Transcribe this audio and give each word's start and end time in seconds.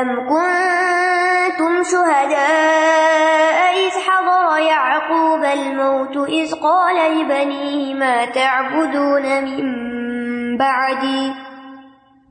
أم 0.00 0.28
كنتم 0.28 1.82
شهداء 1.82 3.58
إذ 3.86 3.92
حضر 4.06 4.58
يعقوب 4.58 5.44
الموت 5.44 6.28
إذ 6.28 6.54
قال 6.54 7.20
لبنيه 7.20 7.94
ما 7.94 8.24
تعبدون 8.24 9.44
من 9.44 10.56
بعدي؟ 10.56 11.32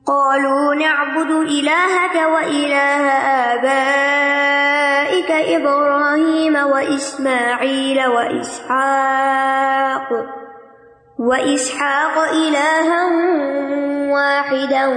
قالوا 0.08 0.76
نعبد 0.76 1.32
إلهك 1.32 2.16
وإله 2.16 3.10
آبائك 3.54 5.32
إبراهيم 5.32 6.56
وإسماعيل 6.56 8.08
وإسحاق 8.08 9.48
وإسحاق 11.20 12.18
إلها 12.36 13.08
واحدا 14.10 14.88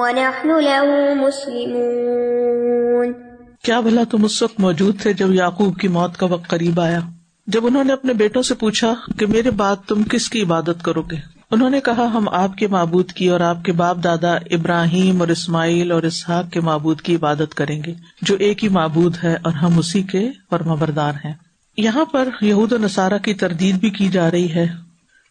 ونحن 0.00 0.48
له 0.48 1.14
مسلمون 1.14 3.12
کیا 3.62 3.80
بھلا 3.80 4.04
تم 4.10 4.24
اس 4.24 4.42
وقت 4.42 4.60
موجود 4.60 5.00
تھے 5.00 5.12
جب 5.12 5.34
یعقوب 5.34 5.78
کی 5.78 5.88
موت 5.88 6.16
کا 6.16 6.26
وقت 6.26 6.48
قریب 6.48 6.80
آیا؟ 6.80 7.00
جب 7.46 7.66
انہوں 7.66 7.84
نے 7.84 7.92
اپنے 7.92 8.12
بیٹوں 8.12 8.42
سے 8.42 8.54
پوچھا 8.54 8.94
کہ 9.18 9.26
میرے 9.26 9.50
بعد 9.50 9.76
تم 9.88 10.02
کس 10.02 10.28
کی 10.28 10.42
عبادت 10.42 10.84
کرو 10.84 11.02
گے؟ 11.02 11.16
انہوں 11.50 11.70
نے 11.70 11.80
کہا، 11.80 12.04
ہم 12.04 12.28
آپ 12.28 12.56
کے 12.56 12.66
معبود 12.66 13.12
کی 13.12 13.28
اور 13.28 13.40
آپ 13.40 13.64
کے 13.64 13.72
باپ 13.72 13.96
دادا 14.04 14.34
ابراہیم 14.34 15.20
اور 15.20 15.28
اسماعیل 15.28 15.92
اور 15.92 16.02
اسحاق 16.02 16.52
کے 16.52 16.60
معبود 16.60 17.00
کی 17.00 17.16
عبادت 17.16 17.54
کریں 17.54 17.82
گے، 17.86 17.94
جو 18.22 18.36
ایک 18.38 18.64
ہی 18.64 18.68
معبود 18.68 19.16
ہے 19.24 19.36
اور 19.42 19.52
ہم 19.52 19.78
اسی 19.78 20.02
کے 20.02 20.30
پرما 20.50 20.74
بردار 20.74 21.12
ہیں۔ 21.24 21.34
یہاں 21.76 22.04
پر 22.04 22.28
یہود 22.40 22.72
و 22.72 22.78
نصارہ 22.78 23.18
کی 23.18 23.34
تردید 23.34 23.74
بھی 23.74 23.90
کی 23.90 24.08
جا 24.08 24.30
رہی 24.30 24.54
ہے۔ 24.54 24.89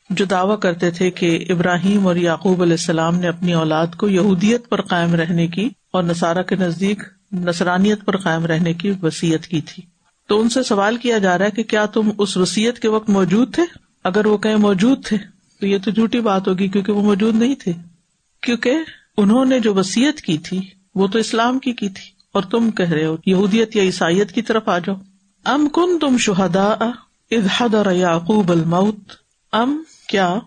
جو 0.10 0.26
دعوی 0.26 0.56
کرتے 0.62 0.92
تھے 0.92 1.12
کہ 1.12 1.46
ابراہیم 1.50 2.08
اور 2.08 2.16
یعقوب 2.16 2.62
علیہ 2.62 2.74
السلام 2.74 3.16
نے 3.16 3.28
اپنی 3.28 3.54
اولاد 3.54 3.88
کو 3.98 4.10
یہودیت 4.10 4.70
پر 4.70 4.82
قائم 4.82 5.16
رہنے 5.16 5.48
کی 5.48 5.70
اور 5.94 6.04
نصارہ 6.04 6.44
کے 6.44 6.56
نزدیک 6.56 7.04
نسرانیت 7.34 8.06
پر 8.06 8.18
قائم 8.18 8.46
رہنے 8.46 8.74
کی 8.74 8.94
وسیعت 9.02 9.48
کی 9.48 9.62
تھی۔ 9.62 9.84
تو 10.28 10.42
ان 10.42 10.50
سے 10.50 10.64
سوال 10.64 10.98
کیا 10.98 11.18
جا 11.18 11.38
رہا 11.38 11.46
ہے 11.46 11.52
کہ 11.52 11.64
کیا 11.64 11.86
تم 11.86 12.10
اس 12.18 12.38
وسیعت 12.38 12.80
کے 12.80 12.88
وقت 12.88 13.10
موجود 13.10 13.56
تھے؟ 13.56 13.64
اگر 14.04 14.26
وہ 14.26 14.38
کہیں 14.38 14.56
موجود 14.56 15.06
تھے، 15.06 15.18
تو 15.60 15.68
یہ 15.68 15.78
تو 15.86 15.92
جھوٹی 15.92 16.20
بات 16.20 16.48
ہوگی 16.48 16.68
کیونکہ 16.68 16.92
وہ 16.92 17.02
موجود 17.02 17.36
نہیں 17.36 17.56
تھے۔ 17.56 17.74
کیونکہ 18.42 18.74
انہوں 19.18 19.46
نے 19.46 19.60
جو 19.60 19.74
وسیعت 19.74 20.22
کی 20.22 20.38
تھی، 20.38 20.62
وہ 20.96 21.08
تو 21.08 21.20
اسلام 21.20 21.60
کی 21.60 21.74
کی 21.74 21.90
تھی۔ 21.90 22.04
اور 22.32 22.44
تم 22.44 22.72
کہہ 22.72 22.90
رہے 22.90 23.06
ہو، 23.06 23.18
یہودیت 23.26 23.76
یا 23.76 23.84
عیسائیت 23.84 24.32
کی 24.32 24.42
طرف 24.42 24.70
آ 24.70 24.78
جاؤ۔ 24.78 24.96
ام 25.46 25.68
کن 25.70 26.00
تم 26.00 26.18
شہدا 26.18 26.64
ادحد 27.32 27.74
اور 27.74 27.92
یعقوب 27.92 28.52
الموت؟ 28.52 28.96
ام 29.52 29.84
کیا 30.10 30.40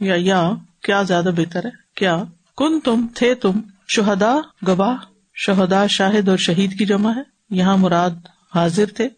یا 0.00 0.14
یا 0.18 0.50
کیا 0.82 1.02
زیادہ 1.02 1.30
بہتر 1.36 1.64
ہے؟ 1.64 1.70
کیا؟ 1.96 2.22
کن 2.56 2.80
تم 2.80 3.06
تھے 3.14 3.34
تم 3.34 3.52
شہدا 3.88 4.36
گواہ؟ 4.66 4.96
شہدا 5.34 5.86
شاہد 5.86 6.28
اور 6.28 6.36
شہید 6.36 6.78
کی 6.78 6.86
جمع 6.86 7.12
ہے؟ 7.14 7.22
یہاں 7.50 7.76
مراد 7.76 8.10
حاضر 8.54 8.84
تھے۔ 8.96 9.08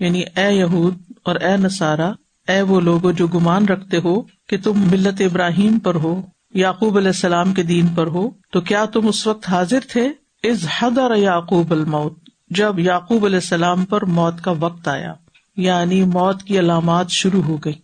یعنی 0.00 0.22
اے 0.36 0.54
یہود 0.54 0.98
اور 1.22 1.36
اے 1.36 1.56
نسارا 1.56 2.12
اے 2.48 2.62
وہ 2.62 2.80
لوگ 2.80 3.10
جو 3.10 3.26
گمان 3.26 3.64
رکھتے 3.64 3.96
ہو 4.04 4.22
کہ 4.22 4.56
تم 4.64 4.72
ملت 4.90 5.20
ابراہیم 5.20 5.78
پر 5.78 5.94
ہو، 5.94 6.22
یعقوب 6.54 6.96
علیہ 6.96 7.08
السلام 7.08 7.54
کے 7.54 7.62
دین 7.62 7.86
پر 7.86 8.06
ہو، 8.06 8.30
تو 8.52 8.60
کیا 8.60 8.84
تم 8.84 9.08
اس 9.08 9.26
وقت 9.26 9.48
حاضر 9.48 9.78
تھے؟ 9.88 10.08
از 10.44 10.66
حدر 10.78 11.14
یعقوب 11.16 11.72
الموت، 11.72 12.18
جب 12.50 12.78
یعقوب 12.78 13.24
علیہ 13.24 13.36
السلام 13.36 13.84
پر 13.84 14.04
موت 14.04 14.40
کا 14.42 14.50
وقت 14.50 14.88
آیا 14.88 15.14
یعنی 15.56 16.04
موت 16.04 16.42
کی 16.42 16.58
علامات 16.58 17.10
شروع 17.10 17.42
ہو 17.42 17.56
گئی 17.56 17.83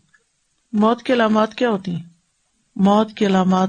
موت 0.72 1.02
کی 1.02 1.12
علامات 1.12 1.54
کیا 1.54 1.70
ہوتی 1.70 1.90
ہیں؟ 1.90 2.02
موت 2.76 3.12
کی 3.16 3.26
علامات 3.26 3.68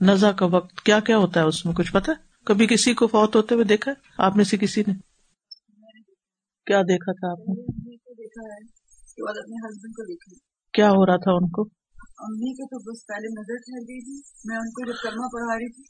نزا 0.00 0.32
کا 0.32 0.46
وقت 0.46 0.80
کیا 0.80 1.00
کیا 1.00 1.18
ہوتا 1.18 1.40
ہے 1.40 1.44
اس 1.44 1.66
میں؟ 1.66 1.74
کچھ 1.74 1.92
پتا؟ 1.92 2.12
کبھی 2.44 2.66
کسی 2.66 2.94
کو 2.94 3.06
فوت 3.06 3.36
ہوتے 3.36 3.54
ہوئے 3.54 3.64
دیکھا 3.64 3.92
آپ 4.18 4.36
میں 4.36 4.44
سے 4.44 4.56
کسی 4.56 4.80
نے؟ 4.80 4.92
کیا 6.66 6.82
دیکھا 6.82 7.12
تھا 7.12 7.32
آپ 7.32 7.38
نے؟ 7.38 7.62
کیا 10.72 10.90
ہو 10.90 11.06
رہا 11.06 11.16
تھا 11.16 11.32
ان 11.32 11.50
کو؟ 11.50 11.62
امی 12.18 12.52
کو 12.52 12.66
تو 12.66 12.78
بس 12.78 13.06
پہلے 13.06 13.28
نظر 13.28 13.56
ٹھہر 13.56 13.80
گئی 13.80 14.04
تھی 14.04 14.20
میں 14.44 14.56
ان 14.56 14.70
کو 14.70 14.86
جب 14.86 14.96
کرما 15.02 15.26
پڑھا 15.26 15.58
رہی 15.58 15.72
تھی 15.72 15.82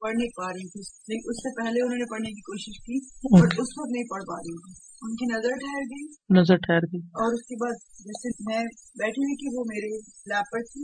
پڑھ 0.00 0.16
نہیں 0.16 0.28
پا 0.28 0.48
رہی 0.48 0.68
تھی۔ 0.68 0.80
لیکن 1.08 1.30
اس 1.30 1.36
سے 1.36 1.64
پہلے 1.64 1.82
انہوں 1.82 1.98
نے 1.98 2.10
پڑھنے 2.10 2.30
کی 2.30 2.40
کوشش 2.40 2.78
کی 2.80 2.96
بٹ 3.42 3.52
اس 3.52 3.78
وقت 3.78 3.90
نہیں 3.90 4.04
پڑھ 4.10 4.22
پا 4.22 4.34
رہی 4.34 4.56
تھی۔ 4.56 4.85
ان 5.02 5.12
کی 5.14 5.26
نظر 5.34 5.54
ٹھہر 5.62 5.84
گئی۔ 5.92 6.04
نظر 6.40 6.56
ٹھہر 6.56 6.82
گئی۔ 6.92 7.00
اور 7.00 7.34
اس 7.34 7.46
کے 7.46 7.54
بعد 7.54 7.76
جیسے 7.98 8.28
میں 8.46 8.62
بیٹھی 8.98 9.22
ہوئی 9.22 9.36
کہ 9.36 9.58
وہ 9.58 9.62
میرے 9.66 9.88
لیپ 10.30 10.46
پر 10.52 10.60
تھی۔ 10.62 10.82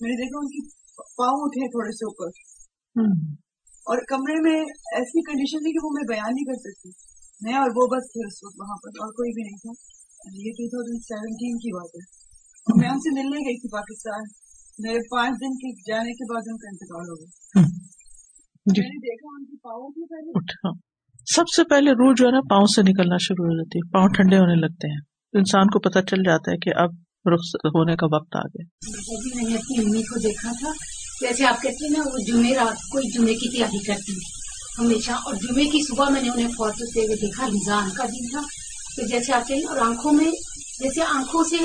میں 0.00 0.10
نے 0.10 0.16
دیکھا 0.16 0.38
ان 0.38 0.46
کی 0.46 0.60
پاؤں 0.96 1.40
اٹھے 1.40 1.66
تھوڑے 1.66 1.92
سے 1.92 2.04
اوپر۔ 2.04 2.28
اور 3.90 3.98
کمرے 4.08 4.34
میں 4.42 4.60
ایسی 4.98 5.20
کنڈیشن 5.22 5.58
تھی 5.58 5.72
کہ 5.72 5.86
وہ 5.86 5.90
میں 5.92 6.04
بیان 6.08 6.30
نہیں 6.34 6.44
کر 6.44 6.58
سکتی۔ 6.60 6.88
میں 7.40 7.54
اور 7.54 7.70
وہ 7.76 7.86
بس 7.86 8.12
تھے 8.12 8.26
اس 8.26 8.44
وقت 8.44 8.56
وہاں 8.60 8.76
پر 8.82 8.88
اور 8.88 9.12
کوئی 9.12 9.30
بھی 9.34 9.42
نہیں 9.42 9.58
تھا۔ 9.58 9.72
یہ 10.34 10.50
ٹو 10.50 10.68
تھاؤزینڈ 10.68 11.02
سیونٹین 11.04 11.56
کی 11.58 11.72
بات 11.74 11.90
ہے۔ 11.96 12.22
میں 12.80 12.90
ان 12.90 12.98
سے 12.98 13.10
ملنے 13.14 13.38
گئی 13.38 13.60
تھی 13.60 13.68
پاکستان۔ 13.72 14.22
میرے 14.78 14.98
پانچ 14.98 15.30
دن 15.30 15.54
کے 15.54 15.92
جانے 15.92 16.12
کے 16.12 16.34
بعد 16.34 16.42
ان 16.46 16.56
کا 16.56 16.68
انتقال 16.70 17.06
ہو 17.10 17.16
گیا۔ 17.20 17.28
میں 18.66 18.88
نے 18.88 18.98
دیکھا 18.98 19.28
ان 19.36 19.44
کی 19.44 19.56
پاؤں 19.56 19.88
کے 19.88 20.06
پہلے۔ 20.06 20.32
سب 21.26 21.42
سے 21.56 21.64
پہلے 21.64 21.90
روح 21.90 22.14
جو 22.16 22.26
ہے 22.26 22.32
نا 22.32 22.40
پاؤں 22.50 22.66
سے 22.66 22.82
نکلنا 22.82 23.16
شروع 23.20 23.44
ہو 23.44 23.56
جاتی 23.56 23.78
ہے، 23.78 23.90
پاؤں 23.90 24.08
ٹھنڈے 24.08 24.36
ہونے 24.36 24.54
لگتے 24.54 24.90
ہیں۔ 24.90 25.00
انسان 25.32 25.66
کو 25.66 25.80
پتا 25.80 26.02
چل 26.02 26.16
جاتا 26.26 26.50
ہے 26.50 26.56
کہ 26.56 26.70
اب 26.76 26.90
رخ 27.34 27.40
ہونے 27.54 27.96
کا 27.96 28.06
وقت 28.16 28.36
آ 28.36 28.40
گیا۔ 28.40 28.64
میں 29.34 29.48
نے 29.48 29.54
اپنی 29.54 29.84
امی 29.84 30.02
کو 30.02 30.18
دیکھا 30.18 30.52
تھا۔ 30.52 30.68
جیسے 31.20 31.44
آپ 31.46 31.62
کہتے 31.62 31.86
ہیں 31.86 31.98
نا، 31.98 32.04
وہ 32.06 32.18
جمعے 32.26 32.54
رات 32.54 32.76
کو 32.92 33.00
جمعے 33.14 33.34
کی 33.34 33.56
تیاری 33.56 33.84
کرتی 33.84 34.12
ہمیشہ۔ 34.78 35.12
اور 35.12 35.34
جمعے 35.34 35.64
کی 35.64 35.86
صبح 35.86 36.08
میں 36.08 36.22
نے 36.22 36.28
انہیں 36.28 36.48
فوت 36.48 36.72
ہوتے 36.72 37.00
ہوئے 37.00 37.16
دیکھا، 37.16 37.46
رمضان 37.46 37.90
کا 37.90 38.04
دن 38.04 38.30
تھا۔ 38.30 38.40
تو 38.96 39.06
جیسے 39.06 39.32
آپ 39.32 39.48
کہیں 39.48 39.64
اور 39.68 39.76
آنکھوں 39.76 40.12
میں، 40.12 40.30
جیسے 40.82 41.00
آنکھوں 41.02 41.44
سے 41.44 41.56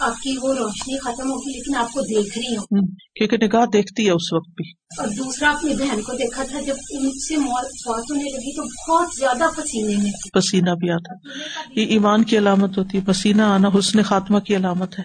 آپ 0.00 0.22
کی 0.22 0.36
وہ 0.42 0.54
روشنی 0.54 0.98
ختم 0.98 1.30
ہوگی 1.30 1.52
لیکن 1.56 1.76
آپ 1.76 1.92
کو 1.92 2.00
دیکھ 2.00 2.38
رہی 2.38 2.56
ہوں۔ 2.56 2.86
کیونکہ 3.14 3.36
نگاہ 3.36 3.66
دیکھتی 3.66 4.06
ہے 4.06 4.10
اس 4.10 4.32
وقت 4.32 4.48
بھی۔ 4.48 4.70
اور 4.70 5.08
دوسرا 5.08 5.50
اپنی 5.50 5.74
بہن 5.74 6.02
کو 6.02 6.12
دیکھا 6.12 6.44
تھا 6.44 6.60
جب 6.60 6.74
ان 6.90 7.10
سے 7.10 7.36
فوت 7.36 8.10
ہونے 8.10 8.32
لگی 8.32 8.56
تو 8.56 8.62
بہت 8.62 9.08
زیادہ 9.18 9.44
پسینے 9.56 9.96
میں۔ 10.02 10.10
پسینہ 10.32 10.70
بھی 10.70 10.90
آتا۔ 10.90 11.28
یہ 11.80 11.86
ایمان 11.86 12.24
کی 12.24 12.38
علامت 12.38 12.78
ہوتی 12.78 12.98
ہے 12.98 13.02
پسینہ 13.06 13.42
آنا 13.42 13.68
حسن 13.78 14.02
خاتمہ 14.02 14.38
کی 14.38 14.56
علامت 14.56 14.98
ہے۔ 14.98 15.04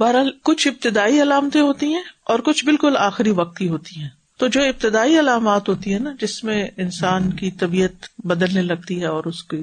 بہرحال 0.00 0.30
کچھ 0.44 0.68
ابتدائی 0.68 1.22
علامتیں 1.22 1.60
ہوتی 1.60 1.86
ہیں 1.86 2.02
اور 2.26 2.38
کچھ 2.38 2.64
بالکل 2.64 2.96
آخری 2.96 3.30
وقت 3.30 3.56
کی 3.58 3.68
ہوتی 3.68 4.00
ہیں۔ 4.00 4.08
تو 4.42 4.48
جو 4.48 4.60
ابتدائی 4.60 5.18
علامات 5.18 5.68
ہوتی 5.68 5.94
ہے 5.94 5.98
نا، 5.98 6.10
جس 6.20 6.44
میں 6.44 6.68
انسان 6.76 7.30
کی 7.30 7.50
طبیعت 7.50 8.06
بدلنے 8.24 8.62
لگتی 8.62 9.00
ہے 9.00 9.06
اور 9.06 9.24
اس 9.24 9.42
کی 9.44 9.56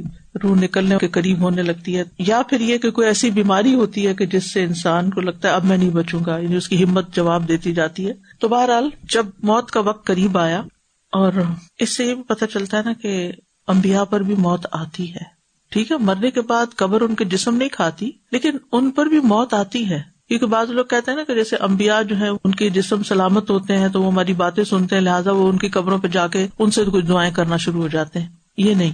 روح 0.43 0.55
نکلنے 0.55 0.97
کے 0.97 1.07
قریب 1.07 1.39
ہونے 1.39 1.63
لگتی 1.63 1.97
ہے، 1.97 2.03
یا 2.19 2.41
پھر 2.49 2.59
یہ 2.59 2.77
کہ 2.77 2.91
کوئی 2.91 3.07
ایسی 3.07 3.29
بیماری 3.29 3.73
ہوتی 3.73 4.07
ہے 4.07 4.13
کہ 4.13 4.25
جس 4.25 4.53
سے 4.53 4.63
انسان 4.63 5.09
کو 5.09 5.21
لگتا 5.21 5.47
ہے 5.47 5.53
اب 5.53 5.65
میں 5.65 5.77
نہیں 5.77 5.89
بچوں 5.89 6.19
گا 6.25 6.37
یعنی 6.37 6.55
اس 6.55 6.69
کی 6.69 6.83
ہمت 6.83 7.15
جواب 7.15 7.47
دیتی 7.47 7.71
جاتی 7.71 8.07
ہے۔ 8.07 8.13
تو 8.39 8.47
بہرحال 8.47 8.89
جب 9.03 9.25
موت 9.43 9.71
کا 9.71 9.79
وقت 9.79 10.07
قریب 10.07 10.37
آیا 10.37 10.61
اور 11.13 11.31
اس 11.79 11.97
سے 11.97 12.05
یہ 12.05 12.15
بھی 12.15 12.23
پتہ 12.23 12.45
چلتا 12.45 12.77
ہے 12.77 12.83
نا 12.85 12.93
کہ 12.93 13.31
امبیا 13.67 14.03
پر 14.03 14.19
بھی 14.19 14.35
موت 14.35 14.65
آتی 14.71 15.13
ہے۔ 15.13 15.23
ٹھیک 15.69 15.91
ہے، 15.91 15.97
مرنے 15.97 16.31
کے 16.31 16.41
بعد 16.41 16.65
قبر 16.75 17.01
ان 17.01 17.15
کے 17.15 17.25
جسم 17.25 17.55
نہیں 17.55 17.69
کھاتی، 17.69 18.11
لیکن 18.31 18.51
ان 18.71 18.91
پر 18.91 19.05
بھی 19.05 19.19
موت 19.19 19.53
آتی 19.53 19.89
ہے۔ 19.89 20.18
کیونکہ 20.29 20.45
بعض 20.45 20.71
لوگ 20.71 20.85
کہتے 20.85 21.11
ہیں 21.11 21.17
نا 21.17 21.23
کہ 21.23 21.33
جیسے 21.33 21.55
امبیا 21.55 22.01
جو 22.01 22.19
ہے 22.19 22.27
ان 22.27 22.51
کے 22.51 22.69
جسم 22.69 23.03
سلامت 23.03 23.49
ہوتے 23.49 23.77
ہیں 23.77 23.87
تو 23.87 24.01
وہ 24.01 24.11
ہماری 24.11 24.33
باتیں 24.33 24.63
سنتے 24.63 24.95
ہیں، 24.95 25.01
لہٰذا 25.01 25.31
وہ 25.31 25.49
ان 25.49 25.57
کی 25.57 25.69
قبروں 25.69 25.97
پہ 25.97 26.07
جا 26.07 26.27
کے 26.27 26.47
ان 26.59 26.71
سے 26.71 26.85
کچھ 26.85 27.05
دعائیں 27.05 27.33
کرنا 27.33 27.57
شروع 27.57 27.81
ہو 27.81 27.87
جاتے 27.87 28.19
ہیں۔ 28.19 28.27
یہ 28.57 28.73
نہیں۔ 28.73 28.91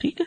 ٹھیک 0.00 0.20
ہے؟ 0.20 0.26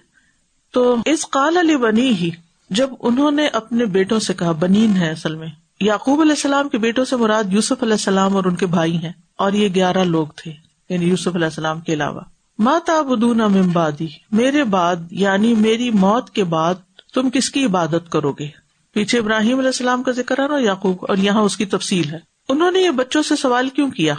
تو 0.74 0.96
اس 1.06 1.30
قال 1.30 1.58
علی 1.58 1.76
بنی 1.76 2.10
ہی 2.10 2.30
جب 2.70 2.90
انہوں 3.00 3.32
نے 3.32 3.48
اپنے 3.48 3.86
بیٹوں 3.86 4.20
سے 4.20 4.34
کہا، 4.34 4.52
بنین 4.52 4.98
ہے 4.98 5.12
اصل 5.12 5.36
میں۔ 5.36 5.48
یعقوب 5.80 6.22
علیہ 6.22 6.32
السلام 6.32 6.70
کے 6.70 6.78
بیٹوں 6.78 7.06
سے 7.06 7.16
مراد 7.16 7.44
یوسف 7.50 7.84
علیہ 7.84 7.94
السلام 7.94 8.36
اور 8.36 8.46
ان 8.46 8.56
کے 8.56 8.66
بھائی 8.66 8.98
ہیں۔ 8.98 9.12
اور 9.38 9.52
یہ 9.52 9.70
گیارہ 9.76 10.04
لوگ 10.04 10.28
تھے 10.36 10.54
یعنی 10.90 11.06
یوسف 11.06 11.36
علیہ 11.36 11.46
السلام 11.46 11.80
کے 11.80 11.94
علاوہ۔ 11.94 12.22
ماتا 12.60 13.02
بدون 13.02 13.42
امبادی 13.42 14.08
میرے 14.32 14.64
بعد 14.64 14.96
یعنی 15.12 15.56
میری 15.56 15.90
موت 15.90 16.30
کے 16.30 16.44
بعد 16.44 16.76
تم 17.14 17.30
کس 17.30 17.50
کی 17.50 17.66
عبادت 17.66 18.12
کرو 18.12 18.32
گے؟ 18.32 18.61
پیچھے 18.94 19.20
ابراہیم 19.20 19.58
علیہ 19.58 19.68
السلام 19.68 20.04
کا 20.04 20.12
ذکر 20.12 20.40
ہے 20.40 20.48
نا 20.48 20.58
یعقوب، 20.58 20.98
اور 21.02 21.18
یہاں 21.18 21.42
اس 21.42 21.58
کی 21.58 21.66
تفصیل 21.66 22.10
ہے۔ 22.10 22.20
انہوں 22.50 22.72
نے 22.72 22.80
یہ 22.80 22.90
بچوں 22.90 23.24
سے 23.24 23.36
سوال 23.36 23.70
کیوں 23.70 23.92
کیا 23.92 24.14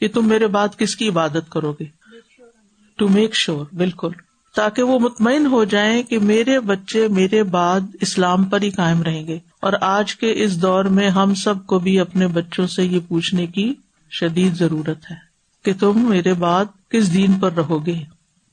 کہ 0.00 0.08
تم 0.08 0.28
میرے 0.28 0.46
بعد 0.46 0.68
کس 0.78 0.96
کی 0.96 1.08
عبادت 1.08 1.50
کرو 1.50 1.72
گے؟ 1.72 1.84
ٹو 2.96 3.08
میک 3.08 3.34
شیور 3.34 3.64
بالکل۔ 3.72 4.08
تاکہ 4.54 4.82
وہ 4.82 4.98
مطمئن 4.98 5.46
ہو 5.46 5.64
جائیں 5.64 6.02
کہ 6.02 6.18
میرے 6.18 6.60
بچے 6.60 7.08
میرے 7.08 7.42
بعد 7.42 7.80
اسلام 8.00 8.44
پر 8.44 8.62
ہی 8.62 8.70
قائم 8.70 9.02
رہیں 9.02 9.26
گے۔ 9.26 9.38
اور 9.60 9.72
آج 9.80 10.16
کے 10.16 10.44
اس 10.44 10.62
دور 10.62 10.84
میں 10.84 11.10
ہم 11.10 11.34
سب 11.34 11.66
کو 11.66 11.78
بھی 11.78 12.00
اپنے 12.00 12.26
بچوں 12.26 12.66
سے 12.66 12.84
یہ 12.84 12.98
پوچھنے 13.08 13.46
کی 13.46 13.74
شدید 14.10 14.54
ضرورت 14.54 15.10
ہے 15.10 15.16
کہ 15.64 15.72
تم 15.80 16.08
میرے 16.08 16.34
بعد 16.34 16.64
کس 16.88 17.14
دین 17.14 17.32
پر 17.32 17.52
رہو 17.52 17.86
گے؟ 17.86 17.94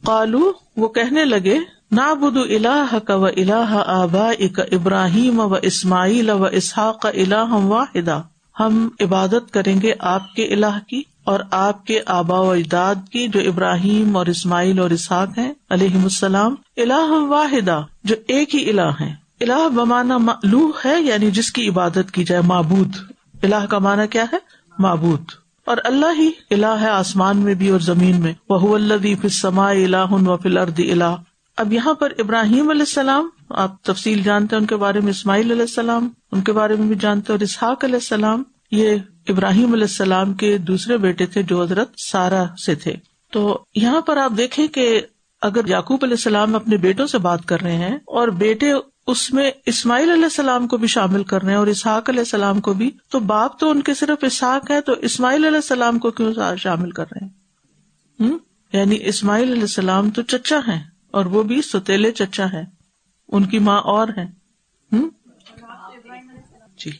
قالو، 0.03 0.51
وہ 0.77 0.87
کہنے 0.87 1.25
لگے 1.25 1.59
نا 1.91 2.13
بدھ 2.13 2.65
کا 3.05 3.15
و 3.15 3.25
الاح 3.25 3.83
آبا 3.85 4.29
اک 4.39 4.59
ابراہیم 4.59 5.39
و 5.39 5.55
اسماعیل 5.61 6.29
و 6.29 6.43
اسحاق 6.43 7.01
کا 7.01 7.09
اللہ 7.09 7.53
واحدہ۔ 7.53 8.21
ہم 8.59 8.89
عبادت 8.99 9.51
کریں 9.51 9.81
گے 9.81 9.93
آپ 9.99 10.33
کے 10.33 10.43
الہ 10.43 10.79
کی 10.87 11.01
اور 11.23 11.39
آپ 11.51 11.85
کے 11.85 11.99
آبا 12.05 12.39
و 12.39 12.51
اجداد 12.51 12.95
کی 13.11 13.27
جو 13.27 13.39
ابراہیم 13.39 14.17
اور 14.17 14.25
اسماعیل 14.25 14.79
اور 14.79 14.89
اسحاق 14.89 15.37
ہیں 15.37 15.53
علیہ 15.69 16.03
السلام۔ 16.03 16.55
اللہ 16.77 17.11
واحدہ، 17.11 17.81
جو 18.03 18.15
ایک 18.27 18.55
ہی 18.55 18.69
الہ 18.69 18.91
ہے 18.99 19.13
الہ 19.41 19.69
بمانا 19.69 20.17
لو 20.43 20.71
ہے 20.85 21.01
یعنی 21.01 21.31
جس 21.31 21.51
کی 21.51 21.69
عبادت 21.69 22.11
کی 22.11 22.23
جائے، 22.23 22.41
معبود۔ 22.41 22.95
الہ 23.43 23.65
کا 23.69 23.79
مانا 23.79 24.05
کیا 24.05 24.25
ہے؟ 24.33 24.37
معبود۔ 24.79 25.23
اور 25.65 25.77
اللہ 25.83 26.19
ہی 26.19 26.31
الہ 26.51 26.75
ہے 26.81 26.87
آسمان 26.87 27.37
میں 27.37 27.53
بھی 27.53 27.69
اور 27.69 27.79
زمین 27.79 28.21
میں۔ 28.21 28.33
وہ 28.49 28.75
اللہ 28.75 29.27
فما 29.27 29.69
اللہ 29.69 30.11
و 30.11 30.37
فل 30.37 30.57
ارد 30.57 30.79
اللہ 30.79 31.15
اب 31.57 31.73
یہاں 31.73 31.93
پر 31.93 32.13
ابراہیم 32.19 32.69
علیہ 32.69 32.81
السلام، 32.81 33.27
آپ 33.57 33.81
تفصیل 33.83 34.21
جانتے 34.23 34.55
ہیں 34.55 34.61
ان 34.61 34.67
کے 34.67 34.75
بارے 34.75 34.99
میں، 34.99 35.09
اسماعیل 35.09 35.51
علیہ 35.51 35.61
السلام، 35.61 36.09
ان 36.31 36.41
کے 36.41 36.51
بارے 36.51 36.75
میں 36.75 36.87
بھی 36.87 36.95
جانتے 36.95 37.33
اور 37.33 37.39
اسحاق 37.39 37.83
علیہ 37.83 37.95
السلام، 37.95 38.43
یہ 38.71 38.97
ابراہیم 39.29 39.73
علیہ 39.73 39.83
السلام 39.83 40.33
کے 40.33 40.57
دوسرے 40.57 40.97
بیٹے 40.97 41.25
تھے 41.25 41.43
جو 41.43 41.61
حضرت 41.61 41.99
سارا 42.01 42.43
سے 42.65 42.75
تھے۔ 42.75 42.93
تو 43.33 43.63
یہاں 43.75 44.01
پر 44.01 44.17
آپ 44.17 44.31
دیکھیں 44.37 44.67
کہ 44.67 45.01
اگر 45.41 45.67
یعقوب 45.67 46.03
علیہ 46.03 46.15
السلام 46.15 46.55
اپنے 46.55 46.77
بیٹوں 46.77 47.07
سے 47.07 47.17
بات 47.17 47.45
کر 47.45 47.61
رہے 47.61 47.75
ہیں، 47.75 47.95
اور 48.07 48.27
بیٹے 48.37 48.71
اس 49.07 49.33
میں 49.33 49.49
اسماعیل 49.65 50.09
علیہ 50.09 50.23
السلام 50.23 50.67
کو 50.67 50.77
بھی 50.77 50.87
شامل 50.87 51.23
کر 51.23 51.43
رہے 51.43 51.51
ہیں، 51.51 51.57
اور 51.57 51.67
اسحاق 51.67 52.09
علیہ 52.09 52.19
السلام 52.19 52.59
کو 52.61 52.73
بھی، 52.73 52.89
تو 53.09 53.19
باپ 53.25 53.59
تو 53.59 53.69
ان 53.69 53.81
کے 53.81 53.93
صرف 53.93 54.23
اسحاق 54.23 54.71
ہے 54.71 54.79
تو 54.81 54.93
اسماعیل 55.01 55.45
علیہ 55.45 55.57
السلام 55.57 55.99
کو 55.99 56.11
کیوں 56.11 56.31
شامل 56.57 56.91
کر 56.91 57.05
رہے 57.11 57.25
ہیں؟ 57.25 58.37
یعنی 58.73 58.97
اسماعیل 59.03 59.51
علیہ 59.51 59.61
السلام 59.61 60.09
تو 60.09 60.21
چچا 60.21 60.59
ہیں۔ 60.67 60.79
اور 61.17 61.25
وہ 61.25 61.43
بھی 61.43 61.61
ستیلے 61.61 62.11
چچا 62.11 62.45
ہے 62.53 62.63
ان 63.29 63.45
کی 63.45 63.59
ماں 63.59 63.79
اور 63.85 64.07
ہے 64.17 64.25
جی 66.79 66.91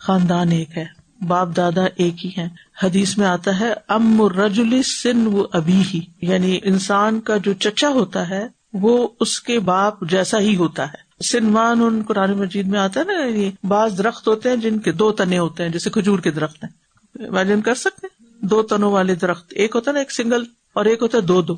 خاندان 0.00 0.52
ایک 0.52 0.76
ہے۔ 0.78 0.84
باپ 1.20 1.48
دادا 1.56 1.84
ایک 1.96 2.24
ہی 2.24 2.30
ہے 2.38 2.48
حدیث 2.82 3.16
میں 3.18 3.26
آتا 3.26 3.58
ہے، 3.60 3.72
ام 3.88 4.22
رجلی 4.38 4.82
سن 4.82 5.26
و 5.26 5.42
ابھی 5.52 5.80
ہی 5.94 6.00
یعنی 6.22 6.58
انسان 6.64 7.20
کا 7.20 7.36
جو 7.36 7.52
چچا 7.52 7.88
ہوتا 7.88 8.28
ہے، 8.28 8.46
وہ 8.72 9.08
اس 9.20 9.40
کے 9.40 9.58
باپ 9.60 10.04
جیسا 10.10 10.38
ہی 10.38 10.56
ہوتا 10.56 10.86
ہے۔ 10.86 11.02
سنمان 11.24 11.82
ان 11.82 12.02
قرآن 12.08 12.32
مجید 12.32 12.66
میں 12.66 12.80
آتا 12.80 13.00
ہے 13.00 13.04
نا 13.04 13.26
یعنی 13.26 13.50
بعض 13.68 13.98
درخت 13.98 14.28
ہوتے 14.28 14.48
ہیں 14.48 14.56
جن 14.56 14.78
کے 14.78 14.92
دو 14.92 15.10
تنے 15.12 15.38
ہوتے 15.38 15.62
ہیں، 15.62 15.70
جیسے 15.70 15.90
کھجور 15.90 16.18
کے 16.18 16.30
درخت 16.30 16.64
ہیں۔ 16.64 16.70
امیجن 17.26 17.60
کر 17.62 17.74
سکتے 17.74 18.06
دو 18.42 18.62
تنوں 18.62 18.92
والے 18.92 19.14
درخت، 19.14 19.52
ایک 19.52 19.74
ہوتا 19.74 19.90
ہے 19.90 19.92
نا 19.92 19.98
ایک 19.98 20.12
سنگل، 20.12 20.42
اور 20.72 20.84
ایک 20.84 21.02
ہوتا 21.02 21.18
ہے 21.18 21.22
دو 21.22 21.42
دو۔ 21.42 21.54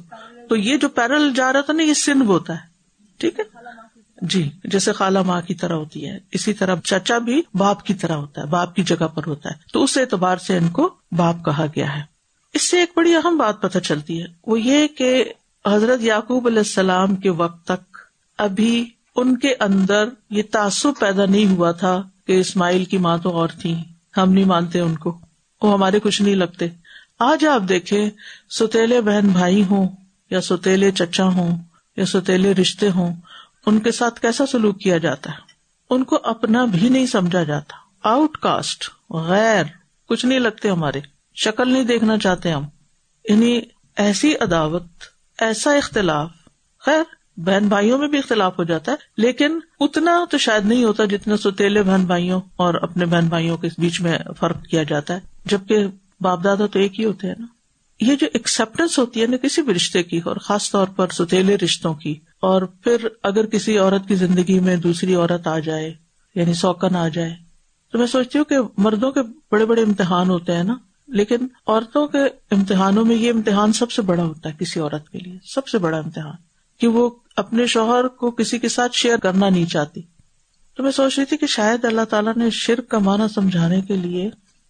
تو 0.48 0.56
یہ 0.56 0.76
جو 0.76 0.88
پیرل 0.88 1.32
جا 1.34 1.52
رہا 1.52 1.60
تھا 1.60 1.72
نا، 1.72 1.82
یہ 1.82 1.94
سندھ 1.94 2.25
ہوتا 2.25 2.52
ہے۔ 2.52 2.76
ٹھیک 3.19 3.40
ہے؟ 3.40 3.44
جی 4.22 4.50
جیسے 4.64 4.93
خالہ 4.93 5.22
ماں 5.22 5.40
کی 5.40 5.54
طرح 5.54 5.75
ہوتی 5.75 6.08
ہے۔ 6.08 6.19
اسی 6.32 6.52
طرح 6.52 6.76
چچا 6.84 7.19
بھی 7.19 7.43
باپ 7.54 7.84
کی 7.84 7.94
طرح 7.94 8.12
ہوتا 8.12 8.40
ہے، 8.40 8.46
باپ 8.46 8.75
کی 8.75 8.82
جگہ 8.82 9.08
پر 9.08 9.22
ہوتا 9.26 9.50
ہے۔ 9.50 9.54
تو 9.72 9.84
اس 9.84 9.98
اعتبار 9.98 10.37
سے 10.37 10.56
ان 10.56 10.69
کو 10.69 10.94
باپ 11.12 11.44
کہا 11.44 11.66
گیا 11.76 11.96
ہے۔ 11.96 12.02
اس 12.54 12.70
سے 12.70 12.81
ایک 12.81 12.93
بڑی 12.96 13.16
اہم 13.16 13.37
بات 13.37 13.62
پتہ 13.62 13.78
چلتی 13.78 14.22
ہے۔ 14.22 14.26
وہ 14.46 14.60
یہ 14.60 14.87
کہ 14.87 15.25
حضرت 15.66 16.02
یعقوب 16.02 16.46
علیہ 16.46 16.58
السلام 16.58 17.16
کے 17.16 17.31
وقت 17.31 17.66
تک 17.66 17.99
ابھی 18.38 18.88
ان 19.16 19.38
کے 19.38 19.54
اندر 19.60 20.08
یہ 20.31 20.42
تعصب 20.50 20.92
پیدا 21.00 21.25
نہیں 21.26 21.46
ہوا 21.46 21.72
تھا 21.72 22.02
کہ 22.26 22.40
اسماعیل 22.40 22.84
کی 22.84 22.99
ماں 22.99 23.19
تو 23.19 23.31
اور 23.31 23.49
تھی 23.49 23.75
ہم 24.16 24.32
نہیں 24.32 24.44
مانتے 24.44 24.81
ان 24.81 24.96
کو۔ 24.96 25.20
وہ 25.62 25.72
ہمارے 25.72 26.00
کچھ 26.00 26.22
نہیں 26.22 26.34
لگتے۔ 26.34 26.66
آج 27.19 27.46
آپ 27.46 27.62
دیکھیں، 27.69 28.10
ستیلے 28.50 29.00
بہن 29.00 29.28
بھائی 29.28 29.64
ہوں۔ 29.64 29.88
یا 30.31 30.40
ستیلے 30.40 30.90
چچا 30.90 31.25
ہوں، 31.25 31.58
یا 31.96 32.06
ستیلے 32.06 32.55
رشتے 32.55 32.90
ہوں، 32.90 33.14
ان 33.67 33.81
کے 33.81 33.93
ساتھ 33.93 34.20
کیسا 34.20 34.46
سلوک 34.46 34.81
کیا 34.81 34.99
جاتا 34.99 35.31
ہے؟ 35.31 35.38
ان 35.90 36.05
کو 36.05 36.19
اپنا 36.23 36.64
بھی 36.64 36.88
نہیں 36.88 37.06
سمجھا 37.06 37.43
جاتا۔ 37.43 37.76
آؤٹ 38.08 38.37
کاسٹ، 38.37 38.90
غیر، 39.11 39.64
کچھ 40.08 40.26
نہیں 40.26 40.38
لگتے 40.38 40.70
ہمارے۔ 40.70 41.00
شکل 41.34 41.73
نہیں 41.73 41.84
دیکھنا 41.84 42.19
چاہتے 42.19 42.52
ہم۔ 42.52 42.64
یعنی 43.28 43.61
ایسی 43.96 44.34
عداوت، 44.40 44.87
ایسا 45.38 45.73
اختلاف۔ 45.73 46.31
خیر، 46.78 47.02
بہن 47.37 47.69
بھائیوں 47.69 47.99
میں 47.99 48.08
بھی 48.08 48.19
اختلاف 48.19 48.58
ہو 48.58 48.64
جاتا 48.64 48.93
ہے، 48.93 48.96
لیکن 49.17 49.58
اتنا 49.81 50.25
تو 50.31 50.38
شاید 50.38 50.67
نہیں 50.67 50.84
ہوتا 50.84 51.05
جتنا 51.05 51.37
ستیلے 51.37 51.82
بہن 51.82 52.05
بھائیوں 52.05 52.40
اور 52.56 52.75
اپنے 52.75 53.06
بہن 53.06 53.28
بھائیوں 53.28 53.56
کے 53.56 53.69
بیچ 53.78 54.00
میں 54.00 54.19
فرق 54.40 54.64
کیا 54.64 54.82
جاتا 54.82 55.14
ہے، 55.14 55.20
جبکہ 55.44 55.87
باپ 56.20 56.44
دادا 56.44 56.67
تو 56.67 56.78
ایک 56.78 57.00
ہی 57.00 57.05
ہوتے 57.05 57.26
ہیں 57.26 57.34
نا۔ 57.38 57.46
یہ 58.00 58.16
جو 58.16 58.26
ایکسپٹینس 58.32 58.98
ہوتی 58.98 59.20
ہے 59.22 59.26
نا 59.26 59.37
کسی 59.37 59.62
بھی 59.62 59.75
رشتے 59.75 60.02
کی 60.02 60.20
اور 60.25 60.37
خاص 60.37 60.70
طور 60.70 60.88
پر 60.96 61.12
ستیلے 61.12 61.56
رشتوں 61.56 61.94
کی، 61.94 62.14
اور 62.40 62.62
پھر 62.62 63.06
اگر 63.22 63.46
کسی 63.46 63.76
عورت 63.78 64.08
کی 64.08 64.14
زندگی 64.14 64.58
میں 64.60 64.76
دوسری 64.76 65.14
عورت 65.14 65.46
آ 65.46 65.58
جائے 65.58 65.93
یعنی 66.37 66.54
سوکن 66.54 66.96
آ 66.96 67.06
جائے، 67.08 67.34
تو 67.93 67.98
میں 67.98 68.06
سوچتی 68.06 68.38
ہوں 68.38 68.44
کہ 68.44 68.56
مردوں 68.78 69.10
کے 69.12 69.20
بڑے 69.50 69.64
بڑے 69.66 69.82
امتحان 69.82 70.31
ہوتے 70.31 70.56
ہیں 70.56 70.64
نا، 70.64 70.76
لیکن 71.08 71.46
عورتوں 71.66 72.06
کے 72.08 72.25
امتحانوں 72.50 73.04
میں 73.04 73.16
یہ 73.16 73.32
امتحان 73.32 73.72
سب 73.72 73.90
سے 73.90 74.02
بڑا 74.02 74.25
ہوتا 74.25 74.49
ہے 74.49 74.54
کسی 74.58 74.81
عورت 74.81 75.08
کے 75.08 75.19
لیے، 75.19 75.38
سب 75.54 75.69
سے 75.69 75.78
بڑا 75.78 75.99
امتحان، 75.99 76.37
کہ 76.81 76.88
وہ 76.88 77.08
اپنے 77.37 77.66
شوہر 77.66 78.08
کو 78.08 78.31
کسی 78.31 78.58
کے 78.58 78.69
ساتھ 78.69 78.96
شیئر 78.96 79.19
کرنا 79.19 79.49
نہیں 79.49 79.66
چاہتی۔ 79.66 80.00
تو 80.76 80.82
میں 80.82 80.90
سوچ 80.92 81.19
رہی 81.19 81.26
تھی 81.26 81.37
کہ 81.37 81.46
شاید 81.46 81.84
اللہ 81.84 82.04
تعالیٰ 82.10 82.32
نے 82.37 82.50
شرک 82.50 82.88
کا 82.88 82.99
معنی 82.99 83.32
سمجھانے 83.34 83.81
کے 83.81 83.96
لیے 83.96 84.28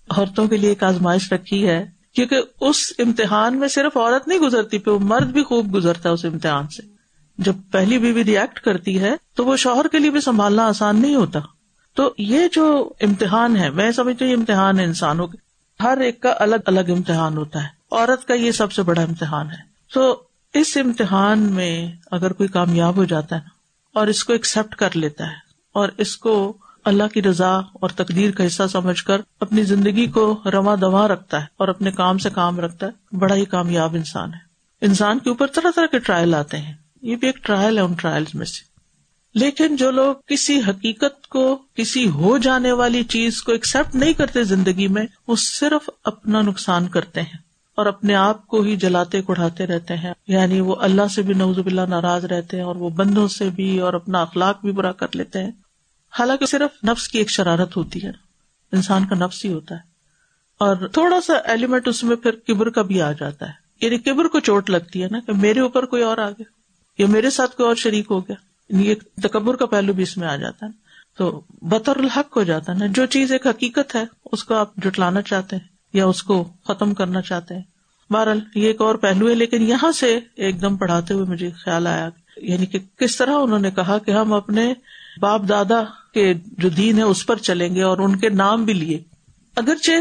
عورتوں 0.09 0.47
کے 0.49 0.57
لیے 0.57 0.69
ایک 0.69 0.83
آزمائش 0.83 1.33
رکھی 1.33 1.67
ہے۔ 1.69 1.85
کیونکہ 2.17 2.41
اس 2.61 2.93
امتحان 2.99 3.59
میں 3.59 3.69
صرف 3.69 3.97
عورت 3.97 4.29
نہیں 4.29 4.39
گزرتی 4.39 4.79
پہ 4.79 4.91
وہ 4.91 4.99
مرد 4.99 5.27
بھی 5.27 5.45
خوب 5.45 5.75
گزرتا 5.75 6.09
ہے 6.09 6.15
اس 6.15 6.25
امتحان 6.25 6.69
سے۔ 6.69 6.83
جب 7.39 7.55
پہلی 7.71 7.99
بیوی 7.99 8.25
ریئیکٹ 8.25 8.61
کرتی 8.61 9.01
ہے، 9.01 9.13
تو 9.35 9.45
وہ 9.45 9.57
شوہر 9.57 9.89
کے 9.89 9.99
لیے 9.99 10.11
بھی 10.11 10.21
سنبھالنا 10.21 10.67
آسان 10.67 11.03
نہیں 11.03 11.15
ہوتا۔ 11.15 11.39
تو 11.95 12.15
یہ 12.19 12.49
جو 12.53 12.93
امتحان 13.01 13.57
ہے، 13.57 13.71
میں 13.71 13.93
سمجھتی 13.93 14.25
ہوں 14.25 14.33
یہ 14.33 14.37
امتحان 14.37 14.79
ہے 14.79 14.85
انسانوں 14.85 15.27
کے۔ 15.27 15.37
ہر 15.83 15.99
ایک 15.99 16.21
کا 16.21 16.35
الگ 16.39 16.57
الگ 16.67 16.81
امتحان 16.81 17.37
ہوتا 17.37 17.63
ہے۔ 17.63 17.69
عورت 17.91 18.29
کا 18.29 18.35
یہ 18.35 18.53
سب 18.53 18.73
سے 18.73 18.83
بڑا 18.83 19.03
امتحان 19.03 19.51
ہے۔ 19.51 19.77
تو 19.93 20.23
اس 20.55 20.77
امتحان 20.77 21.39
میں 21.39 21.93
اگر 22.11 22.33
کوئی 22.33 22.49
کامیاب 22.49 22.97
ہو 22.97 23.05
جاتا 23.05 23.37
ہے 23.37 23.41
اور 23.93 24.07
اس 24.07 24.25
کو 24.25 24.33
ایکسپٹ 24.33 24.75
کر 24.75 24.89
لیتا 24.95 25.27
ہے 25.27 25.37
اور 25.73 25.89
اس 25.99 26.17
کو 26.17 26.57
اللہ 26.87 27.03
کی 27.15 27.23
رضا 27.23 27.57
اور 27.57 27.89
تقدیر 27.89 28.31
کا 28.31 28.47
حصہ 28.47 28.63
سمجھ 28.73 29.05
کر 29.05 29.21
اپنی 29.41 29.63
زندگی 29.63 30.07
کو 30.07 30.41
رواں 30.53 30.77
دواں 30.77 31.09
رکھتا 31.09 31.41
ہے 31.41 31.47
اور 31.57 31.69
اپنے 31.69 31.91
کام 31.91 32.19
سے 32.19 32.31
کام 32.31 32.61
رکھتا 32.61 32.87
ہے۔ 32.87 33.17
بڑا 33.17 33.35
ہی 33.35 33.45
کامیاب 33.45 33.95
انسان 33.95 34.35
ہے۔ 34.35 34.39
انسان 34.81 35.19
کے 35.19 35.29
اوپر 35.29 35.47
طرح 35.47 35.71
طرح 35.77 35.87
کے 35.87 35.99
ٹرائل 35.99 36.35
آتے 36.35 36.57
ہیں۔ 36.57 36.75
یہ 37.03 37.17
بھی 37.17 37.29
ایک 37.29 37.37
ٹرائل 37.37 37.77
ہے 37.79 37.83
ان 37.83 37.93
ٹرائل 37.93 38.25
میں 38.35 38.47
سے۔ 38.47 38.77
لیکن 39.39 39.77
جو 39.77 39.91
لوگ 39.91 40.15
کسی 40.27 40.61
حقیقت 40.69 41.27
کو، 41.27 41.59
کسی 41.75 42.09
ہو 42.09 42.39
جانے 42.39 42.73
والی 42.73 43.05
چیز 43.05 43.43
کو 43.43 43.53
ایکسپٹ 43.53 43.95
نہیں 43.95 44.13
کرتے 44.13 44.45
زندگی 44.45 44.89
میں، 44.89 45.07
وہ 45.29 45.37
صرف 45.39 45.91
اپنا 46.05 46.43
نقصان 46.43 46.89
کرتے 46.89 47.21
ہیں 47.21 47.39
اور 47.77 47.87
اپنے 47.87 48.15
آپ 48.15 48.47
کو 48.47 48.61
ہی 48.61 48.77
جلاتے 48.77 49.23
کڑھاتے 49.23 49.67
رہتے 49.67 49.97
ہیں۔ 49.97 50.15
یعنی 50.27 50.61
وہ 50.61 50.77
اللہ 50.81 51.09
سے 51.15 51.23
بھی 51.23 51.35
نوز 51.35 51.59
اللہ 51.59 51.81
ناراض 51.81 52.25
رہتے 52.25 52.57
ہیں 52.57 52.65
اور 52.65 52.77
وہ 52.77 52.91
بندوں 52.91 53.29
سے 53.29 53.51
بھی 53.51 53.79
اور 53.79 53.95
اپنا 53.95 54.23
اخلاق 54.23 54.61
بھی 54.61 54.73
برا 54.73 54.93
کر 54.93 55.07
لیتے 55.15 55.45
ہیں۔ 55.45 55.51
حالانکہ 56.19 56.47
صرف 56.47 56.85
نفس 56.85 57.09
کی 57.09 57.19
ایک 57.19 57.31
شرارت 57.31 57.77
ہوتی 57.77 58.05
ہے، 58.05 58.11
انسان 58.73 59.07
کا 59.07 59.15
نفس 59.15 59.45
ہی 59.45 59.53
ہوتا 59.53 59.75
ہے۔ 59.75 59.81
اور 60.59 60.77
تھوڑا 60.77 61.21
سا 61.21 61.35
ایلیمنٹ 61.45 61.89
اس 61.89 62.05
میں 62.05 62.17
پھر 62.17 62.31
کبر 62.47 62.69
کا 62.69 62.83
بھی 62.83 63.03
آ 63.03 63.13
جاتا 63.13 63.49
ہے۔ 63.49 63.53
یعنی 63.81 63.99
کبر 63.99 64.25
کو 64.25 64.41
چوٹ 64.41 64.71
لگتی 64.71 65.03
ہے 65.03 65.09
نا 65.11 65.19
کہ 65.27 65.33
میرے 65.33 65.61
اوپر 65.61 65.87
کوئی 65.87 66.03
اور 66.03 66.19
آ 66.19 66.31
گیا، 66.31 66.45
یا 66.99 67.07
میرے 67.07 67.31
ساتھ 67.31 67.57
کوئی 67.57 67.67
اور 67.67 67.77
شریک 67.77 68.07
ہو 68.11 68.21
گیا۔ 68.21 68.37
یعنی 68.69 68.89
یہ 68.89 68.95
تکبر 69.23 69.57
کا 69.57 69.67
پہلو 69.67 69.93
بھی 69.93 70.03
اس 70.03 70.17
میں 70.17 70.29
آ 70.29 70.37
جاتا 70.37 70.67
ہے۔ 70.67 70.71
تو 71.19 71.41
بطور 71.63 71.97
الحق 71.97 72.37
ہو 72.37 72.43
جاتا 72.43 72.73
ہے 72.73 72.79
نا۔ 72.79 72.87
جو 72.87 73.07
چیز 73.07 73.33
ایک 73.33 73.47
حقیقت 73.47 73.95
ہے، 73.95 74.05
اس 74.33 74.45
کو 74.45 74.55
آپ 74.55 74.77
جٹلانا 74.77 75.23
چاہتے 75.23 75.57
ہیں 75.57 75.69
یا 75.93 76.07
اس 76.07 76.23
کو 76.23 76.49
ختم 76.69 76.95
کرنا 76.95 77.23
چاہتے 77.23 77.55
ہیں۔ 77.55 77.63
بہرحال 78.11 78.41
یہ 78.55 78.67
ایک 78.67 78.81
اور 78.81 78.95
پہلو 78.95 79.29
ہے، 79.29 79.35
لیکن 79.35 79.63
یہاں 79.63 79.93
سے 79.93 80.21
ایک 80.35 80.63
دم 80.63 80.77
پڑھاتے 80.77 81.15
ہوئے 81.15 81.25
مجھے 81.25 81.51
خیال 81.51 81.87
آیا 81.87 82.09
یعنی 82.37 82.67
کہ 82.67 82.79
کس 82.97 83.17
طرح 83.17 83.33
انہوں 83.33 83.59
نے 83.59 83.71
کہا 83.71 83.99
کہ 83.99 84.11
ہم 84.11 84.33
اپنے 84.33 84.75
باپ 85.21 85.41
دادا 85.49 85.83
کے 86.17 86.35
جو 86.59 86.69
دین 86.69 86.99
ہے 86.99 87.03
اس 87.03 87.27
پر 87.27 87.37
چلیں 87.37 87.75
گے 87.75 87.83
اور 87.83 87.99
ان 87.99 88.17
کے 88.17 88.29
نام 88.29 88.65
بھی 88.65 88.73
لیے۔ 88.73 88.99
اگرچہ 89.57 89.93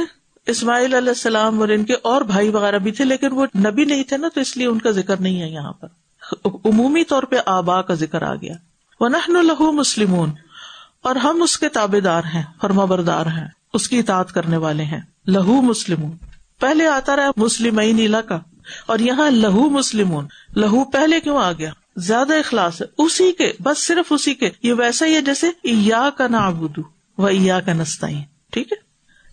اسماعیل 0.48 0.94
علیہ 0.94 1.10
السلام 1.10 1.62
اور 1.62 1.70
ان 1.70 1.84
کے 1.86 1.94
اور 2.02 2.22
بھائی 2.22 2.50
وغیرہ 2.50 2.78
بھی 2.78 2.92
تھے، 2.92 3.06
لیکن 3.06 3.32
وہ 3.32 3.46
نبی 3.58 3.86
نہیں 3.86 4.04
تھے 4.04 4.18
نا، 4.18 4.28
تو 4.34 4.42
اس 4.42 4.58
لیے 4.58 4.68
ان 4.68 4.80
کا 4.80 4.92
ذکر 4.92 5.18
نہیں 5.18 5.42
ہے 5.42 5.50
یہاں 5.50 5.74
پر۔ 5.74 5.88
عمومی 6.66 7.04
طور 7.04 7.24
پہ 7.24 7.36
آبا 7.46 7.82
کا 7.82 7.94
ذکر 7.94 8.22
آ 8.22 8.36
گیا۔ 8.36 8.54
وہ 9.00 9.10
لہو 9.28 9.72
مسلم 9.72 10.16
اور 11.02 11.16
ہم 11.16 11.42
اس 11.42 11.58
کے 11.58 11.70
تابے 11.70 12.00
دار 12.00 12.22
ہیں، 12.34 12.44
فرما 12.62 12.86
بردار 12.86 13.26
ہیں، 13.26 13.48
اس 13.74 13.90
کی 13.90 14.00
اطاعت 14.00 14.32
کرنے 14.32 14.58
والے 14.58 14.84
ہیں۔ 14.84 15.02
لہو 15.28 15.62
مسلم 15.62 16.12
پہلے 16.60 16.88
آتا 16.88 17.16
رہا 17.16 17.32
مسلم 17.38 17.80
کا 18.28 18.40
اور 18.86 19.00
یہاں 19.00 19.32
لہو 19.32 19.70
مسلم 19.70 20.20
لہو 20.56 20.84
پہلے 20.84 21.20
کیوں 21.20 21.38
آ 21.38 21.52
گیا؟ 21.52 21.72
زیادہ 21.96 22.34
اخلاص 22.34 22.82
ہے، 22.82 22.88
اسی 22.98 23.32
کے، 23.32 23.54
بس 23.64 23.88
صرف 23.88 24.14
اسی 24.14 24.34
کے، 24.34 24.50
یہ 24.64 24.74
ویسا 24.74 25.06
ہی 25.06 25.16
ہے 25.16 25.22
جیسے 25.22 25.48
یا 25.64 26.10
کا 26.18 26.28
نا 26.28 26.38
ابودو 26.38 26.82
و 27.18 27.30
یا 27.30 27.60
کا 27.60 27.74
نستا 27.74 28.08
ٹھیک 28.52 28.72
ہے؟ 28.72 28.78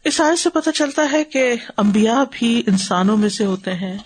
اس 0.04 0.20
آئے 0.20 0.36
سے 0.36 0.50
پتہ 0.50 0.70
چلتا 0.70 1.02
ہے 1.12 1.24
کہ 1.24 1.54
امبیا 1.76 2.24
بھی 2.32 2.62
انسانوں 2.66 3.16
میں 3.16 3.28
سے 3.28 3.44
ہوتے 3.44 3.74
ہیں۔ 3.74 3.98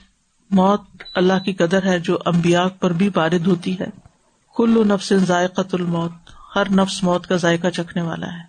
موت 0.50 0.82
اللہ 1.14 1.38
کی 1.44 1.52
قدر 1.52 1.82
ہے 1.84 1.98
جو 1.98 2.18
امبیا 2.24 2.68
پر 2.68 2.92
بھی 2.92 3.08
بارد 3.08 3.46
ہوتی 3.46 3.80
ہے۔ 3.80 3.86
کلو 4.56 4.84
نفس 4.84 5.12
ذائقت 5.16 5.74
الموت، 5.74 6.12
ہر 6.56 6.70
نفس 6.70 7.02
موت 7.02 7.26
کا 7.26 7.36
ذائقہ 7.36 7.68
چکھنے 7.68 8.02
والا 8.02 8.26
ہے۔ 8.26 8.42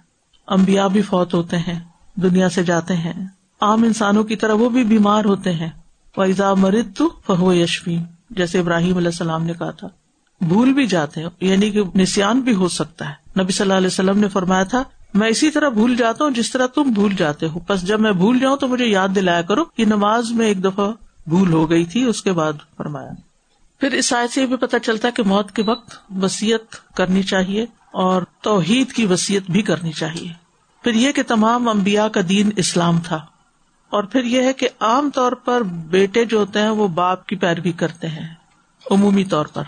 امبیا 0.48 0.88
بھی 0.88 1.02
فوت 1.02 1.34
ہوتے 1.34 1.58
ہیں، 1.58 1.80
دنیا 2.16 2.50
سے 2.50 2.64
جاتے 2.64 2.96
ہیں۔ 2.96 3.14
عام 3.62 3.84
انسانوں 3.84 4.24
کی 4.24 4.36
طرح 4.36 4.54
وہ 4.54 4.70
بھی 4.70 4.84
بیمار 4.84 5.26
ہوتے 5.26 5.54
ہیں۔ 5.54 5.70
ویزا 6.18 6.54
مرد 6.54 6.98
تو 6.98 7.10
فہو 7.28 7.54
یشمی 7.54 7.98
جیسے 8.30 8.60
ابراہیم 8.60 8.98
علیہ 8.98 9.08
السلام 9.08 9.44
نے 9.44 9.54
کہا 9.54 9.72
تھا۔ 9.72 9.88
بھول 10.42 10.74
بھی 10.74 10.86
جاتے 10.88 11.22
ہیں 11.22 11.30
یعنی 11.42 11.72
کہ 11.72 11.82
نسان 11.96 12.40
بھی 12.40 12.54
ہو 12.54 12.68
سکتا 12.68 13.10
ہے۔ 13.10 13.42
نبی 13.42 13.52
صلی 13.52 13.64
اللہ 13.64 13.74
علیہ 13.74 13.88
وسلم 13.88 14.20
نے 14.20 14.30
فرمایا 14.30 14.64
تھا، 14.64 14.84
میں 15.14 15.28
اسی 15.28 15.52
طرح 15.52 15.70
بھول 15.70 15.96
جاتا 15.96 16.24
ہوں 16.24 16.32
جس 16.32 16.52
طرح 16.52 16.68
تم 16.68 16.84
بھول 16.84 17.16
جاتے 17.16 17.48
ہو۔ 17.48 17.60
بس 17.70 17.82
جب 17.82 18.00
میں 18.00 18.12
بھول 18.12 18.40
جاؤں 18.40 18.58
تو 18.58 18.68
مجھے 18.68 18.86
یاد 18.86 19.08
دلایا 19.16 19.42
کرو 19.42 19.66
کہ 19.66 19.86
نماز 19.86 20.32
میں 20.32 20.48
ایک 20.48 20.64
دفعہ 20.64 20.92
بھول 21.28 21.54
ہو 21.54 21.70
گئی 21.70 21.86
تھی، 21.86 22.04
اس 22.04 22.22
کے 22.22 22.32
بعد 22.32 22.54
فرمایا۔ 22.78 23.12
پھر 23.80 23.92
اس 23.92 24.14
آیت 24.14 24.32
سے 24.32 24.42
یہ 24.42 24.46
بھی 24.46 24.56
پتا 24.56 24.80
چلتا 24.80 25.08
ہے 25.08 25.14
کہ 25.14 25.24
موت 25.24 25.52
کے 25.52 25.64
وقت 25.64 26.00
وسیعت 26.24 26.96
کرنی 26.96 27.24
چاہیے 27.24 27.66
اور 27.92 28.22
توحید 28.42 28.92
کی 28.92 29.06
وسیعت 29.06 29.52
بھی 29.52 29.62
کرنی 29.62 29.92
چاہیے۔ 29.92 30.34
پھر 30.84 30.94
یہ 30.94 31.12
کہ 31.12 31.24
تمام 31.28 31.68
امبیا 31.68 32.08
کا 32.08 32.22
دین 32.30 32.50
اسلام 32.58 33.00
تھا۔ 33.00 33.26
اور 33.90 34.04
پھر 34.04 34.24
یہ 34.24 34.42
ہے 34.42 34.54
کہ 34.54 34.70
عام 34.80 35.10
طور 35.10 35.32
پر 35.32 35.64
بیٹے 35.64 36.26
جو 36.26 36.40
ہوتے 36.40 36.62
ہیں 36.62 36.70
وہ 36.70 36.88
باپ 36.88 37.26
کی 37.26 37.36
پیروی 37.36 37.72
کرتے 37.72 38.08
ہیں، 38.08 38.34
عمومی 38.92 39.24
طور 39.24 39.46
پر۔ 39.46 39.64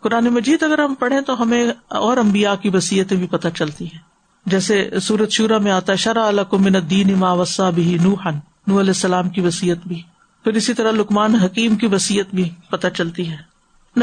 قرآن 0.00 0.24
مجید 0.24 0.62
اگر 0.62 0.78
ہم 0.78 0.94
پڑھیں 0.94 1.20
تو 1.20 1.42
ہمیں 1.42 1.72
اور 1.88 2.16
امبیا 2.16 2.54
کی 2.54 2.68
وسیعتیں 2.68 3.16
بھی 3.16 3.26
پتہ 3.26 3.48
چلتی 3.54 3.84
ہیں۔ 3.84 3.98
جیسے 4.46 4.90
سورت 5.02 5.30
شورا 5.30 5.58
میں 5.58 5.72
آتا 5.72 5.92
ہے 5.92 5.96
شرح 5.96 6.26
الدین 6.26 7.18
ما 7.18 7.32
وسا 7.32 7.70
بھی 7.70 7.98
نوحن 8.02 8.34
نو 8.66 8.80
علیہ 8.80 8.90
السلام 8.90 9.28
کی 9.28 9.40
وسیعت 9.40 9.88
بھی۔ 9.88 10.02
پھر 10.44 10.52
اسی 10.52 10.74
طرح 10.74 10.90
لکمان 10.90 11.34
حکیم 11.34 11.76
کی 11.76 11.86
وسیعت 11.86 12.34
بھی 12.34 12.50
پتہ 12.70 12.86
چلتی 12.88 13.30
ہے۔ 13.30 13.36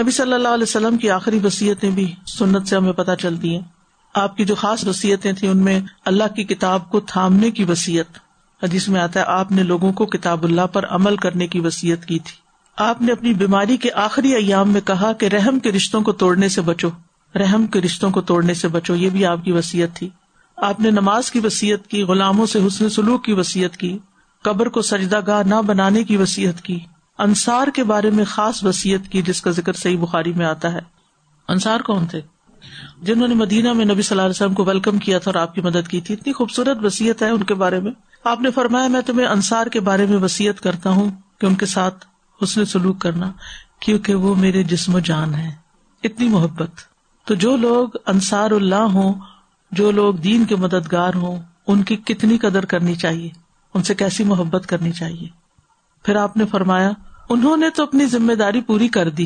نبی 0.02 0.12
صلی 0.12 0.34
اللہ 0.34 0.48
علیہ 0.48 0.64
وسلم 0.64 0.98
کی 0.98 1.10
آخری 1.10 1.40
وسیعتیں 1.44 1.92
بھی 1.92 2.14
سنت 2.26 2.68
سے 2.68 2.76
ہمیں 2.76 2.94
پتہ 2.94 3.12
چلتی 3.20 3.54
ہیں۔ 3.54 3.62
آپ 4.14 4.38
کی 4.38 4.46
جو 4.46 4.56
خاص 4.56 4.88
وسیعتیں 4.88 5.34
تھیں، 5.34 5.50
ان 5.50 5.58
میں 5.58 5.80
اللہ 6.06 6.36
کی 6.36 6.44
کتاب 6.44 6.90
کو 6.90 7.00
تھامنے 7.00 7.52
کی 7.52 7.64
وسیعت 7.64 8.18
حدیث 8.64 8.88
میں 8.88 9.02
آتا 9.02 9.20
ہے، 9.20 9.26
آپ 9.28 9.52
نے 9.52 9.64
لوگوں 9.64 9.94
کو 9.94 10.06
کتاب 10.06 10.44
اللہ 10.44 10.68
پر 10.74 10.86
عمل 10.86 11.16
کرنے 11.16 11.48
کی 11.48 11.60
وسیعت 11.60 12.06
کی 12.06 12.20
تھی۔ 12.20 12.45
آپ 12.78 13.02
نے 13.02 13.12
اپنی 13.12 13.34
بیماری 13.34 13.78
کے 13.78 13.90
آخری 13.92 14.34
ایام 14.34 14.72
میں 14.72 14.82
کہا 14.82 15.14
کہ 15.14 15.26
رحم 15.26 15.60
کے 15.60 15.72
رشتوں 15.72 16.02
کو 16.02 16.12
توڑنے 16.12 16.50
سے 16.50 16.62
بچو۔ 16.62 16.90
رحم 17.36 17.68
کے 17.68 17.82
رشتوں 17.82 18.12
کو 18.12 18.22
توڑنے 18.22 18.54
سے 18.54 18.68
بچو۔ 18.68 18.96
یہ 18.96 19.10
بھی 19.10 19.26
آپ 19.26 19.46
کی 19.46 19.52
وسیعت 19.52 19.96
تھی۔ 19.96 20.10
آپ 20.56 20.80
نے 20.80 20.92
نماز 20.92 21.32
کی 21.32 21.40
وسیعت 21.44 21.88
کی، 21.88 22.04
غلاموں 22.04 22.46
سے 22.46 22.60
حسن 22.68 22.90
سلوک 22.90 23.24
کی 23.24 23.34
وسیعت 23.34 23.78
کی، 23.78 23.98
قبر 24.42 24.70
کو 24.70 24.82
سجدہ 24.82 25.20
گاہ 25.28 25.44
نہ 25.44 25.56
بنانے 25.66 26.04
کی 26.04 26.18
وسیعت 26.18 26.62
کی۔ 26.62 26.80
انصار 27.18 27.68
کے 27.68 27.84
بارے 27.84 28.10
میں 28.10 28.26
خاص 28.26 28.64
وسیعت 28.64 29.12
کی 29.12 29.22
جس 29.22 29.42
کا 29.42 29.52
ذکر 29.52 29.74
صحیح 29.74 29.98
بخاری 29.98 30.34
میں 30.34 30.46
آتا 30.46 30.74
ہے۔ 30.74 30.80
انصار 31.48 31.80
کون 31.80 32.06
تھے؟ 32.06 32.22
جنہوں 33.02 33.28
نے 33.28 33.36
مدینہ 33.36 33.74
میں 33.74 33.86
نبی 33.86 34.02
صلی 34.02 34.14
اللہ 34.14 34.22
علیہ 34.22 34.30
وسلم 34.30 34.54
کو 34.54 34.64
ویلکم 34.64 34.98
کیا 34.98 35.20
تھا 35.20 35.32
اور 35.32 35.42
آپ 35.42 35.56
کی 35.56 35.62
مدد 35.62 35.88
کی 35.88 36.02
تھی۔ 36.02 36.14
اتنی 36.14 36.34
خوبصورت 36.34 36.78
وسیعت 36.84 37.22
ہے 37.22 37.30
ان 37.30 37.44
کے 37.44 37.54
بارے 37.54 37.80
میں۔ 37.80 37.92
آپ 38.24 38.42
نے 38.42 38.52
فرمایا، 38.52 38.88
میں 38.88 39.02
تمہیں 39.02 39.28
انصار 39.28 39.68
کے 39.68 39.80
بارے 39.80 40.06
میں 40.06 40.18
وسیعت 40.18 40.62
کرتا 40.62 40.90
ہوں 40.90 41.10
کہ 41.40 41.46
ان 41.46 41.56
کے 41.56 41.66
ساتھ 41.66 42.06
حسن 42.44 42.66
سلوک 42.66 43.00
کرنا، 43.00 43.32
کیونکہ 43.80 44.16
وہ 44.16 44.36
میرے 44.36 44.64
جسم 44.64 44.96
و 44.96 45.00
جان 45.00 45.36
ہے 45.36 45.52
اتنی 46.04 46.28
محبت۔ 46.28 46.70
تو 47.26 47.36
جو 47.36 47.58
لوگ 47.58 47.90
انصار 48.06 48.52
اللہ 48.52 48.76
ہوں، 48.76 49.14
جو 49.72 49.92
لوگ 49.92 50.14
دین 50.14 50.46
کے 50.46 50.56
مددگار 50.56 51.14
ہوں، 51.14 51.42
ان 51.68 51.84
کی 51.84 51.96
کتنی 51.96 52.38
قدر 52.38 52.66
کرنی 52.66 52.96
چاہیے؟ 52.96 53.30
ان 53.74 53.84
سے 53.84 53.96
کیسی 53.96 54.24
محبت 54.24 54.66
کرنی 54.68 54.92
چاہیے؟ 54.92 55.28
پھر 56.04 56.16
آپ 56.16 56.38
نے 56.38 56.46
فرمایا، 56.46 56.92
انہوں 57.30 57.58
نے 57.58 57.70
تو 57.70 57.84
اپنی 57.84 58.06
ذمہ 58.06 58.34
داری 58.34 58.62
پوری 58.62 58.88
کر 58.88 59.10
دی۔ 59.10 59.26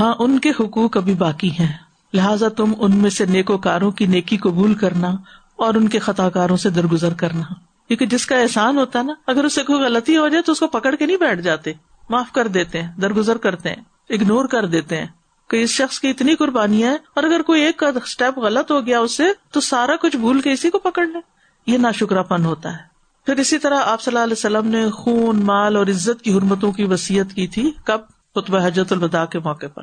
ہاں 0.00 0.14
ان 0.18 0.38
کے 0.38 0.50
حقوق 0.60 0.96
ابھی 0.96 1.14
باقی 1.14 1.50
ہیں۔ 1.50 1.72
لہٰذا 2.14 2.48
تم 2.48 2.72
ان 2.78 2.96
میں 2.96 3.10
سے 3.10 3.26
نیکو 3.26 3.58
کاروں 3.58 3.90
کی 3.90 4.06
نیکی 4.06 4.36
قبول 4.36 4.74
کرنا 4.74 5.08
اور 5.56 5.74
ان 5.74 5.88
کے 5.88 5.98
خطا 5.98 6.28
کاروں 6.28 6.56
سے 6.56 6.70
درگزر 6.70 7.14
کرنا۔ 7.14 7.54
کیونکہ 7.88 8.06
جس 8.06 8.26
کا 8.26 8.36
احسان 8.36 8.78
ہوتا 8.78 8.98
ہے 8.98 9.04
نا، 9.04 9.12
اگر 9.26 9.44
اسے 9.44 9.62
کوئی 9.62 9.82
غلطی 9.82 10.16
ہو 10.16 10.28
جائے 10.28 10.42
تو 10.42 10.52
اس 10.52 10.60
کو 10.60 10.66
پکڑ 10.66 10.94
کے 10.94 11.06
نہیں 11.06 11.16
بیٹھ 11.16 11.40
جاتے۔ 11.40 11.72
معاف 12.10 12.32
کر 12.32 12.48
دیتے 12.48 12.82
ہیں، 12.82 12.92
درگزر 13.00 13.36
کرتے 13.36 13.68
ہیں 13.68 13.76
اگنور 14.10 14.44
کر 14.44 14.66
دیتے 14.66 14.96
ہیں 14.96 15.06
کہ 15.50 15.62
اس 15.62 15.70
شخص 15.70 16.00
کی 16.00 16.10
اتنی 16.10 16.34
قربانیاں 16.34 16.90
ہیں 16.90 16.98
اور 17.14 17.24
اگر 17.24 17.42
کوئی 17.42 17.62
ایک 17.62 17.82
اسٹیپ 17.82 18.38
غلط 18.38 18.70
ہو 18.70 18.86
گیا 18.86 19.00
اس 19.00 19.16
سے 19.16 19.24
تو 19.50 19.60
سارا 19.60 19.96
کچھ 19.96 20.16
بھول 20.16 20.40
کے 20.40 20.52
اسی 20.52 20.70
کو 20.70 20.78
پکڑ 20.78 21.06
لے۔ 21.06 21.18
یہ 21.66 21.78
نا 21.78 22.22
پن 22.22 22.44
ہوتا 22.44 22.72
ہے۔ 22.72 22.98
پھر 23.26 23.36
اسی 23.36 23.58
طرح 23.58 23.80
آپ 23.84 24.02
صلی 24.02 24.16
اللہ 24.16 24.24
علیہ 24.24 24.32
وسلم 24.32 24.66
نے 24.66 24.90
خون، 24.90 25.44
مال 25.44 25.76
اور 25.76 25.86
عزت 25.86 26.22
کی 26.22 26.32
حرمتوں 26.32 26.72
کی 26.72 26.84
وسیعت 26.84 27.34
کی 27.34 27.46
تھی 27.46 27.70
کب؟ 27.84 28.00
خطبہ 28.34 28.66
حجت 28.66 28.92
الوداع 28.92 29.24
کے 29.24 29.38
موقع 29.38 29.66
پر۔ 29.66 29.82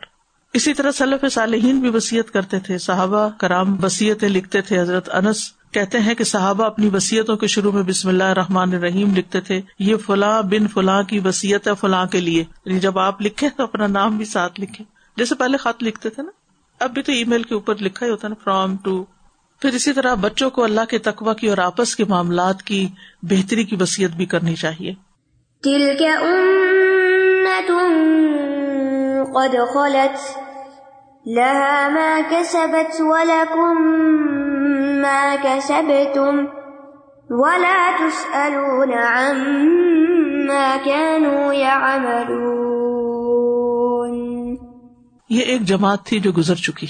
اسی 0.54 0.74
طرح 0.74 0.92
صلف 0.92 1.34
صالحین 1.34 1.80
بھی 1.80 1.90
وسیعت 1.90 2.34
کرتے 2.34 2.60
تھے، 2.60 2.78
صحابہ 2.78 3.30
کرام 3.38 3.84
وسیعتیں 3.84 4.30
لکھتے 4.30 4.62
تھے 4.62 4.80
حضرت 4.80 5.10
انس 5.14 5.52
کہتے 5.76 6.00
ہیں 6.00 6.14
کہ 6.14 6.24
صحابہ 6.24 6.64
اپنی 6.64 6.90
وسیعتوں 6.94 7.38
کے 7.38 7.48
شروع 7.48 7.72
میں 7.72 7.84
بسم 7.84 8.10
اللہ 8.10 8.24
رحمان 8.24 8.74
الرحیم 8.74 9.16
لکھتے 9.16 9.42
تھے، 9.42 9.62
یہ 9.80 9.96
فلاں 9.96 10.42
بن 10.42 10.68
فلاں 10.68 11.04
کی 11.04 11.20
وسیعت 11.20 11.68
ہے 11.68 11.74
فلاں 11.82 12.06
کے 12.06 12.22
لیے۔ 12.22 12.44
یعنی 12.66 12.80
جب 12.80 13.00
آپ 13.00 13.22
لکھے 13.22 13.50
تو 13.58 13.64
اپنا 13.64 13.88
نام 13.88 14.18
بھی 14.18 14.26
ساتھ 14.26 14.60
لکھے 14.60 14.84
جیسے 15.18 15.36
پہلے 15.36 15.58
خط 15.58 15.84
لکھتے 15.84 16.10
تھے 16.10 16.24
نا، 16.24 16.32
اب 16.80 16.92
بھی 16.92 17.02
تو 17.02 17.12
ای 17.12 17.24
میل 17.24 17.44
کے 17.44 17.54
اوپر 17.54 17.76
لکھا 17.82 18.06
ہی 18.06 18.12
ہوتا 18.12 18.28
نا 18.28 18.36
فرام 18.44 18.78
ٹو 18.78 19.06
پھر 19.62 19.74
اسی 19.74 19.94
طرح 19.94 20.14
بچوں 20.14 20.50
کو 20.50 20.64
اللہ 20.64 20.86
کے 20.90 20.98
تقوا 20.98 21.34
کی 21.34 21.48
اور 21.48 21.58
آپس 21.58 21.96
کے 21.96 22.06
معاملات 22.06 22.64
کی 22.64 22.88
بہتری 23.22 23.64
کی 23.64 23.76
وسیعت 23.80 24.12
بھی 24.12 24.26
کرنی 24.26 24.56
چاہیے۔ 24.56 24.94
قد 29.34 29.56
خلت، 29.74 30.40
لها 31.28 31.88
ما 31.90 32.20
كسبت 32.30 32.96
ولكم 33.00 34.45
ما 35.06 35.36
كسبتم 35.44 36.46
ولا 37.30 37.80
تسألون 38.00 38.94
عما 38.94 40.76
كانوا 40.86 41.54
يعملون. 41.54 42.54
یہ 45.30 45.42
ایک 45.42 45.62
جماعت 45.62 46.06
تھی 46.06 46.20
جو 46.20 46.32
گزر 46.38 46.56
چکی، 46.56 46.88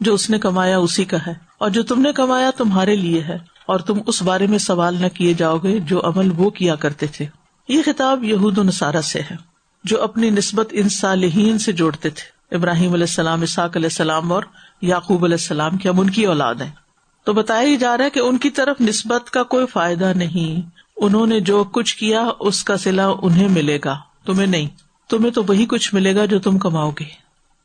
جو 0.00 0.14
اس 0.14 0.30
نے 0.30 0.38
کمایا 0.38 0.78
اسی 0.78 1.04
کا 1.04 1.16
ہے، 1.26 1.34
اور 1.58 1.70
جو 1.70 1.82
تم 1.82 2.00
نے 2.00 2.12
کمایا 2.12 2.50
تمہارے 2.56 2.96
لیے 2.96 3.20
ہے، 3.22 3.38
اور 3.66 3.80
تم 3.80 3.96
اس 4.06 4.22
بارے 4.22 4.46
میں 4.46 4.58
سوال 4.58 4.94
نہ 5.00 5.08
کیے 5.14 5.34
جاؤ 5.34 5.58
گے 5.58 5.78
جو 5.78 6.00
عمل 6.04 6.28
وہ 6.36 6.50
کیا 6.50 6.74
کرتے 6.74 7.06
تھے۔ 7.06 7.26
یہ 7.68 7.82
خطاب 7.82 8.24
یہود 8.24 8.58
نصارہ 8.58 9.00
سے 9.00 9.20
ہے، 9.20 9.36
جو 9.84 10.02
اپنی 10.02 10.30
نسبت 10.30 10.68
ان 10.70 10.88
صالحین 10.88 11.58
سے 11.58 11.72
جوڑتے 11.72 12.10
تھے۔ 12.10 12.56
ابراہیم 12.56 12.92
علیہ 12.92 13.10
السلام 13.10 13.42
اساق 13.42 13.76
علیہ 13.76 13.86
السلام 13.86 14.32
اور 14.32 14.42
یعقوب 14.82 15.24
علیہ 15.24 15.40
السلام 15.40 15.76
کی 15.76 15.88
اب 15.88 16.00
ان 16.00 16.10
کی 16.10 16.24
اولاد 16.24 16.54
ہے 16.54 16.85
تو 17.26 17.32
بتایا 17.32 17.68
ہی 17.68 17.76
جا 17.76 17.96
رہا 17.96 18.04
ہے 18.04 18.10
کہ 18.10 18.20
ان 18.20 18.38
کی 18.38 18.50
طرف 18.50 18.80
نسبت 18.80 19.30
کا 19.30 19.42
کوئی 19.42 19.66
فائدہ 19.66 20.12
نہیں۔ 20.16 20.70
انہوں 20.96 21.26
نے 21.26 21.40
جو 21.40 21.64
کچھ 21.64 21.96
کیا، 21.96 22.28
اس 22.40 22.64
کا 22.64 22.76
سلا 22.76 23.06
انہیں 23.22 23.48
ملے 23.48 23.78
گا۔ 23.84 23.98
تمہیں 24.24 24.46
نہیں، 24.46 24.68
تمہیں 25.08 25.30
تو 25.30 25.42
وہی 25.48 25.66
کچھ 25.66 25.94
ملے 25.94 26.16
گا 26.16 26.24
جو 26.24 26.38
تم 26.38 26.58
کماؤ 26.58 26.90
گے۔ 26.90 27.04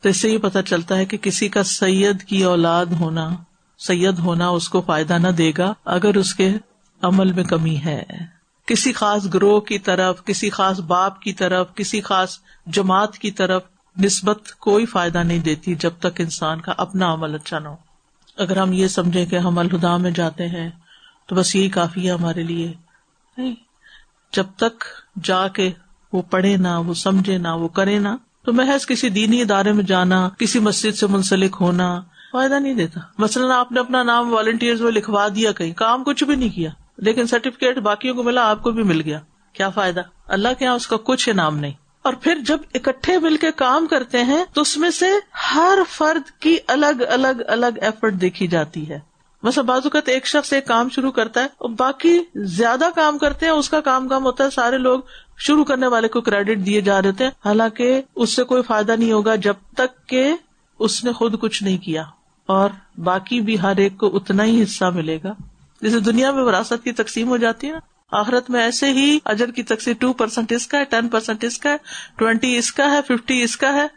تو 0.01 0.10
اس 0.10 0.18
سے 0.18 0.30
یہ 0.30 0.38
پتا 0.38 0.62
چلتا 0.62 0.98
ہے 0.98 1.06
کہ 1.06 1.18
کسی 1.18 1.50
کا 1.50 1.63
سید 1.63 2.24
کی 2.24 2.44
اولاد 2.44 2.86
ہونا، 2.86 3.30
سید 3.80 4.20
ہونا 4.20 4.48
اس 4.48 4.70
کو 4.70 4.82
فائدہ 4.82 5.18
نہ 5.18 5.27
دے 5.27 5.51
گا 5.58 5.74
اگر 5.86 6.15
اس 6.15 6.34
کے 6.34 6.50
عمل 7.01 7.32
میں 7.32 7.44
کمی 7.44 7.77
ہے۔ 7.86 8.03
کسی 8.65 8.94
خاص 8.94 9.25
گروہ 9.34 9.60
کی 9.60 9.80
طرف، 9.80 10.25
کسی 10.25 10.50
خاص 10.50 10.80
باپ 10.80 11.22
کی 11.22 11.34
طرف، 11.34 11.75
کسی 11.75 12.01
خاص 12.01 12.39
جماعت 12.68 13.18
کی 13.18 13.32
طرف 13.32 13.63
نسبت 14.03 14.39
کوئی 14.60 14.86
فائدہ 14.86 15.18
نہیں 15.18 15.39
دیتی 15.39 15.75
جب 15.75 15.91
تک 16.00 16.22
انسان 16.22 16.62
کا 16.62 16.74
اپنا 16.77 17.13
عمل 17.13 17.36
اچھا 17.36 17.60
نہ 17.60 17.68
ہو۔ 17.68 17.91
اگر 18.42 18.58
ہم 18.58 18.74
یہ 18.74 18.88
سمجھے 18.88 19.26
کہ 19.26 19.36
ہم 19.36 19.58
الہدا 19.58 19.98
میں 19.98 20.12
جاتے 20.12 20.48
ہیں، 20.48 20.70
تو 21.26 21.36
بس 21.36 21.56
یہی 21.56 21.70
کافی 21.70 22.08
ہے 22.08 22.14
ہمارے 22.14 22.44
لیے۔ 22.44 22.74
نہیں، 23.38 23.56
جب 24.34 24.44
تک 24.58 24.84
جا 25.24 25.48
کے 25.48 25.72
وہ 26.14 26.22
پڑھے 26.22 26.58
نہ، 26.58 26.80
وہ 26.86 26.94
سمجھے 26.94 27.38
نہ، 27.38 27.48
وہ 27.48 27.68
کرے 27.68 28.00
نہ، 28.00 28.10
تو 28.46 28.54
محض 28.54 28.86
کسی 28.86 29.10
دینی 29.10 29.42
ادارے 29.42 29.72
میں 29.72 29.84
جانا، 29.84 30.30
کسی 30.38 30.60
مسجد 30.60 30.96
سے 30.96 31.08
منسلک 31.08 31.58
ہونا 31.62 32.02
فائدہ 32.32 32.60
نہیں 32.60 32.74
دیتا۔ 32.74 33.00
مثلاً 33.18 33.52
آپ 33.52 33.72
نے 33.72 33.80
اپنا 33.80 34.04
نام 34.04 34.34
والنٹیئر 34.34 34.84
میں 34.84 34.92
لکھوا 34.92 35.28
دیا 35.36 35.52
کہیں، 35.52 35.72
کام 35.72 36.04
کچھ 36.04 36.24
بھی 36.24 36.36
نہیں 36.36 36.50
کیا، 36.50 36.70
لیکن 36.98 37.28
سرٹیفکیٹ 37.28 37.78
باقیوں 37.78 38.16
کو 38.16 38.24
ملا، 38.24 38.50
آپ 38.50 38.64
کو 38.64 38.72
بھی 38.72 38.84
مل 38.84 39.02
گیا۔ 39.02 39.20
کیا 39.54 39.70
فائدہ؟ 39.70 40.02
اللہ 40.28 40.48
کے 40.60 40.66
یہاں 40.66 40.76
اس 40.76 40.88
کا 40.88 40.96
کچھ 41.04 41.30
انعام 41.30 41.58
نہیں۔ 41.58 41.74
اور 42.01 42.13
پھر 42.13 42.38
جب 42.48 42.58
اکٹھے 42.74 43.17
مل 43.17 43.38
کے 43.38 43.51
کام 43.51 43.88
کرتے 43.88 44.24
ہیں 44.24 44.46
تو 44.53 44.62
اس 44.62 44.77
میں 44.77 44.89
سے 44.89 45.05
ہر 45.55 45.79
فرد 45.89 46.41
کی 46.41 46.58
الگ 46.67 47.01
الگ 47.10 47.41
الگ 47.48 47.79
ایفرٹ 47.81 48.13
دیکھی 48.13 48.48
جاتی 48.48 48.89
ہے۔ 48.89 49.00
بازو 49.43 49.63
بازوقت 49.63 50.10
ایک 50.10 50.27
شخص 50.27 50.53
ایک 50.53 50.67
کام 50.67 50.89
شروع 50.89 51.12
کرتا 51.12 51.39
ہے 51.39 51.46
اور 51.46 51.70
باقی 51.70 52.20
زیادہ 52.36 52.86
کام 52.96 53.17
کرتے 53.17 53.46
ہیں 53.46 53.53
اس 53.53 53.70
کا 53.70 53.81
کام 53.81 54.08
کام 54.08 54.24
ہوتا 54.24 54.43
ہے، 54.43 54.50
سارے 54.50 54.77
لوگ 54.77 55.00
شروع 55.38 55.63
کرنے 55.63 55.88
والے 55.88 56.08
کو 56.08 56.22
کریڈٹ 56.22 56.65
دیے 56.65 56.81
جا 56.81 57.01
رہے 57.01 57.12
تھے 57.12 57.27
حالانکہ 57.27 58.01
اس 58.15 58.29
سے 58.29 58.43
کوئی 58.43 58.63
فائدہ 58.63 58.91
نہیں 58.91 59.12
ہوگا 59.12 59.36
جب 59.36 59.53
تک 59.75 60.08
کہ 60.08 60.36
اس 60.79 61.03
نے 61.03 61.13
خود 61.13 61.39
کچھ 61.39 61.63
نہیں 61.63 61.77
کیا۔ 61.77 62.03
اور 62.46 62.70
باقی 62.98 63.41
بھی 63.41 63.62
ہر 63.62 63.77
ایک 63.77 63.98
کو 63.98 64.15
اتنا 64.17 64.43
ہی 64.43 64.63
حصہ 64.63 64.86
ملے 64.86 65.20
گا۔ 65.24 65.34
جیسے 65.81 66.00
دنیا 66.00 66.31
میں 66.31 66.43
وراثت 66.43 66.84
کی 66.84 66.91
تقسیم 66.91 67.27
ہو 67.27 67.38
جاتی 67.38 67.67
ہے 67.67 67.72
نا 67.72 67.79
آخرت 68.12 68.50
میں 68.50 68.62
ایسے 68.62 68.91
ہی 68.91 69.20
اجر 69.25 69.51
کی 69.51 69.63
تقسیم 69.63 69.94
ٹو 70.00 70.13
پرسینٹ 70.13 70.51
اس 70.51 70.68
کا 70.68 70.77
ہے، 70.77 70.84
ٹین 70.84 71.08
پرسینٹ 71.08 71.44
اس 71.44 71.58
کا 71.58 71.70
ہے، 71.70 71.75
ٹوینٹی 72.15 72.58
اس 72.58 72.72
کا 72.72 72.91
ہے، 72.91 73.01
ففٹی 73.08 73.41
اس 73.41 73.58
کا 73.58 73.74
ہے۔ 73.74 73.88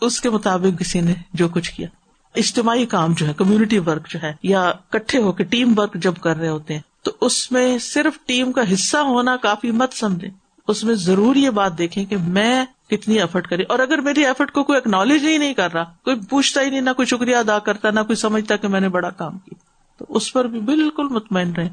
اس 0.00 0.20
کے 0.20 0.30
مطابق 0.30 0.80
کسی 0.80 1.00
نے 1.00 1.14
جو 1.32 1.48
کچھ 1.48 1.72
کیا۔ 1.72 1.88
اجتماعی 2.34 2.86
کام 2.86 3.12
جو 3.12 3.26
ہے، 3.26 3.32
کمیونٹی 3.32 3.78
ورک 3.78 4.08
جو 4.08 4.18
ہے، 4.22 4.32
یا 4.42 4.72
کٹھے 4.90 5.18
ہو 5.18 5.32
کے 5.32 5.44
ٹیم 5.44 5.78
ورک 5.78 5.94
جب 5.94 6.14
کر 6.16 6.36
رہے 6.36 6.48
ہوتے 6.48 6.74
ہیں، 6.74 6.80
تو 7.02 7.10
اس 7.20 7.52
میں 7.52 7.78
صرف 7.78 8.26
ٹیم 8.26 8.52
کا 8.52 8.72
حصہ 8.72 8.96
ہونا 8.96 9.36
کافی 9.36 9.70
مت 9.70 9.92
سمجھے 9.92 10.28
اس 10.68 10.84
میں 10.84 10.94
ضرور 10.94 11.36
یہ 11.36 11.50
بات 11.50 11.78
دیکھیں 11.78 12.04
کہ 12.04 12.16
میں 12.16 12.64
کتنی 12.90 13.20
ایفرٹ 13.20 13.48
کری۔ 13.48 13.62
اور 13.62 13.78
اگر 13.78 13.98
میری 13.98 14.26
ایفرٹ 14.26 14.50
کو 14.50 14.64
کوئی 14.64 14.76
اکنالج 14.76 15.26
ہی 15.26 15.38
نہیں 15.38 15.54
کر 15.54 15.72
رہا، 15.72 15.84
کوئی 15.84 16.16
پوچھتا 16.30 16.62
ہی 16.62 16.70
نہیں، 16.70 16.80
نہ 16.80 16.90
کوئی 16.90 17.06
شکریہ 17.06 17.36
ادا 17.36 17.58
کرتا، 17.58 17.90
نہ 17.90 18.00
کوئی 18.00 18.16
سمجھتا 18.16 18.56
کہ 18.56 18.68
میں 18.68 18.80
نے 18.80 18.88
بڑا 18.88 19.10
کام 19.10 19.38
کیا۔ 19.38 19.58
تو 19.98 20.04
اس 20.08 20.32
پر 20.32 20.44
بھی 20.44 20.60
بالکل 20.60 21.08
مطمئن 21.08 21.52
رہے 21.52 21.68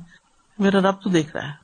میرا 0.59 0.79
رب 0.79 1.01
تو 1.01 1.09
دیکھ 1.09 1.35
رہا 1.35 1.47
ہے۔ 1.47 1.60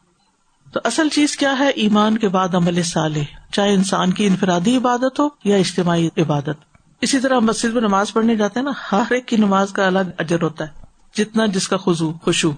تو 0.73 0.79
اصل 0.83 1.09
چیز 1.09 1.37
کیا 1.37 1.59
ہے؟ 1.59 1.69
ایمان 1.69 2.17
کے 2.17 2.27
بعد 2.27 2.55
عمل 2.55 2.83
صالح، 2.83 3.21
چاہے 3.51 3.73
انسان 3.73 4.13
کی 4.13 4.25
انفرادی 4.25 4.77
عبادت 4.77 5.19
ہو 5.19 5.29
یا 5.43 5.57
اجتماعی 5.57 6.09
عبادت۔ 6.17 6.55
اسی 7.01 7.19
طرح 7.19 7.39
مسجد 7.39 7.73
میں 7.73 7.81
نماز 7.81 8.13
پڑھنے 8.13 8.35
جاتے 8.35 8.59
ہیں 8.59 8.65
نا، 8.65 8.71
ہر 8.91 9.13
ایک 9.13 9.25
کی 9.25 9.37
نماز 9.37 9.71
کا 9.71 9.87
الگ 9.87 9.99
اجر 10.17 10.41
ہوتا 10.41 10.65
ہے، 10.67 10.85
جتنا 11.15 11.45
جس 11.45 11.67
کا 11.67 11.77
خزو 11.77 12.13
خوشو 12.13 12.51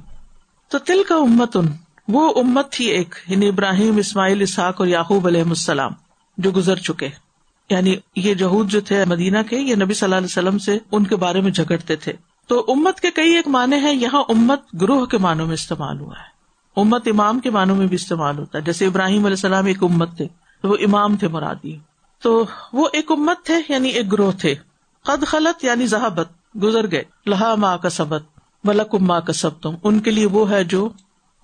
تو 0.68 0.78
تل 0.78 1.04
کا 1.08 1.16
امت 1.16 1.58
ان 1.58 1.66
وہ 2.08 2.34
امت 2.36 2.72
تھی 2.72 2.86
ایک 2.86 3.16
یعنی 3.28 3.48
ابراہیم، 3.48 3.98
اسماعیل، 3.98 4.42
اسحاق 4.42 4.76
اور 4.80 4.88
یاقوب 4.88 5.28
علیہ 5.28 5.42
السلام، 5.42 5.92
جو 6.38 6.52
گزر 6.52 6.76
چکے۔ 6.76 7.10
یعنی 7.70 7.96
یہ 8.16 8.34
جہود 8.34 8.70
جو 8.70 8.82
تھے 8.82 9.06
مدینہ 9.06 9.38
کے، 9.50 9.58
یہ 9.58 9.76
نبی 9.76 9.94
صلی 9.94 10.06
اللہ 10.06 10.16
علیہ 10.16 10.26
وسلم 10.26 10.58
سے 10.58 10.78
ان 10.92 11.04
کے 11.04 11.16
بارے 11.16 11.42
میں 11.42 11.52
جھگڑتے 11.52 11.96
تھے۔ 11.96 12.14
تو 12.48 12.66
امت 12.68 13.00
کے 13.00 13.12
کئی 13.12 13.36
ایک 13.36 13.48
معنی 13.48 13.76
ہیں، 13.76 13.94
یہاں 13.94 14.24
امت 14.30 14.62
گروہ 14.82 15.06
کے 15.06 15.18
معنوں 15.18 15.46
میں 15.46 15.54
استعمال 15.54 16.00
ہوا 16.00 16.16
ہے۔ 16.20 16.39
امت 16.80 17.08
امام 17.08 17.40
کے 17.40 17.50
معنوں 17.50 17.76
میں 17.76 17.88
بھی 17.88 17.96
استعمال 17.96 18.38
ہوتا 18.38 18.58
ہے۔ 18.58 18.64
جیسے 18.64 18.86
ابراہیم 18.86 19.20
علیہ 19.20 19.36
السلام 19.36 19.66
ایک 19.66 19.84
امت 19.84 20.18
تھے، 20.18 20.28
تو 20.62 20.70
وہ 20.70 20.78
امام 20.80 21.18
تھے 21.18 21.28
مرادی۔ 21.28 21.78
تو 22.24 22.46
وہ 22.74 22.88
ایک 22.94 23.12
امت 23.12 23.46
تھے 23.46 23.54
یعنی 23.70 23.90
ایک 23.90 24.12
گروہ 24.12 24.32
تھے۔ 24.32 24.56
قد 25.06 25.24
خلط 25.28 25.64
یعنی 25.64 25.88
ذہابت 25.88 26.28
گزر 26.64 26.92
گئے۔ 26.92 27.04
لہا 27.28 27.56
ماں 27.56 27.78
کا 27.78 27.90
سبت 27.90 28.24
ملک 28.64 28.96
ماں 28.96 29.22
کا 29.22 29.34
سب 29.34 29.50
تم 29.62 29.76
ان 29.84 30.00
کے 30.00 30.12
لیے 30.12 30.26
وہ 30.26 30.52
ہے 30.52 30.64
جو 30.64 30.90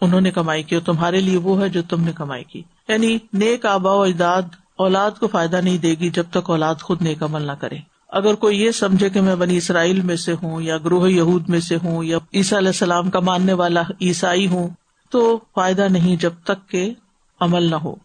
انہوں 0.01 0.22
نے 0.22 0.32
کمائی 0.32 0.63
کی 0.63 0.75
اور 0.75 0.84
تمہارے 0.84 1.20
لیے 1.22 1.38
وہ 1.38 1.62
ہے 1.62 1.70
جو 1.70 1.82
تم 1.89 2.04
نے 2.04 2.12
کمائی 2.12 2.44
کی۔ 2.44 2.62
یعنی 2.88 3.18
نیک 3.34 3.65
آبا 3.65 3.94
و 3.94 4.01
اجداد، 4.01 4.42
اولاد 4.77 5.12
کو 5.20 5.27
فائدہ 5.27 5.56
نہیں 5.56 5.77
دے 5.77 5.96
گی 6.00 6.10
جب 6.10 6.24
تک 6.32 6.50
اولاد 6.50 6.75
خود 6.75 7.01
نیک 7.01 7.24
عمل 7.24 7.42
نہ 7.42 7.51
کرے۔ 7.51 7.77
اگر 8.10 8.36
کوئی 8.36 8.62
یہ 8.62 8.72
سمجھے 8.72 9.10
کہ 9.10 9.22
میں 9.22 9.36
بنی 9.36 9.58
اسرائیل 9.58 10.01
میں 10.01 10.15
سے 10.15 10.34
ہوں 10.44 10.62
یا 10.62 10.77
گروہ 10.77 11.12
یہود 11.12 11.50
میں 11.50 11.60
سے 11.60 11.75
ہوں 11.84 12.04
یا 12.04 12.18
عیسیٰ 12.34 12.58
علیہ 12.58 12.70
السلام 12.70 13.10
کا 13.10 13.20
ماننے 13.20 13.54
والا 13.54 13.82
عیسائی 14.01 14.48
ہوں 14.48 14.68
تو 15.10 15.40
فائدہ 15.56 15.88
نہیں 15.90 16.16
جب 16.16 16.34
تک 16.44 16.70
کہ 16.70 16.94
عمل 17.40 17.64
نہ 17.64 17.76
ہو۔ 17.76 17.96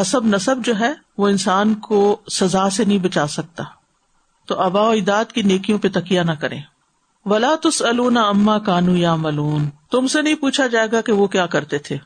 حسب 0.00 0.24
نصب 0.24 0.56
جو 0.64 0.80
ہے، 0.80 0.92
وہ 1.18 1.28
انسان 1.28 1.74
کو 1.74 2.20
سزا 2.30 2.70
سے 2.70 2.84
نہیں 2.84 2.98
بچا 2.98 3.26
سکتا۔ 3.26 3.64
تو 4.46 4.60
ابا 4.60 4.80
و 4.82 4.90
اجداد 4.90 5.24
کی 5.24 5.42
نیکیوں 5.42 5.78
پہ 5.78 5.88
تکیا 5.94 6.22
نہ 6.22 6.32
کرے 6.32 6.56
ولا 7.26 7.54
تس 7.62 7.82
اما 7.82 8.58
کانو 8.58 8.96
یا 8.96 9.14
ملون 9.14 9.68
تم 9.90 10.06
سے 10.06 10.22
نہیں 10.22 10.34
پوچھا 10.34 10.66
جائے 10.66 10.88
گا 10.92 11.00
کہ 11.00 11.12
وہ 11.12 11.26
کیا 11.26 11.46
کرتے 11.46 11.78
تھے۔ 11.78 11.96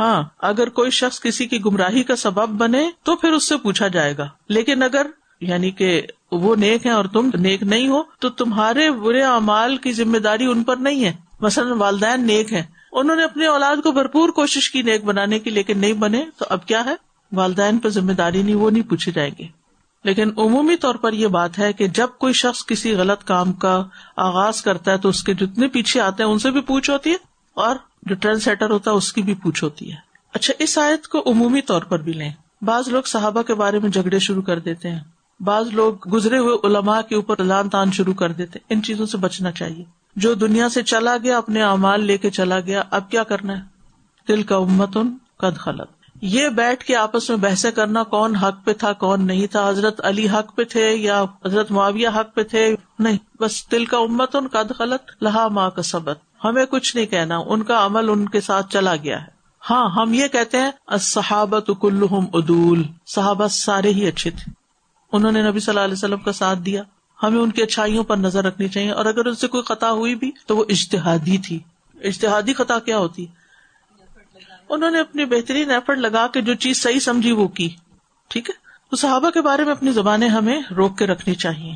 ہاں 0.00 0.22
اگر 0.38 0.68
کوئی 0.68 0.90
شخص 0.90 1.20
کسی 1.20 1.46
کی 1.46 1.64
گمراہی 1.64 2.02
کا 2.02 2.16
سبب 2.16 2.48
بنے 2.48 2.90
تو 3.02 3.16
پھر 3.16 3.32
اس 3.32 3.48
سے 3.48 3.56
پوچھا 3.56 3.88
جائے 3.88 4.16
گا۔ 4.16 4.28
لیکن 4.48 4.82
اگر 4.82 5.06
یعنی 5.40 5.70
کہ 5.70 6.02
وہ 6.32 6.56
نیک 6.56 6.86
ہے 6.86 6.90
اور 6.90 7.04
تم 7.04 7.30
نیک 7.34 7.62
نہیں 7.62 7.88
ہو، 7.88 8.02
تو 8.18 8.28
تمہارے 8.28 8.90
برے 8.90 9.22
اعمال 9.22 9.76
کی 9.76 9.92
ذمہ 9.92 10.18
داری 10.18 10.46
ان 10.46 10.62
پر 10.62 10.76
نہیں 10.76 11.04
ہے۔ 11.04 11.12
مثلاً 11.40 11.78
والدین 11.78 12.26
نیک 12.26 12.52
ہے 12.52 12.64
انہوں 12.92 13.16
نے 13.16 13.24
اپنی 13.24 13.46
اولاد 13.46 13.76
کو 13.82 13.92
بھرپور 13.92 14.28
کوشش 14.28 14.70
کی 14.70 14.82
نیک 14.82 15.04
بنانے 15.04 15.38
کی، 15.38 15.50
لیکن 15.50 15.78
نہیں 15.78 15.92
بنے، 15.92 16.24
تو 16.36 16.44
اب 16.48 16.66
کیا 16.66 16.84
ہے؟ 16.84 16.94
والدین 17.32 17.78
پہ 17.78 17.88
ذمہ 17.88 18.12
داری 18.12 18.42
نہیں، 18.42 18.54
وہ 18.54 18.70
نہیں 18.70 18.90
پوچھے 18.90 19.12
جائیں 19.12 19.30
گے۔ 19.38 19.46
لیکن 20.04 20.28
عمومی 20.28 20.76
طور 20.76 20.94
پر 20.94 21.12
یہ 21.12 21.26
بات 21.26 21.58
ہے 21.58 21.72
کہ 21.72 21.88
جب 21.88 22.08
کوئی 22.18 22.32
شخص 22.32 22.66
کسی 22.66 22.94
غلط 22.94 23.24
کام 23.24 23.52
کا 23.52 23.84
آغاز 24.16 24.62
کرتا 24.62 24.92
ہے، 24.92 24.98
تو 24.98 25.08
اس 25.08 25.22
کے 25.22 25.34
جتنے 25.34 25.68
پیچھے 25.68 26.00
آتے 26.00 26.22
ہیں، 26.22 26.30
ان 26.30 26.38
سے 26.38 26.50
بھی 26.50 26.60
پوچھ 26.60 26.90
ہوتی 26.90 27.10
ہے، 27.10 27.16
اور 27.54 27.76
جو 28.02 28.14
ٹرینڈ 28.14 28.42
سیٹر 28.42 28.70
ہوتا 28.70 28.90
ہے، 28.90 28.96
اس 28.96 29.12
کی 29.12 29.22
بھی 29.22 29.34
پوچھ 29.34 29.64
ہوتی 29.64 29.92
ہے۔ 29.92 29.96
اچھا 30.34 30.54
اس 30.58 30.78
آیت 30.78 31.08
کو 31.08 31.22
عمومی 31.26 31.60
طور 31.60 31.82
پر 31.82 31.98
بھی 31.98 32.12
لیں۔ 32.12 32.30
بعض 32.62 32.88
لوگ 32.88 33.02
صحابہ 33.02 33.42
کے 33.42 33.54
بارے 33.54 33.78
میں 33.78 33.90
جھگڑے 33.90 34.18
شروع 34.18 34.42
کر 34.42 34.58
دیتے 34.58 34.90
ہیں۔ 34.90 35.00
بعض 35.40 35.66
لوگ 35.72 36.08
گزرے 36.08 36.38
ہوئے 36.38 36.66
علماء 36.66 37.00
کے 37.00 37.14
اوپر 37.14 37.44
لان 37.44 37.68
تان 37.68 37.92
شروع 37.92 38.14
کر 38.14 38.32
دیتے 38.32 38.58
ان 38.68 38.82
چیزوں 38.82 39.06
سے 39.06 39.16
بچنا 39.16 39.50
چاہیے۔ 39.50 40.01
جو 40.16 40.34
دنیا 40.34 40.68
سے 40.68 40.82
چلا 40.82 41.16
گیا، 41.16 41.38
اپنے 41.38 41.62
اعمال 41.62 42.04
لے 42.04 42.18
کے 42.18 42.30
چلا 42.30 42.60
گیا۔ 42.60 42.82
اب 42.90 43.10
کیا 43.10 43.22
کرنا 43.22 43.56
ہے؟ 43.56 43.62
دل 44.28 44.42
کا 44.42 44.56
امتن 44.56 45.10
قد 45.36 45.58
خلط 45.58 45.90
یہ 46.22 46.48
بیٹھ 46.48 46.84
کے 46.84 46.96
آپس 46.96 47.30
میں 47.30 47.38
بحث 47.38 47.66
کرنا، 47.74 48.02
کون 48.02 48.36
حق 48.36 48.64
پہ 48.64 48.72
تھا، 48.72 48.92
کون 48.92 49.26
نہیں 49.26 49.46
تھا۔ 49.46 49.68
حضرت 49.68 50.00
علی 50.04 50.28
حق 50.28 50.56
پہ 50.56 50.64
تھے 50.64 50.96
یا 50.96 51.22
حضرت 51.22 51.70
معاویہ 51.70 52.08
حق 52.08 52.34
پہ 52.34 52.42
تھے؟ 52.42 52.76
نہیں، 52.98 53.18
بس 53.40 53.70
دل 53.70 53.84
کا 53.84 53.96
امت 53.98 54.36
ان 54.36 54.48
کا 54.48 54.62
خلط 54.78 55.22
لہا 55.22 55.48
ماں 55.48 55.70
کا 55.70 55.82
سبق 55.82 56.44
ہمیں 56.44 56.66
کچھ 56.66 56.96
نہیں 56.96 57.06
کہنا، 57.06 57.38
ان 57.46 57.62
کا 57.62 57.86
عمل 57.86 58.10
ان 58.10 58.28
کے 58.28 58.40
ساتھ 58.40 58.72
چلا 58.72 58.96
گیا 58.96 59.22
ہے۔ 59.22 59.26
ہاں 59.70 59.90
ہم 59.90 60.14
یہ 60.14 60.28
کہتے 60.28 60.58
ہیں 60.58 60.70
صحابت 61.00 61.70
کلحم 61.80 62.24
ادول 62.32 62.82
صحابہ 63.06 63.46
سارے 63.46 63.90
ہی 63.90 64.06
اچھے 64.06 64.30
تھے۔ 64.30 64.50
انہوں 65.12 65.32
نے 65.32 65.42
نبی 65.42 65.60
صلی 65.60 65.72
اللہ 65.72 65.84
علیہ 65.84 65.94
وسلم 65.94 66.18
کا 66.18 66.32
ساتھ 66.32 66.58
دیا۔ 66.58 66.82
ہمیں 67.22 67.38
ان 67.38 67.50
کی 67.50 67.62
اچھائیوں 67.62 68.04
پر 68.04 68.16
نظر 68.16 68.44
رکھنی 68.44 68.68
چاہیے 68.68 68.90
اور 68.90 69.06
اگر 69.06 69.26
ان 69.26 69.34
سے 69.34 69.48
کوئی 69.48 69.62
خطا 69.62 69.90
ہوئی 69.90 70.14
بھی 70.14 70.30
تو 70.46 70.56
وہ 70.56 70.64
اشتہادی 70.68 71.38
تھی۔ 71.38 71.58
اشتہادی 71.94 72.52
خطا 72.52 72.78
کیا 72.78 72.98
ہوتی؟ 72.98 73.26
انہوں 74.68 74.90
نے 74.90 75.00
اپنی 75.00 75.24
بہترین 75.24 75.70
ایفرٹ 75.70 75.98
لگا 75.98 76.26
کے 76.26 76.40
جو 76.40 76.54
چیز 76.54 76.82
صحیح 76.82 76.98
سمجھی 76.98 77.32
وہ 77.32 77.48
کی۔ 77.48 77.68
ٹھیک 78.28 78.50
ہے؟ 78.50 78.54
تو 78.90 78.96
صحابہ 78.96 79.30
کے 79.30 79.40
بارے 79.40 79.64
میں 79.64 79.72
اپنی 79.72 79.92
زبانیں 79.92 80.28
ہمیں 80.28 80.62
روک 80.76 80.98
کے 80.98 81.06
رکھنی 81.06 81.34
چاہیے۔ 81.34 81.72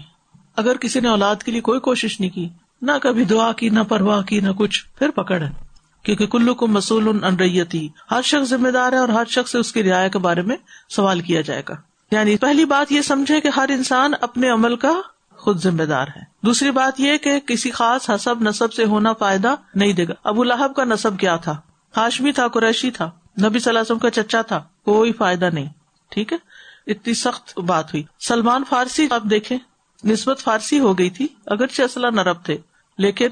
اگر 0.56 0.76
کسی 0.76 1.00
نے 1.00 1.08
اولاد 1.08 1.36
کے 1.36 1.52
لیے 1.52 1.60
کوئی 1.60 1.80
کوشش 1.80 2.20
نہیں 2.20 2.30
کی، 2.30 2.48
نہ 2.82 2.92
کبھی 3.02 3.24
دعا 3.24 3.52
کی، 3.52 3.68
نہ 3.68 3.80
پرواہ 3.80 4.22
کی، 4.22 4.40
نہ 4.40 4.50
کچھ، 4.56 4.84
پھر 4.98 5.10
پکڑ۔ 5.10 5.42
ہے 5.42 5.66
کیونکہ 6.02 6.26
کلو 6.26 6.54
کو 6.54 6.66
مسول 6.66 7.24
انریتی 7.24 7.88
ہر 8.10 8.22
شخص 8.22 8.48
ذمہ 8.48 8.68
دار 8.68 8.92
ہے 8.92 8.98
اور 8.98 9.08
ہر 9.08 9.24
شخص 9.28 9.52
سے 9.52 9.58
اس 9.58 9.72
کی 9.72 9.82
رعایت 9.82 10.12
کے 10.12 10.18
بارے 10.18 10.42
میں 10.42 10.56
سوال 10.88 11.20
کیا 11.20 11.40
جائے 11.40 11.62
گا۔ 11.68 11.74
یعنی 12.10 12.36
پہلی 12.36 12.64
بات 12.64 12.92
یہ 12.92 13.00
سمجھے 13.00 13.40
کہ 13.40 13.48
ہر 13.56 13.68
انسان 13.68 14.12
اپنے 14.20 14.48
عمل 14.48 14.76
کا 14.76 14.92
خود 15.46 15.62
ذمہ 15.62 15.82
دار 15.82 16.06
ہے۔ 16.16 16.20
دوسری 16.42 16.70
بات 16.70 17.00
یہ 17.00 17.16
کہ 17.16 17.40
کسی 17.40 17.70
خاص 17.70 18.10
حسب 18.10 18.42
نصب 18.42 18.72
سے 18.72 18.84
ہونا 18.84 19.12
فائدہ 19.12 19.54
نہیں 19.74 19.92
دے 19.92 20.08
گا۔ 20.08 20.12
ابو 20.24 20.44
لہب 20.44 20.74
کا 20.76 20.84
نصب 20.84 21.18
کیا 21.18 21.36
تھا؟ 21.36 21.60
ہاشمی 21.96 22.32
تھا، 22.32 22.48
قریشی 22.48 22.90
تھا۔ 22.90 23.04
نبی 23.06 23.58
صلی 23.58 23.70
اللہ 23.70 23.78
علیہ 23.78 23.80
وسلم 23.80 23.98
کا 23.98 24.10
چچا 24.10 24.42
تھا۔ 24.42 24.62
کوئی 24.84 25.12
فائدہ 25.12 25.50
نہیں۔ 25.52 25.68
ٹھیک 26.08 26.32
ہے؟ 26.32 26.38
اتنی 26.86 27.14
سخت 27.14 27.58
بات 27.58 27.94
ہوئی۔ 27.94 28.02
سلمان 28.28 28.64
فارسی 28.68 29.08
آپ 29.10 29.22
دیکھیں، 29.22 29.58
نسبت 30.04 30.38
فارسی 30.38 30.78
ہو 30.78 30.98
گئی 30.98 31.10
تھی، 31.10 31.28
اگرچہ 31.46 31.82
اصلا 31.82 32.10
نرب 32.10 32.44
تھے۔ 32.44 32.58
لیکن 32.98 33.28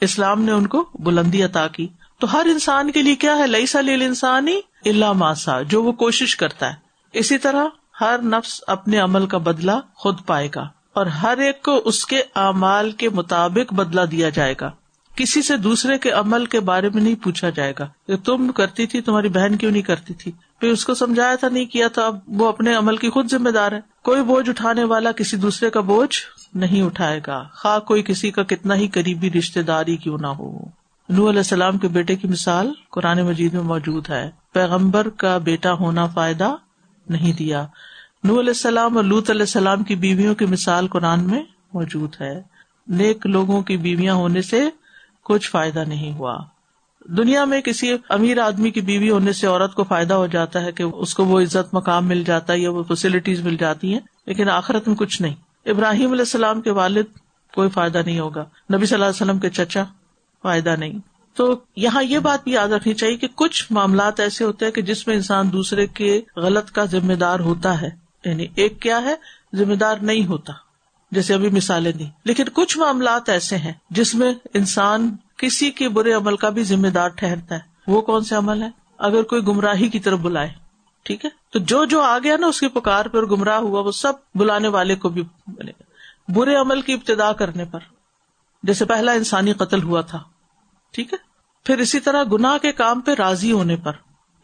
اسلام 0.00 0.42
نے 0.42 0.52
ان 0.52 0.66
کو 0.66 0.88
بلندی 0.94 1.42
عطا 1.42 1.68
کی۔ 1.68 1.88
تو 2.18 2.32
ہر 2.32 2.46
انسان 2.46 2.90
کے 2.90 3.02
لیے 3.02 3.14
کیا 3.14 3.38
ہے؟ 3.38 3.46
لئی 3.46 3.66
سلیل 3.66 4.02
انسانی 4.02 4.60
اللہ 4.84 5.12
ماسا 5.12 5.62
جو 5.62 5.82
وہ 5.82 5.92
کوشش 5.92 6.36
کرتا 6.36 6.70
ہے۔ 6.70 6.74
اسی 7.12 7.38
طرح 7.38 7.64
ہر 8.00 8.22
نفس 8.22 8.60
اپنے 8.66 8.98
عمل 8.98 9.26
کا 9.26 9.38
بدلا 9.38 9.80
خود 9.94 10.18
پائے 10.26 10.48
گا۔ 10.54 10.68
اور 10.92 11.06
ہر 11.06 11.38
ایک 11.38 11.62
کو 11.62 11.82
اس 11.84 12.06
کے 12.06 12.22
اعمال 12.34 12.90
کے 12.90 13.08
مطابق 13.08 13.72
بدلا 13.74 14.04
دیا 14.10 14.28
جائے 14.28 14.54
گا۔ 14.60 14.70
کسی 15.16 15.42
سے 15.42 15.56
دوسرے 15.56 15.98
کے 15.98 16.10
عمل 16.10 16.46
کے 16.46 16.60
بارے 16.60 16.88
میں 16.94 17.02
نہیں 17.02 17.14
پوچھا 17.14 17.50
جائے 17.50 17.72
گا۔ 17.78 17.88
کہ 18.06 18.16
تم 18.16 18.52
کرتی 18.52 18.86
تھی، 18.86 19.00
تمہاری 19.00 19.28
بہن 19.28 19.56
کیوں 19.56 19.70
نہیں 19.70 19.82
کرتی 19.82 20.14
تھی؟ 20.14 20.32
پھر 20.60 20.68
اس 20.68 20.84
کو 20.84 20.94
سمجھایا 20.94 21.34
تھا، 21.34 21.48
نہیں 21.48 21.64
کیا 21.64 21.88
تھا۔ 21.88 22.06
اب 22.06 22.18
وہ 22.26 22.48
اپنے 22.48 22.74
عمل 22.74 22.96
کی 22.96 23.10
خود 23.10 23.30
ذمہ 23.30 23.50
دار 23.50 23.72
ہے۔ 23.72 23.80
کوئی 24.02 24.22
بوجھ 24.22 24.50
اٹھانے 24.50 24.84
والا 24.84 25.12
کسی 25.12 25.36
دوسرے 25.36 25.70
کا 25.70 25.80
بوجھ 25.80 26.18
نہیں 26.54 26.82
اٹھائے 26.82 27.20
گا۔ 27.26 27.44
خا 27.52 27.78
کوئی 27.78 28.02
کسی 28.02 28.30
کا 28.30 28.42
کتنا 28.42 28.74
ہی 28.74 28.88
قریبی 28.88 29.30
رشتے 29.30 29.62
داری 29.62 29.96
کیوں 29.96 30.18
نہ 30.20 30.26
ہو۔ 30.26 30.58
نو 31.08 31.28
علیہ 31.28 31.38
السلام 31.38 31.78
کے 31.78 31.88
بیٹے 31.88 32.16
کی 32.16 32.28
مثال 32.28 32.72
قرآن 32.90 33.22
مجید 33.22 33.54
میں 33.54 33.62
موجود 33.62 34.10
ہے۔ 34.10 34.30
پیغمبر 34.52 35.08
کا 35.08 35.38
بیٹا 35.38 35.72
ہونا 35.72 36.06
فائدہ 36.06 36.54
نہیں 37.08 37.32
دیا۔ 37.32 37.66
نو 38.24 38.40
علیہ 38.40 38.50
السلام 38.50 38.96
اور 38.96 39.04
لوت 39.04 39.30
علیہ 39.30 39.40
السلام 39.40 39.84
کی 39.84 39.94
بیویوں 39.94 40.34
کی 40.34 40.46
مثال 40.46 40.86
قرآن 40.86 41.24
میں 41.24 41.42
موجود 41.74 42.16
ہے۔ 42.20 42.42
نیک 42.88 43.26
لوگوں 43.26 43.62
کی 43.62 43.76
بیویاں 43.76 44.14
ہونے 44.14 44.42
سے 44.42 44.68
کچھ 45.24 45.50
فائدہ 45.50 45.84
نہیں 45.88 46.12
ہوا۔ 46.12 46.38
دنیا 47.04 47.44
میں 47.44 47.60
کسی 47.60 47.96
امیر 48.08 48.38
آدمی 48.38 48.70
کی 48.70 48.80
بیوی 48.80 49.10
ہونے 49.10 49.32
سے 49.32 49.46
عورت 49.46 49.74
کو 49.74 49.84
فائدہ 49.84 50.14
ہو 50.14 50.26
جاتا 50.26 50.62
ہے 50.62 50.72
کہ 50.72 50.82
اس 50.82 51.14
کو 51.14 51.24
وہ 51.24 51.40
عزت 51.40 51.74
مقام 51.74 52.06
مل 52.06 52.24
جاتا 52.24 52.52
ہے 52.52 52.58
یا 52.58 52.70
وہ 52.70 52.82
فیسلٹیز 52.82 53.40
مل 53.40 53.56
جاتی 53.56 53.92
ہیں، 53.92 54.00
لیکن 54.26 54.48
آخرت 54.48 54.88
میں 54.88 54.96
کچھ 54.96 55.22
نہیں۔ 55.22 55.34
ابراہیم 55.66 56.10
علیہ 56.10 56.22
السلام 56.22 56.60
کے 56.60 56.70
والد 56.70 57.04
کوئی 57.54 57.70
فائدہ 57.70 58.02
نہیں 58.06 58.20
ہوگا۔ 58.20 58.44
نبی 58.74 58.86
صلی 58.86 58.94
اللہ 58.94 59.04
علیہ 59.04 59.22
وسلم 59.22 59.38
کے 59.38 59.50
چچا 59.50 59.82
فائدہ 60.42 60.76
نہیں۔ 60.78 60.98
تو 61.34 61.60
یہاں 61.76 62.02
یہ 62.02 62.18
بات 62.18 62.44
بھی 62.44 62.52
یاد 62.52 62.68
رکھنی 62.68 62.94
چاہیے 62.94 63.16
کہ 63.16 63.28
کچھ 63.34 63.66
معاملات 63.70 64.20
ایسے 64.20 64.44
ہوتے 64.44 64.64
ہیں 64.64 64.72
کہ 64.72 64.82
جس 64.82 65.06
میں 65.06 65.16
انسان 65.16 65.52
دوسرے 65.52 65.86
کے 65.86 66.20
غلط 66.36 66.70
کا 66.70 66.84
ذمہ 66.84 67.12
دار 67.12 67.40
ہوتا 67.40 67.80
ہے۔ 67.80 68.07
یعنی 68.28 68.46
ایک 68.54 68.82
کیا 68.82 69.02
ہے؟ 69.02 69.14
ذمہ 69.54 69.74
دار 69.74 69.96
نہیں 69.96 70.26
ہوتا۔ 70.26 70.52
جیسے 71.10 71.34
ابھی 71.34 71.50
مثالیں 71.50 71.92
دی 71.92 72.06
لیکن 72.24 72.44
کچھ 72.52 72.78
معاملات 72.78 73.28
ایسے 73.28 73.56
ہیں 73.56 73.72
جس 73.90 74.14
میں 74.14 74.32
انسان 74.54 75.16
کسی 75.36 75.70
کے 75.70 75.88
برے 75.88 76.12
عمل 76.12 76.36
کا 76.36 76.48
بھی 76.48 76.62
ذمہ 76.62 76.88
دار 76.88 77.08
ٹھہرتا 77.08 77.54
ہے۔ 77.54 77.60
وہ 77.86 78.00
کون 78.00 78.24
سے 78.24 78.34
عمل 78.34 78.62
ہے 78.62 78.70
اگر 78.98 79.22
کوئی 79.22 79.46
گمراہی 79.46 79.88
کی 79.88 79.98
طرف 79.98 80.18
بلائے، 80.18 80.50
ٹھیک 81.02 81.24
ہے؟ 81.24 81.30
تو 81.52 81.58
جو 81.58 81.84
جو 81.84 82.00
آ 82.00 82.18
گیا 82.18 82.36
نا 82.36 82.46
اس 82.46 82.60
کی 82.60 82.68
پکار 82.68 83.06
پہ 83.06 83.18
گمراہ 83.18 83.58
ہوا، 83.58 83.80
وہ 83.80 83.92
سب 83.92 84.12
بلانے 84.34 84.68
والے 84.68 84.96
کو 84.96 85.08
بھی 85.08 85.22
بنے۔ 85.46 85.70
گا 85.70 85.82
برے 86.32 86.54
عمل 86.56 86.80
کی 86.80 86.92
ابتدا 86.92 87.32
کرنے 87.32 87.64
پر۔ 87.64 87.78
جیسے 88.62 88.84
پہلا 88.84 89.12
انسانی 89.12 89.52
قتل 89.52 89.82
ہوا 89.82 90.00
تھا، 90.00 90.22
ٹھیک 90.92 91.12
ہے؟ 91.12 91.18
پھر 91.64 91.78
اسی 91.78 92.00
طرح 92.00 92.24
گناہ 92.32 92.58
کے 92.58 92.72
کام 92.72 93.00
پہ 93.00 93.10
راضی 93.18 93.52
ہونے 93.52 93.76
پر۔ 93.76 93.92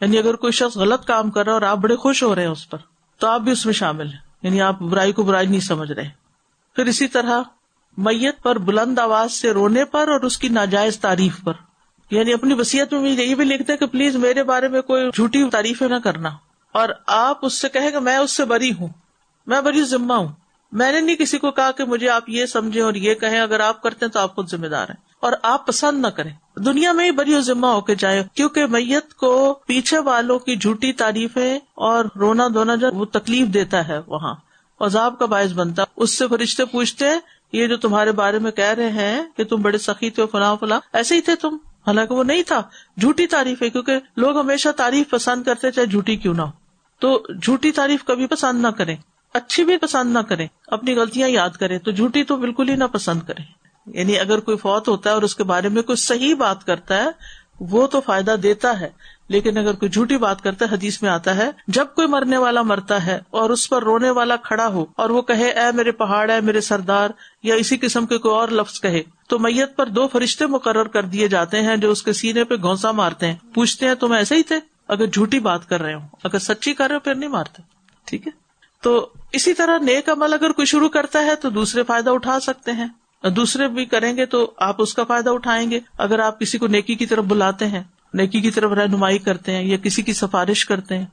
یعنی 0.01 0.17
اگر 0.17 0.35
کوئی 0.35 0.51
شخص 0.51 0.77
غلط 0.77 1.05
کام 1.05 1.31
کر 1.31 1.43
رہا 1.43 1.49
ہے 1.49 1.53
اور 1.53 1.61
آپ 1.61 1.77
بڑے 1.77 1.95
خوش 1.95 2.23
ہو 2.23 2.35
رہے 2.35 2.43
ہیں 2.43 2.49
اس 2.49 2.69
پر۔ 2.69 2.77
تو 3.19 3.27
آپ 3.27 3.41
بھی 3.41 3.51
اس 3.51 3.65
میں 3.65 3.73
شامل 3.73 4.07
ہیں۔ 4.07 4.19
یعنی 4.41 4.61
آپ 4.61 4.79
برائی 4.79 5.11
کو 5.11 5.23
برائی 5.23 5.47
نہیں 5.47 5.59
سمجھ 5.59 5.91
رہے۔ 5.91 6.09
پھر 6.75 6.85
اسی 6.85 7.07
طرح 7.07 7.41
میت 7.97 8.43
پر 8.43 8.57
بلند 8.57 8.99
آواز 8.99 9.33
سے 9.33 9.51
رونے 9.51 9.85
پر 9.85 10.07
اور 10.07 10.21
اس 10.21 10.37
کی 10.37 10.49
ناجائز 10.49 10.99
تعریف 10.99 11.43
پر۔ 11.43 11.53
یعنی 12.11 12.33
اپنی 12.33 12.53
وسیعت 12.53 12.93
میں 12.93 13.11
یہ 13.11 13.35
بھی 13.35 13.45
لکھتے 13.45 13.77
کہ 13.77 13.85
پلیز 13.85 14.15
میرے 14.15 14.43
بارے 14.43 14.67
میں 14.67 14.81
کوئی 14.81 15.09
جھوٹی 15.15 15.49
تعریفیں 15.49 15.87
نہ 15.87 15.95
کرنا۔ 15.95 16.29
اور 16.71 16.89
آپ 17.07 17.39
اس 17.41 17.53
سے 17.53 17.69
کہیں 17.69 17.91
کہ 17.91 17.99
میں 17.99 18.17
اس 18.17 18.31
سے 18.31 18.45
بری 18.45 18.71
ہوں۔ 18.79 18.87
میں 19.47 19.61
بڑی 19.61 19.83
ذمہ 19.83 20.13
ہوں۔ 20.13 20.27
میں 20.71 20.91
نے 20.91 21.01
نہیں 21.01 21.15
کسی 21.15 21.37
کو 21.37 21.51
کہا 21.51 21.71
کہ 21.71 21.83
مجھے 21.83 22.09
آپ 22.09 22.29
یہ 22.29 22.45
سمجھے 22.45 22.81
اور 22.81 22.93
یہ 22.93 23.13
کہیں۔ 23.13 23.39
اگر 23.39 23.59
آپ 23.59 23.81
کرتے 23.81 24.05
ہیں 24.05 24.13
تو 24.13 24.19
آپ 24.19 24.35
خود 24.35 24.49
ذمہ 24.49 24.67
دار 24.67 24.89
ہیں۔ 24.89 25.04
اور 25.19 25.33
آپ 25.43 25.67
پسند 25.67 26.01
نہ 26.01 26.07
کریں۔ 26.07 26.59
دنیا 26.59 26.91
میں 26.91 27.05
ہی 27.05 27.11
بری 27.11 27.41
ذمہ 27.41 27.67
ہو 27.67 27.81
کے 27.81 27.95
جائے، 27.95 28.23
کیونکہ 28.33 28.65
میت 28.65 29.13
کو 29.13 29.59
پیچھے 29.67 29.99
والوں 29.99 30.39
کی 30.39 30.55
جھوٹی 30.55 30.93
تعریفیں 30.93 31.59
اور 31.73 32.05
رونا 32.15 32.47
دھونا 32.47 32.75
جو 32.75 32.91
وہ 32.93 33.05
تکلیف 33.05 33.47
دیتا 33.47 33.87
ہے 33.87 33.99
وہاں۔ 34.07 34.35
عذاب 34.79 35.19
کا 35.19 35.25
باعث 35.25 35.51
بنتا۔ 35.51 35.83
اس 35.95 36.17
سے 36.17 36.27
فرشتے 36.27 36.65
پوچھتے 36.65 37.05
ہیں 37.05 37.19
یہ 37.51 37.67
جو 37.67 37.77
تمہارے 37.77 38.11
بارے 38.11 38.39
میں 38.39 38.51
کہہ 38.51 38.65
رہے 38.65 38.89
ہیں 38.89 39.23
کہ 39.37 39.43
تم 39.43 39.61
بڑے 39.61 39.77
سخی 39.77 40.09
تھے 40.09 40.25
فلاں 40.31 40.55
فلاں، 40.59 40.79
ایسے 40.93 41.15
ہی 41.15 41.21
تھے 41.21 41.35
تم۔ 41.35 41.57
حالانکہ 41.87 42.13
وہ 42.13 42.23
نہیں 42.23 42.43
تھا۔ 42.43 42.61
جھوٹی 43.01 43.27
تعریف 43.27 43.61
ہے، 43.61 43.69
کیونکہ 43.69 43.99
لوگ 44.17 44.39
ہمیشہ 44.39 44.69
تعریف 44.69 45.09
پسند 45.09 45.43
کرتے 45.43 45.71
چاہے 45.71 45.87
جھوٹی 45.87 46.15
کیوں 46.15 46.33
نہ 46.33 46.41
ہو۔ 46.41 46.51
تو 46.99 47.23
جھوٹی 47.43 47.71
تعریف 47.71 48.03
کبھی 48.03 48.27
پسند 48.27 48.61
نہ 48.61 48.67
کریں۔ 48.67 48.95
اچھی 49.33 49.65
بھی 49.65 49.77
پسند 49.77 50.13
نہ 50.13 50.19
کریں۔ 50.19 50.47
اپنی 50.67 50.95
غلطیاں 50.95 51.29
یاد 51.29 51.49
کریں۔ 51.49 51.79
تو 51.79 51.91
جھوٹی 51.91 52.23
تو 52.23 52.35
بالکل 52.35 52.69
ہی 52.69 52.75
نہ 52.75 52.83
پسند 52.83 53.19
کریں۔ 53.27 53.64
یعنی 53.87 54.19
اگر 54.19 54.39
کوئی 54.39 54.57
فوت 54.57 54.87
ہوتا 54.87 55.09
ہے 55.09 55.15
اور 55.15 55.23
اس 55.23 55.35
کے 55.35 55.43
بارے 55.43 55.69
میں 55.69 55.81
کوئی 55.81 55.95
صحیح 55.95 56.35
بات 56.35 56.65
کرتا 56.65 56.95
ہے، 56.97 57.07
وہ 57.59 57.87
تو 57.87 58.01
فائدہ 58.01 58.35
دیتا 58.43 58.79
ہے۔ 58.79 58.89
لیکن 59.29 59.57
اگر 59.57 59.73
کوئی 59.73 59.91
جھوٹی 59.91 60.17
بات 60.17 60.41
کرتا 60.41 60.65
ہے، 60.65 60.75
حدیث 60.75 61.01
میں 61.01 61.09
آتا 61.09 61.35
ہے، 61.35 61.51
جب 61.67 61.85
کوئی 61.95 62.07
مرنے 62.07 62.37
والا 62.37 62.61
مرتا 62.61 63.05
ہے 63.05 63.19
اور 63.29 63.49
اس 63.49 63.69
پر 63.69 63.83
رونے 63.83 64.09
والا 64.09 64.35
کھڑا 64.35 64.67
ہو 64.67 64.85
اور 64.97 65.09
وہ 65.09 65.21
کہے، 65.21 65.49
اے 65.49 65.71
میرے 65.73 65.91
پہاڑ 65.91 66.31
ہے 66.31 66.41
میرے 66.41 66.61
سردار 66.61 67.09
یا 67.43 67.55
اسی 67.55 67.77
قسم 67.77 68.05
کے 68.05 68.17
کوئی 68.17 68.35
اور 68.35 68.47
لفظ 68.47 68.81
کہے، 68.81 69.03
تو 69.27 69.39
میت 69.39 69.75
پر 69.75 69.87
دو 69.87 70.07
فرشتے 70.07 70.45
مقرر 70.45 70.87
کر 70.87 71.03
دیے 71.03 71.27
جاتے 71.27 71.61
ہیں 71.61 71.77
جو 71.77 71.91
اس 71.91 72.03
کے 72.03 72.13
سینے 72.13 72.43
پہ 72.43 72.55
گھونسا 72.55 72.91
مارتے 72.91 73.27
ہیں۔ 73.27 73.35
پوچھتے 73.53 73.87
ہیں، 73.87 73.95
تم 73.95 74.11
ایسے 74.11 74.35
ہی 74.35 74.43
تھے؟ 74.43 74.55
اگر 74.87 75.05
جھوٹی 75.05 75.39
بات 75.39 75.69
کر 75.69 75.81
رہے 75.81 75.93
ہوں 75.93 76.07
اگر 76.23 76.39
سچی 76.39 76.73
کر 76.73 76.87
رہے 76.87 76.95
ہو، 76.95 76.99
پھر 76.99 77.15
نہیں 77.15 77.29
مارتے 77.29 77.61
ٹھیک 78.05 78.27
ہے؟ 78.27 78.31
تو 78.81 79.09
اسی 79.31 79.53
طرح 79.53 79.77
نیک 79.77 80.09
عمل 80.09 80.33
اگر 80.33 80.51
کوئی 80.51 80.65
شروع 80.65 80.89
کرتا 80.89 81.19
ہے، 81.19 81.35
تو 81.35 81.49
دوسرے 81.49 81.83
فائدہ 81.83 82.09
اٹھا 82.09 82.39
سکتے 82.39 82.71
ہیں۔ 82.71 82.87
دوسرے 83.29 83.67
بھی 83.67 83.85
کریں 83.85 84.17
گے 84.17 84.25
تو 84.25 84.51
آپ 84.57 84.75
اس 84.77 84.93
کا 84.93 85.03
فائدہ 85.03 85.29
اٹھائیں 85.29 85.71
گے۔ 85.71 85.79
اگر 85.97 86.19
آپ 86.19 86.39
کسی 86.39 86.57
کو 86.57 86.67
نیکی 86.67 86.95
کی 86.95 87.05
طرف 87.05 87.25
بلاتے 87.25 87.67
ہیں 87.67 87.83
نیکی 88.13 88.41
کی 88.41 88.51
طرف 88.51 88.71
رہنمائی 88.71 89.17
کرتے 89.17 89.51
ہیں 89.55 89.63
یا 89.63 89.77
کسی 89.77 90.01
کی 90.01 90.13
سفارش 90.13 90.65
کرتے 90.65 90.97
ہیں۔ 90.97 91.05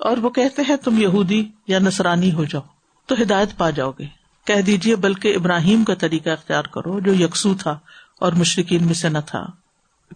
اور 0.00 0.16
وہ 0.16 0.30
کہتے 0.30 0.62
ہیں 0.62 0.76
تم 0.76 0.98
یہودی 0.98 1.48
یا 1.68 1.78
نصرانی 1.78 2.32
ہو 2.32 2.44
جاؤ 2.44 2.62
تو 3.06 3.14
ہدایت 3.22 3.56
پا 3.56 3.70
جاؤ 3.70 3.92
گے۔ 3.98 4.15
کہہ 4.46 4.60
دیجیے 4.60 4.96
بلکہ 4.96 5.34
ابراہیم 5.36 5.84
کا 5.84 5.94
طریقہ 5.94 6.30
اختیار 6.30 6.64
کرو 6.64 7.00
جو 7.00 7.14
یکسو 7.14 7.54
تھا 7.54 7.78
اور 8.18 8.32
مشرقین 8.32 8.84
میں 8.84 8.94
سے 8.94 9.08
نہ 9.08 9.18
تھا۔ 9.26 9.46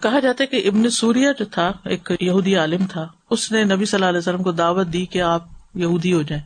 کہا 0.03 0.21
جاتا 0.21 0.45
ہے 0.45 0.47
کہ 0.47 0.69
ابن 0.69 0.91
سوریا 0.91 1.33
جو 1.33 1.45
تھا، 1.45 1.73
ایک 1.85 2.13
یہودی 2.21 2.57
عالم 2.57 2.87
تھا، 2.87 3.09
اس 3.31 3.53
نے 3.53 3.65
نبی 3.65 3.85
صلی 3.85 3.99
اللہ 3.99 4.09
علیہ 4.09 4.19
وسلم 4.19 4.43
کو 4.43 4.53
دعوت 4.53 4.87
دی 4.87 5.07
کہ 5.07 5.23
آپ 5.23 5.45
یہودی 5.75 6.13
ہو 6.13 6.23
جائیں۔ 6.23 6.43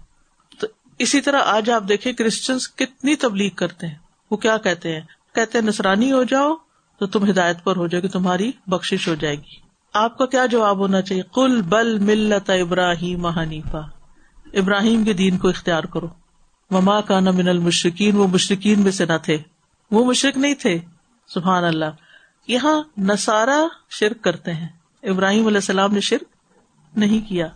تو 0.60 0.66
اسی 0.98 1.20
طرح 1.20 1.40
آج 1.44 1.70
آپ 1.70 1.82
دیکھیں 1.88 2.12
کرسچنس 2.12 2.68
کتنی 2.68 3.16
تبلیغ 3.16 3.50
کرتے 3.50 3.86
ہیں۔ 3.86 3.94
وہ 4.30 4.36
کیا 4.36 4.56
کہتے 4.56 4.94
ہیں؟ 4.94 5.00
کہتے 5.34 5.58
ہیں 5.58 5.66
نسرانی 5.66 6.12
ہو 6.12 6.24
جاؤ 6.24 6.54
تو 7.00 7.06
تم 7.06 7.30
ہدایت 7.30 7.64
پر 7.64 7.76
ہو 7.76 7.86
جائے 7.86 8.02
گی 8.02 8.08
تمہاری 8.08 8.52
بخش 8.66 9.08
ہو 9.08 9.14
جائے 9.14 9.34
گی۔ 9.34 9.56
آپ 9.94 10.18
کا 10.18 10.26
کیا 10.26 10.46
جواب 10.46 10.78
ہونا 10.78 11.02
چاہیے؟ 11.02 11.22
کل 11.34 11.62
بل 11.62 11.98
ملت 11.98 12.50
ابراہیم 12.50 13.26
حنیفا 13.26 13.80
ابراہیم 14.54 15.04
کے 15.04 15.12
دین 15.12 15.38
کو 15.38 15.48
اختیار 15.48 15.84
کرو۔ 15.84 16.08
مما 16.70 17.00
کا 17.00 17.20
من 17.20 17.48
المشرقین 17.48 18.16
وہ 18.16 18.26
مشرقین 18.26 18.80
میں 18.80 18.92
سے 18.92 19.04
نہ 19.04 19.12
تھے۔ 19.22 19.38
وہ 19.90 20.04
مشرق 20.04 20.36
نہیں 20.36 20.54
تھے۔ 20.54 20.78
سبحان 21.26 21.64
اللہ۔ 21.64 21.84
یہاں 22.48 22.82
نسارا 22.98 23.66
شرک 23.90 24.22
کرتے 24.22 24.52
ہیں۔ 24.54 24.68
ابراہیم 25.02 25.46
علیہ 25.46 25.56
السلام 25.56 25.92
نے 25.92 26.00
شرک 26.00 26.24
نہیں 26.96 27.28
کیا۔ 27.28 27.46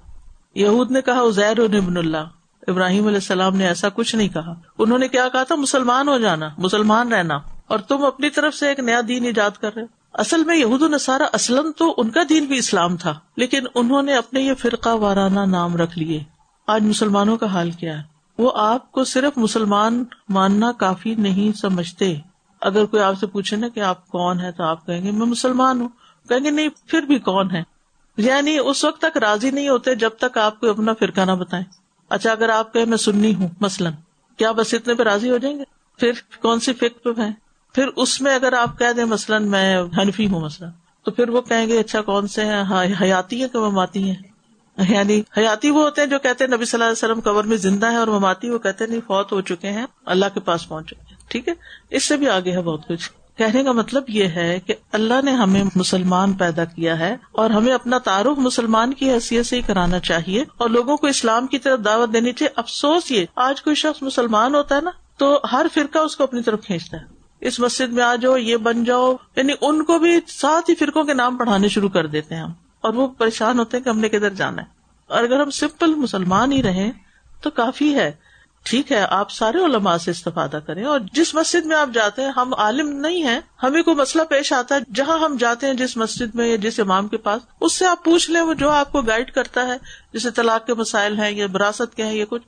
یہود 0.54 0.90
نے 0.90 1.02
کہا 1.02 1.20
ازیر 1.20 1.60
ابن 1.60 1.96
اللہ 1.96 2.24
ابراہیم 2.68 3.06
علیہ 3.06 3.16
السلام 3.16 3.56
نے 3.56 3.66
ایسا 3.66 3.88
کچھ 3.88 4.16
نہیں 4.16 4.28
کہا۔ 4.28 4.54
انہوں 4.78 4.98
نے 4.98 5.08
کیا 5.08 5.28
کہا 5.28 5.42
تھا؟ 5.42 5.54
مسلمان 5.54 6.08
ہو 6.08 6.18
جانا، 6.18 6.48
مسلمان 6.58 7.12
رہنا۔ 7.12 7.38
اور 7.66 7.78
تم 7.78 8.04
اپنی 8.04 8.30
طرف 8.30 8.54
سے 8.54 8.68
ایک 8.68 8.80
نیا 8.80 9.00
دین 9.08 9.24
ایجاد 9.24 9.50
کر 9.50 9.74
رہے 9.74 9.82
اصل 10.12 10.44
میں 10.44 10.56
یہود 10.56 10.82
نصارہ 10.82 11.22
اسلم 11.32 11.72
تو 11.72 11.94
ان 11.96 12.10
کا 12.10 12.20
دین 12.28 12.44
بھی 12.44 12.58
اسلام 12.58 12.96
تھا، 12.96 13.18
لیکن 13.36 13.62
انہوں 13.74 14.02
نے 14.02 14.16
اپنے 14.16 14.40
یہ 14.40 14.54
فرقہ 14.54 14.88
وارانہ 14.88 15.40
نام 15.40 15.76
رکھ 15.76 15.98
لیے۔ 15.98 16.22
آج 16.66 16.82
مسلمانوں 16.82 17.36
کا 17.36 17.46
حال 17.46 17.70
کیا 17.70 17.98
ہے؟ 17.98 18.17
وہ 18.38 18.52
آپ 18.54 18.92
کو 18.92 19.04
صرف 19.04 19.38
مسلمان 19.38 20.04
ماننا 20.28 20.72
کافی 20.72 21.14
نہیں 21.14 21.56
سمجھتے۔ 21.56 22.14
اگر 22.60 22.84
کوئی 22.84 23.02
آپ 23.02 23.14
سے 23.20 23.26
پوچھے 23.26 23.56
نا 23.56 23.68
کہ 23.68 23.80
آپ 23.80 24.08
کون 24.08 24.40
ہے 24.40 24.52
تو 24.52 24.64
آپ 24.64 24.86
کہیں 24.86 25.04
گے، 25.04 25.10
میں 25.10 25.26
مسلمان 25.26 25.80
ہوں۔ 25.80 25.88
کہیں 26.28 26.44
گے، 26.44 26.50
نہیں، 26.50 26.68
پھر 26.86 27.02
بھی 27.02 27.18
کون 27.18 27.50
ہے 27.50 27.62
یعنی 28.16 28.58
اس 28.58 28.84
وقت 28.84 29.00
تک 29.00 29.16
راضی 29.16 29.50
نہیں 29.50 29.68
ہوتے 29.68 29.94
جب 29.94 30.10
تک 30.18 30.38
آپ 30.38 30.60
کو 30.60 30.70
اپنا 30.70 30.92
فرقہ 30.92 31.20
نہ 31.20 31.32
بتائیں۔ 31.32 31.64
اچھا 32.08 32.32
اگر 32.32 32.48
آپ 32.48 32.72
کہ 32.72 32.84
میں 32.84 32.96
سننی 32.96 33.34
ہوں 33.34 33.48
مثلاً، 33.60 33.92
کیا 34.36 34.52
بس 34.52 34.74
اتنے 34.74 34.94
پہ 34.94 35.02
راضی 35.02 35.30
ہو 35.30 35.38
جائیں 35.38 35.58
گے؟ 35.58 35.62
پھر 35.98 36.12
کون 36.42 36.60
سی 36.60 36.72
فک 36.72 37.02
پہ 37.02 37.20
ہے 37.20 37.30
پھر 37.74 37.88
اس 37.96 38.20
میں 38.20 38.34
اگر 38.34 38.52
آپ 38.52 38.78
کہہ 38.78 38.92
دیں 38.96 39.04
مثلاً 39.04 39.48
میں 39.48 39.82
حنفی 39.82 40.26
ہوں 40.26 40.40
مثلاً، 40.40 40.70
تو 41.04 41.10
پھر 41.10 41.28
وہ 41.28 41.40
کہیں 41.40 41.66
گے 41.66 41.78
اچھا 41.78 42.00
کون 42.00 42.28
سے 42.28 42.44
ہیں؟ 42.44 42.62
حیاتی 43.00 43.42
ہے 43.42 43.48
کہ 43.48 43.58
مماتی 43.58 44.10
ہیں؟ 44.10 44.27
یعنی 44.88 45.22
حیاتی 45.36 45.70
وہ 45.70 45.82
ہوتے 45.82 46.00
ہیں 46.00 46.08
جو 46.08 46.18
کہتے 46.18 46.44
ہیں 46.44 46.56
نبی 46.56 46.64
صلی 46.64 46.82
اللہ 46.82 46.84
علیہ 46.84 47.14
وسلم 47.14 47.20
قبر 47.20 47.44
میں 47.44 47.56
زندہ 47.56 47.86
ہے 47.86 47.96
اور 47.96 48.06
مماتی 48.06 48.50
وہ 48.50 48.58
کہتے 48.58 48.84
ہیں 48.84 48.90
نہیں، 48.90 49.00
فوت 49.06 49.32
ہو 49.32 49.40
چکے 49.40 49.68
ہیں، 49.68 49.86
اللہ 50.06 50.26
کے 50.34 50.40
پاس 50.40 50.68
پہنچ 50.68 50.86
چکے 50.86 51.04
ہیں۔ 51.10 51.16
ٹھیک 51.28 51.48
ہے؟ 51.48 51.54
اس 51.90 52.04
سے 52.04 52.16
بھی 52.16 52.28
آگے 52.28 52.52
ہے 52.52 52.62
بہت 52.62 52.88
کچھ۔ 52.88 53.10
کہنے 53.36 53.64
کا 53.64 53.72
مطلب 53.72 54.04
یہ 54.08 54.24
ہے 54.24 54.60
کہ 54.66 54.74
اللہ 54.92 55.14
نے 55.24 55.30
ہمیں 55.30 55.64
مسلمان 55.74 56.32
پیدا 56.32 56.64
کیا 56.64 56.98
ہے 56.98 57.16
اور 57.32 57.50
ہمیں 57.50 57.72
اپنا 57.72 57.98
تعارف 57.98 58.38
مسلمان 58.38 58.94
کی 58.94 59.10
حیثیت 59.10 59.46
سے 59.46 59.56
ہی 59.56 59.62
کرانا 59.62 59.98
چاہیے 59.98 60.44
اور 60.56 60.70
لوگوں 60.70 60.96
کو 60.96 61.06
اسلام 61.06 61.46
کی 61.46 61.58
طرف 61.58 61.80
دعوت 61.84 62.12
دینی 62.12 62.32
چاہیے۔ 62.32 62.52
افسوس 62.56 63.10
یہ، 63.10 63.26
آج 63.36 63.62
کوئی 63.62 63.76
شخص 63.76 64.02
مسلمان 64.02 64.54
ہوتا 64.54 64.76
ہے 64.76 64.80
نا، 64.80 64.90
تو 65.16 65.40
ہر 65.52 65.66
فرقہ 65.74 65.98
اس 65.98 66.16
کو 66.16 66.24
اپنی 66.24 66.42
طرف 66.42 66.64
کھینچتا 66.64 66.96
ہے۔ 66.96 67.04
اس 67.40 67.60
مسجد 67.60 67.92
میں 67.92 68.04
آ 68.04 68.14
جاؤ، 68.14 68.36
یہ 68.36 68.56
بن 68.56 68.84
جاؤ 68.84 69.16
یعنی 69.36 69.52
ان 69.60 69.84
کو 69.84 69.98
بھی 69.98 70.20
ساتھ 70.26 70.70
ہی 70.70 70.74
فرقوں 70.74 71.04
کے 71.04 71.14
نام 71.14 71.36
پڑھانے 71.36 71.68
شروع 71.68 71.88
کر 71.88 72.06
دیتے 72.06 72.34
ہیں 72.34 72.42
ہم۔ 72.42 72.67
اور 72.80 72.94
وہ 72.94 73.08
پریشان 73.08 73.58
ہوتے 73.58 73.76
ہیں 73.76 73.84
کہ 73.84 73.88
ہم 73.88 73.98
نے 73.98 74.08
کدھر 74.08 74.30
جانا 74.30 74.62
ہے۔ 74.62 74.66
اور 75.06 75.24
اگر 75.24 75.40
ہم 75.40 75.50
سمپل 75.50 75.94
مسلمان 75.94 76.52
ہی 76.52 76.62
رہیں 76.62 76.92
تو 77.40 77.50
کافی 77.50 77.94
ہے۔ 77.94 78.12
ٹھیک 78.62 78.92
ہے، 78.92 79.06
آپ 79.10 79.30
سارے 79.30 79.64
علماء 79.64 79.96
سے 79.96 80.10
استفادہ 80.10 80.58
کریں۔ 80.66 80.84
اور 80.84 81.00
جس 81.12 81.34
مسجد 81.34 81.66
میں 81.66 81.76
آپ 81.76 81.88
جاتے 81.94 82.22
ہیں، 82.22 82.30
ہم 82.36 82.54
عالم 82.54 82.88
نہیں 82.88 83.22
ہیں۔ 83.22 83.40
ہمیں 83.62 83.82
کوئی 83.82 83.96
مسئلہ 83.96 84.22
پیش 84.22 84.52
آتا 84.52 84.74
ہے، 84.74 84.80
جہاں 84.94 85.18
ہم 85.18 85.36
جاتے 85.40 85.66
ہیں 85.66 85.74
جس 85.74 85.96
مسجد 85.96 86.34
میں 86.34 86.48
یا 86.48 86.56
جس 86.56 86.80
امام 86.80 87.08
کے 87.08 87.16
پاس، 87.16 87.42
اس 87.60 87.72
سے 87.72 87.86
آپ 87.86 88.04
پوچھ 88.04 88.30
لیں، 88.30 88.40
وہ 88.40 88.54
جو 88.54 88.70
آپ 88.70 88.92
کو 88.92 89.02
گائڈ 89.02 89.30
کرتا 89.30 89.66
ہے، 89.66 89.76
جیسے 90.12 90.30
طلاق 90.30 90.66
کے 90.66 90.74
مسائل 90.74 91.18
ہیں 91.18 91.30
یا 91.30 91.46
وراثت 91.54 91.96
کے 91.96 92.04
ہیں 92.04 92.14
یا 92.14 92.24
کچھ۔ 92.28 92.42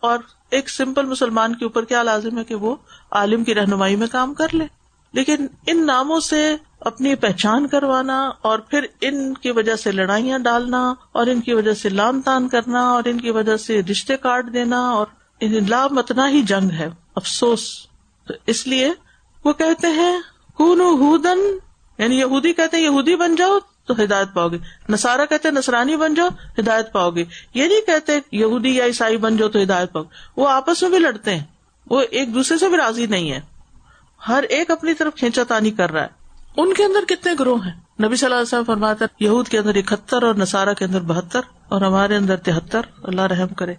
اور 0.00 0.18
ایک 0.50 0.70
سمپل 0.70 1.06
مسلمان 1.06 1.54
کے 1.54 1.64
اوپر 1.64 1.84
کیا 1.84 2.02
لازم 2.02 2.38
ہے 2.38 2.44
کہ 2.44 2.54
وہ 2.54 2.76
عالم 3.10 3.44
کی 3.44 3.54
رہنمائی 3.54 3.96
میں 3.96 4.06
کام 4.12 4.34
کر 4.34 4.54
لے۔ 4.54 4.66
لیکن 5.12 5.46
ان 5.66 5.86
ناموں 5.86 6.20
سے 6.20 6.56
اپنی 6.84 7.14
پہچان 7.14 7.66
کروانا 7.66 8.30
اور 8.42 8.58
پھر 8.58 8.86
ان 9.00 9.34
کی 9.34 9.50
وجہ 9.50 9.76
سے 9.76 9.92
لڑائیاں 9.92 10.38
ڈالنا 10.38 10.94
اور 11.12 11.26
ان 11.26 11.40
کی 11.40 11.54
وجہ 11.54 11.74
سے 11.74 11.88
لان 11.88 12.22
تان 12.22 12.48
کرنا 12.48 12.90
اور 12.90 13.02
ان 13.06 13.20
کی 13.20 13.30
وجہ 13.30 13.56
سے 13.56 13.80
رشتے 13.90 14.16
کاٹ 14.16 14.46
دینا 14.52 14.90
اور 14.90 15.06
لا 15.68 15.86
متنا 15.90 16.28
ہی 16.28 16.42
جنگ 16.42 16.70
ہے۔ 16.70 16.88
افسوس۔ 17.14 17.86
تو 18.26 18.34
اس 18.46 18.66
لیے 18.66 18.92
وہ 19.44 19.52
کہتے 19.52 19.86
ہیں 19.86 20.18
کون 20.54 20.80
ہودن 20.80 21.38
یعنی 21.98 22.18
یہودی 22.18 22.52
کہتے 22.52 22.76
ہیں، 22.76 22.84
یہودی 22.84 23.16
بن 23.16 23.34
جاؤ 23.34 23.58
تو 23.86 23.94
ہدایت 24.04 24.28
پاؤ 24.34 24.48
گے۔ 24.48 24.58
نسارا 24.88 25.24
کہتے 25.24 25.50
نسرانی 25.50 25.96
بن 25.96 26.14
جاؤ، 26.14 26.28
ہدایت 26.58 26.92
پاؤ 26.92 27.10
گے۔ 27.10 27.24
یہ 27.54 27.68
نہیں 27.68 27.86
کہتے 27.86 28.18
یہودی 28.32 28.76
یا 28.76 28.84
عیسائی 28.84 29.16
بن 29.16 29.36
جاؤ 29.36 29.48
تو 29.48 29.62
ہدایت 29.62 29.92
پاؤ 29.92 30.02
گے۔ 30.02 30.40
وہ 30.40 30.48
آپس 30.48 30.82
میں 30.82 30.90
بھی 30.90 30.98
لڑتے 30.98 31.34
ہیں۔ 31.34 31.44
وہ 31.90 32.02
ایک 32.10 32.34
دوسرے 32.34 32.58
سے 32.58 32.68
بھی 32.68 32.76
راضی 32.76 33.06
نہیں 33.06 33.32
ہے 33.32 33.40
ہر 34.28 34.42
ایک 34.42 34.70
اپنی 34.70 34.94
طرف 34.94 35.14
کھینچا 35.14 35.42
تانی 35.48 35.70
کر 35.70 35.92
رہا 35.92 36.02
ہے۔ 36.02 36.21
ان 36.56 36.74
کے 36.74 36.84
اندر 36.84 37.04
کتنے 37.08 37.32
گروہ 37.40 37.66
ہیں؟ 37.66 38.02
نبی 38.02 38.16
صلی 38.16 38.24
اللہ 38.24 38.34
علیہ 38.34 38.42
وسلم 38.42 38.64
فرماتا 38.64 39.04
یہود 39.20 39.48
کے 39.48 39.58
اندر 39.58 39.74
اکہتر 39.74 40.22
اور 40.22 40.34
نسارا 40.34 40.72
کے 40.72 40.84
اندر 40.84 41.00
بہتر 41.00 41.40
اور 41.68 41.80
ہمارے 41.80 42.16
اندر 42.16 42.36
تہتر، 42.36 42.80
اللہ 43.02 43.20
رحم 43.20 43.48
کرے۔ 43.48 43.74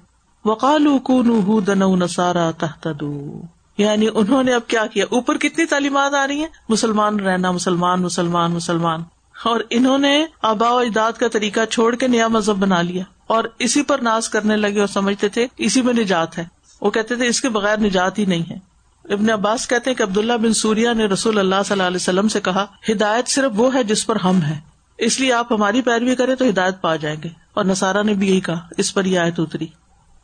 وقال 0.46 0.88
کن 1.06 2.00
نسارا 2.00 2.52
تحت 2.52 2.88
یعنی 3.78 4.08
انہوں 4.14 4.44
نے 4.44 4.54
اب 4.54 4.68
کیا 4.68 4.86
کیا؟ 4.86 5.06
اوپر 5.10 5.38
کتنی 5.38 5.66
تعلیمات 5.66 6.14
آ 6.14 6.28
رہی 6.28 6.40
ہیں؟ 6.40 6.48
مسلمان 6.70 7.20
رہنا، 7.20 7.52
مسلمان 7.52 8.02
مسلمان 8.02 8.52
مسلمان۔ 8.52 9.04
اور 9.44 9.60
انہوں 9.70 9.98
نے 9.98 10.26
آبا 10.42 10.72
و 10.72 10.78
اجداد 10.78 11.12
کا 11.12 11.28
طریقہ 11.28 11.66
چھوڑ 11.66 11.96
کے 11.96 12.08
نیا 12.08 12.28
مذہب 12.28 12.56
بنا 12.56 12.82
لیا۔ 12.82 13.04
اور 13.28 13.44
اسی 13.60 13.84
پر 13.84 14.00
ناز 14.00 14.30
کرنے 14.30 14.56
لگے 14.56 14.80
اور 14.80 14.88
سمجھتے 14.88 15.30
تھے، 15.30 15.48
اسی 15.58 15.82
میں 15.82 15.94
نجات 15.94 16.38
ہے۔ 16.38 16.46
وہ 16.82 16.92
کہتے 16.92 17.16
تھے، 17.16 17.28
اس 17.28 17.42
کے 17.42 17.50
بغیر 17.50 17.80
نجات 17.80 18.20
ہی 18.20 18.26
نہیں 18.26 18.50
ہے۔ 18.50 18.73
ابن 19.10 19.30
عباس 19.30 19.68
کہتے 19.68 19.89
ہیں 19.89 19.98
کہ 19.98 20.04
عبداللہ 20.04 20.34
بن 20.34 20.54
سوریا 20.54 20.94
نے 20.94 21.06
رسول 21.06 21.39
اللہ 21.39 21.56
صلی 21.66 21.72
اللہ 21.72 21.84
علیہ 21.84 21.96
وسلم 21.96 22.28
سے 22.28 22.42
کہا، 22.42 22.66
ہدایت 22.92 23.28
صرف 23.28 23.52
وہ 23.56 23.74
ہے 23.74 23.84
جس 23.84 24.06
پر 24.06 24.16
ہم 24.16 24.42
ہیں۔ 24.42 24.62
اس 24.98 25.20
لیے 25.20 25.34
آپ 25.34 25.54
ہماری 25.54 25.82
پیروی 25.82 26.16
کریں 26.16 26.36
تو 26.36 26.50
ہدایت 26.50 26.82
پا 26.82 26.96
جائیں 26.96 27.18
گے۔ 27.24 27.30
اور 27.54 27.66
نسارا 27.66 28.02
نے 28.02 28.13
بھی 28.13 28.30
یہی 28.30 28.39
کہا، 28.39 28.68
اس 28.78 28.94
پر 28.94 29.06
یہ 29.06 29.20
آیت 29.20 29.39
اتری۔ 29.39 29.68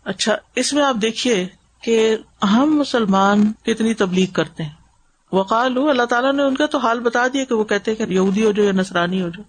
اچھا 0.06 0.36
اس 0.56 0.74
میں 0.74 0.84
آپ 0.84 0.96
دیکھیے 1.02 1.48
کہ 1.84 2.18
ہم 2.44 2.78
مسلمان 2.80 3.52
کتنی 3.64 3.94
تبلیغ 3.94 4.28
کرتے 4.34 4.64
ہیں۔ 4.64 4.72
وقال 5.32 5.78
ہو 5.78 5.90
اللہ 5.90 6.04
تعالیٰ 6.04 6.34
نے 6.34 6.44
ان 6.44 6.56
کا 6.56 6.66
تو 6.66 6.78
حال 6.78 7.00
بتا 7.00 7.28
دیا 7.34 7.44
کہ 7.44 7.56
وہ 7.56 7.64
کہتے 7.64 7.96
کہ 7.96 8.04
یہودی 8.04 8.46
ہو 8.46 8.52
جو 8.52 8.64
یا 8.64 8.72
نسرانی 8.72 9.22
ہو 9.22 9.30
جو۔ 9.30 9.44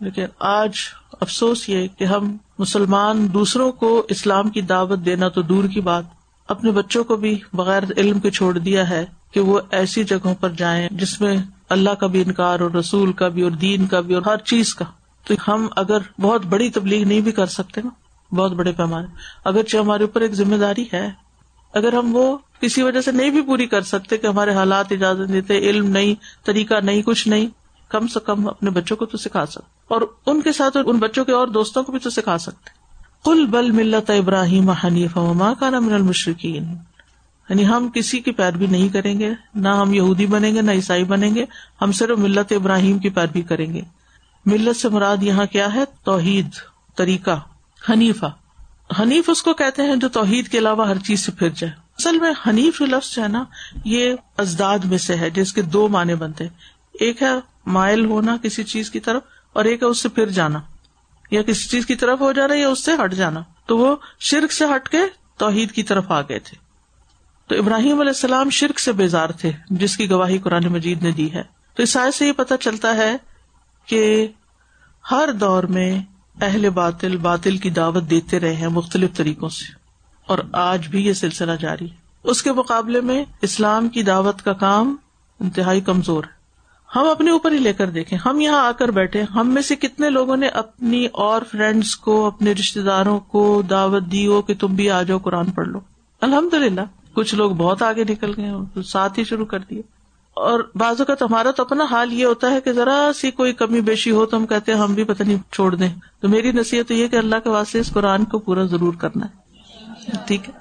لیکن 0.00 0.24
آج 0.38 0.72
افسوس 1.20 1.68
یہ 1.68 1.88
کہ 1.98 2.04
ہم 2.04 2.36
مسلمان 2.58 3.32
دوسروں 3.32 3.72
کو 3.72 4.06
اسلام 4.08 4.48
کی 4.48 4.60
دعوت 4.60 4.98
دینا 5.04 5.28
تو 5.28 5.42
دور 5.42 5.64
کی 5.64 5.80
بات۔ 5.80 6.04
اپنے 6.48 6.70
بچوں 6.70 7.04
کو 7.04 7.16
بھی 7.16 7.38
بغیر 7.52 7.82
علم 7.96 8.20
کے 8.20 8.30
چھوڑ 8.30 8.58
دیا 8.58 8.90
ہے 8.90 9.06
کہ 9.32 9.40
وہ 9.40 9.60
ایسی 9.70 10.04
جگہوں 10.04 10.34
پر 10.34 10.48
جائیں 10.48 10.88
جس 10.90 11.20
میں 11.20 11.36
اللہ 11.68 11.90
کا 11.90 12.06
بھی 12.06 12.22
انکار 12.22 12.60
اور 12.60 12.70
رسول 12.70 13.12
کا 13.12 13.28
بھی 13.28 13.42
اور 13.42 13.50
دین 13.50 13.86
کا 13.86 14.00
بھی 14.00 14.14
اور 14.14 14.22
ہر 14.26 14.36
چیز 14.36 14.74
کا۔ 14.74 14.84
تو 15.24 15.34
ہم 15.48 15.68
اگر 15.76 15.98
بہت 16.20 16.46
بڑی 16.46 16.70
تبلیغ 16.70 17.08
نہیں 17.08 17.20
بھی 17.20 17.32
کر 17.32 17.46
سکتے 17.46 17.80
نا، 17.84 17.90
بہت 18.34 18.52
بڑے 18.52 18.72
پیمانے۔ 18.72 19.06
اگرچہ 19.44 19.76
ہمارے 19.76 20.02
اوپر 20.02 20.20
ایک 20.20 20.34
ذمہ 20.34 20.56
داری 20.56 20.84
ہے، 20.92 21.10
اگر 21.74 21.92
ہم 21.92 22.16
وہ 22.16 22.38
کسی 22.60 22.82
وجہ 22.82 23.00
سے 23.00 23.12
نہیں 23.12 23.30
بھی 23.30 23.42
پوری 23.42 23.66
کر 23.66 23.82
سکتے 23.82 24.18
کہ 24.18 24.26
ہمارے 24.26 24.54
حالات 24.54 24.86
اجازت 24.90 25.32
دیتے 25.32 25.58
علم 25.58 25.90
نہیں، 25.90 26.14
طریقہ 26.46 26.74
نہیں، 26.82 27.02
کچھ 27.02 27.28
نہیں، 27.28 27.46
کم 27.88 28.06
سے 28.06 28.20
کم 28.24 28.48
اپنے 28.48 28.70
بچوں 28.70 28.96
کو 28.96 29.06
تو 29.06 29.18
سکھا 29.18 29.46
سکتے۔ 29.46 29.68
اور 29.88 30.02
ان 30.26 30.40
کے 30.40 30.52
ساتھ 30.52 30.76
ان 30.86 30.98
بچوں 30.98 31.24
کے 31.24 31.32
اور 31.32 31.46
دوستوں 31.46 31.82
کو 31.82 31.92
بھی 31.92 31.98
تو 31.98 32.10
سکھا 32.10 32.38
سکتے۔ 32.38 32.77
کل 33.28 33.46
بل 33.46 33.70
ملت 33.70 34.10
ابراہیم 34.10 34.70
حنیف 34.70 35.16
ماں 35.16 35.54
کا 35.54 35.70
نام 35.70 35.94
المشرقین 35.94 36.64
یعنی 37.48 37.66
ہم 37.66 37.88
کسی 37.94 38.20
کی 38.20 38.30
پیروی 38.30 38.66
نہیں 38.66 38.88
کریں 38.88 39.20
گے، 39.20 39.30
نہ 39.54 39.68
ہم 39.68 39.94
یہودی 39.94 40.26
بنیں 40.26 40.54
گے، 40.54 40.62
نہ 40.62 40.70
عیسائی 40.70 41.04
بنیں 41.04 41.34
گے، 41.34 41.44
ہم 41.82 41.92
صرف 41.92 42.18
ملت 42.18 42.52
ابراہیم 42.52 42.98
کی 42.98 43.08
پیروی 43.08 43.42
کریں 43.42 43.74
گے۔ 43.74 43.80
ملت 44.46 44.76
سے 44.76 44.88
مراد 44.88 45.16
یہاں 45.22 45.46
کیا 45.46 45.74
ہے؟ 45.74 45.84
توحید، 46.04 46.48
طریقہ، 46.96 47.40
حنیفہ۔ 47.90 48.26
حنیف 49.00 49.30
اس 49.30 49.42
کو 49.42 49.54
کہتے 49.54 49.82
ہیں 49.82 49.96
جو 49.96 50.08
توحید 50.08 50.48
کے 50.48 50.58
علاوہ 50.58 50.88
ہر 50.88 50.98
چیز 50.98 51.20
سے 51.20 51.32
پھر 51.32 51.48
جائے۔ 51.48 51.72
اصل 51.98 52.18
میں 52.18 52.32
حنیف 52.48 52.78
جو 52.78 52.86
لفظ 52.86 53.18
ہے 53.18 53.28
نا، 53.28 53.44
یہ 53.84 54.14
ازداد 54.36 54.78
میں 54.78 54.98
سے 54.98 55.16
ہے، 55.16 55.30
جس 55.30 55.52
کے 55.52 55.62
دو 55.62 55.88
معنی 55.88 56.14
بنتے 56.14 56.46
ایک 56.92 57.22
ہے 57.22 57.32
مائل 57.66 58.04
ہونا 58.04 58.36
کسی 58.42 58.64
چیز 58.64 58.90
کی 58.90 59.00
طرف 59.00 59.22
اور 59.52 59.64
ایک 59.64 59.82
ہے 59.82 59.88
اس 59.88 59.98
سے 59.98 60.08
پھر 60.08 60.28
جانا۔ 60.28 60.60
یا 61.30 61.42
کسی 61.42 61.68
چیز 61.68 61.86
کی 61.86 61.94
طرف 61.94 62.20
ہو 62.20 62.32
جانا 62.32 62.54
یا 62.54 62.68
اس 62.68 62.84
سے 62.84 62.92
ہٹ 63.04 63.14
جانا، 63.14 63.40
تو 63.66 63.78
وہ 63.78 63.94
شرک 64.20 64.52
سے 64.52 64.64
ہٹ 64.76 64.88
کے 64.88 64.98
توحید 65.38 65.72
کی 65.72 65.82
طرف 65.82 66.10
آ 66.10 66.20
گئے 66.22 66.38
تھے۔ 66.38 66.56
تو 67.50 67.54
ابراہیم 67.54 68.00
علیہ 68.00 68.10
السلام 68.10 68.50
شرک 68.50 68.80
سے 68.80 68.92
بیزار 68.92 69.30
تھے، 69.30 69.52
جس 69.70 69.96
کی 69.96 70.10
گواہی 70.10 70.38
قرآن 70.38 70.66
مجید 70.66 71.02
نے 71.02 71.10
دی 71.10 71.32
ہے۔ 71.32 71.42
تو 71.76 71.82
اس 71.82 71.90
سائز 71.90 72.14
سے 72.14 72.26
یہ 72.26 72.32
پتا 72.32 72.56
چلتا 72.56 72.94
ہے 72.96 73.16
کہ 73.88 74.26
ہر 75.10 75.32
دور 75.32 75.64
میں 75.64 75.90
اہل 76.40 76.68
باطل 76.70 77.16
باطل 77.16 77.56
کی 77.56 77.70
دعوت 77.70 78.10
دیتے 78.10 78.40
رہے 78.40 78.54
ہیں 78.54 78.68
مختلف 78.68 79.16
طریقوں 79.16 79.48
سے، 79.48 79.72
اور 80.28 80.38
آج 80.52 80.88
بھی 80.88 81.04
یہ 81.06 81.12
سلسلہ 81.12 81.52
جاری 81.60 81.88
اس 82.24 82.42
کے 82.42 82.52
مقابلے 82.52 83.00
میں 83.00 83.24
اسلام 83.42 83.88
کی 83.88 84.02
دعوت 84.02 84.42
کا 84.42 84.52
کام 84.52 84.94
انتہائی 85.40 85.80
کمزور 85.80 86.24
ہے۔ 86.24 86.37
ہم 86.96 87.08
اپنے 87.08 87.30
اوپر 87.30 87.52
ہی 87.52 87.58
لے 87.58 87.72
کر 87.72 87.90
دیکھیں۔ 87.90 88.18
ہم 88.18 88.40
یہاں 88.40 88.66
آ 88.66 88.72
کر 88.72 88.90
بیٹھے 88.90 89.22
ہم 89.22 89.50
میں 89.50 89.62
سے 89.62 89.76
کتنے 89.76 90.10
لوگوں 90.10 90.36
نے 90.36 90.48
اپنی 90.48 91.06
اور 91.12 91.42
فرینڈس 91.50 91.96
کو، 91.96 92.26
اپنے 92.26 92.52
رشتے 92.52 92.82
داروں 92.82 93.20
کو، 93.20 93.62
دعوت 93.70 94.02
دی 94.12 94.26
ہو 94.26 94.42
کہ 94.42 94.54
تم 94.54 94.74
بھی 94.74 94.90
آ 94.90 95.02
جاؤ، 95.02 95.18
قرآن 95.18 95.50
پڑھ 95.50 95.68
لو۔ 95.68 95.80
الحمد 96.20 96.54
للہ 96.54 96.80
کچھ 97.12 97.34
لوگ 97.34 97.50
بہت 97.50 97.82
آگے 97.82 98.04
نکل 98.04 98.32
گئے 98.36 98.82
ساتھ 98.82 99.18
ہی 99.18 99.24
شروع 99.24 99.46
کر 99.46 99.58
دیے۔ 99.58 99.82
اور 100.34 100.70
بعض 100.74 100.94
اوقات 100.98 101.22
ہمارا 101.22 101.50
تو 101.50 101.62
اپنا 101.62 101.84
حال 101.84 102.12
یہ 102.12 102.26
ہوتا 102.26 102.50
ہے 102.50 102.60
کہ 102.60 102.72
ذرا 102.72 103.10
سی 103.14 103.30
کوئی 103.30 103.52
کمی 103.52 103.80
بیشی 103.80 104.10
ہو 104.10 104.26
تو 104.26 104.36
ہم 104.36 104.46
کہتے 104.46 104.72
ہیں، 104.72 104.78
ہم 104.78 104.94
بھی 104.94 105.04
پتہ 105.04 105.22
نہیں 105.22 105.52
چھوڑ 105.52 105.74
دیں۔ 105.74 105.90
تو 106.20 106.28
میری 106.28 106.52
نصیحت 106.52 106.90
یہ 106.90 107.08
کہ 107.08 107.16
اللہ 107.16 107.36
کے 107.44 107.50
واسطے 107.50 107.80
اس 107.80 107.90
قرآن 107.90 108.24
کو 108.24 108.38
پورا 108.38 108.62
ضرور 108.62 108.94
کرنا 108.94 109.26
ہے۔ 109.26 109.48
ٹھیک 110.26 110.48
ہے۔ 110.48 110.52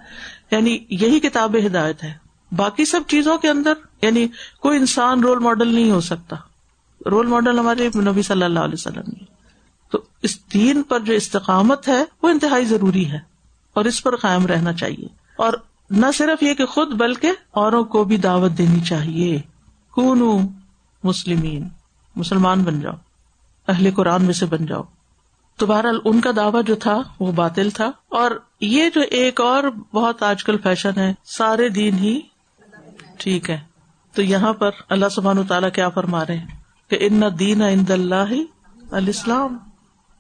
یعنی 0.51 0.77
یہی 0.89 1.19
کتاب 1.19 1.55
ہدایت 1.65 2.03
ہے۔ 2.03 2.13
باقی 2.51 2.85
سب 2.85 2.99
چیزوں 3.07 3.37
کے 3.37 3.49
اندر 3.49 3.73
یعنی 4.01 4.27
کوئی 4.60 4.79
انسان 4.79 5.19
رول 5.19 5.39
ماڈل 5.39 5.75
نہیں 5.75 5.91
ہو 5.91 6.01
سکتا۔ 6.01 6.36
رول 7.05 7.27
ماڈل 7.27 7.60
ہمارے 7.60 7.89
نبی 7.95 8.21
صلی 8.21 8.43
اللہ 8.43 8.60
علیہ 8.60 8.73
وسلم 8.73 9.03
نے۔ 9.07 9.23
تو 9.91 10.01
اس 10.21 10.53
دین 10.53 10.83
پر 10.83 10.99
جو 10.99 11.13
استقامت 11.13 11.88
ہے، 11.88 12.03
وہ 12.21 12.29
انتہائی 12.29 12.65
ضروری 12.65 13.12
ہے۔ 13.12 13.19
اور 13.73 13.86
اس 13.86 14.03
پر 14.03 14.15
قائم 14.15 14.45
رہنا 14.45 14.73
چاہیے۔ 14.73 15.07
اور 15.36 15.53
نہ 15.89 16.05
صرف 16.13 16.43
یہ 16.43 16.53
کہ 16.53 16.65
خود، 16.65 16.88
بلکہ 16.88 17.31
اوروں 17.51 17.83
کو 17.83 18.03
بھی 18.03 18.17
دعوت 18.17 18.51
دینی 18.51 18.79
چاہیے۔ 18.79 19.41
کون 19.91 20.47
مسلمین، 21.03 21.67
مسلمان 22.15 22.63
بن 22.63 22.79
جاؤ۔ 22.79 22.93
اہل 23.67 23.89
قرآن 23.95 24.23
میں 24.23 24.33
سے 24.33 24.45
بن 24.45 24.65
جاؤ۔ 24.65 24.83
تو 25.57 25.65
بہرحال 25.65 25.99
ان 26.05 26.21
کا 26.21 26.31
دعویٰ 26.36 26.62
جو 26.63 26.75
تھا، 26.75 27.01
وہ 27.19 27.31
باطل 27.31 27.69
تھا۔ 27.69 27.91
اور 28.10 28.31
یہ 28.62 28.89
جو 28.95 29.01
ایک 29.12 29.41
اور 29.41 29.63
بہت 29.93 30.23
آج 30.23 30.43
کل 30.43 30.57
فیشن 30.57 30.91
ہے، 30.97 31.13
سارے 31.23 31.69
دین 31.69 31.97
ہی 31.97 32.19
ٹھیک 33.17 33.49
ہے۔ 33.49 33.60
تو 34.17 34.23
یہاں 34.23 34.53
پر 34.53 34.69
اللہ 34.89 35.06
سبحان 35.12 35.43
تعالیٰ 35.43 35.71
کیا 35.71 35.89
فرما 35.89 36.25
رہے 36.25 36.38
ہیں؟ 36.38 36.45
کہ 36.89 36.97
ان 36.99 37.21
دین 37.39 37.62
اند 37.62 37.89
اللہ 37.89 38.34
الاسلام۔ 38.91 39.58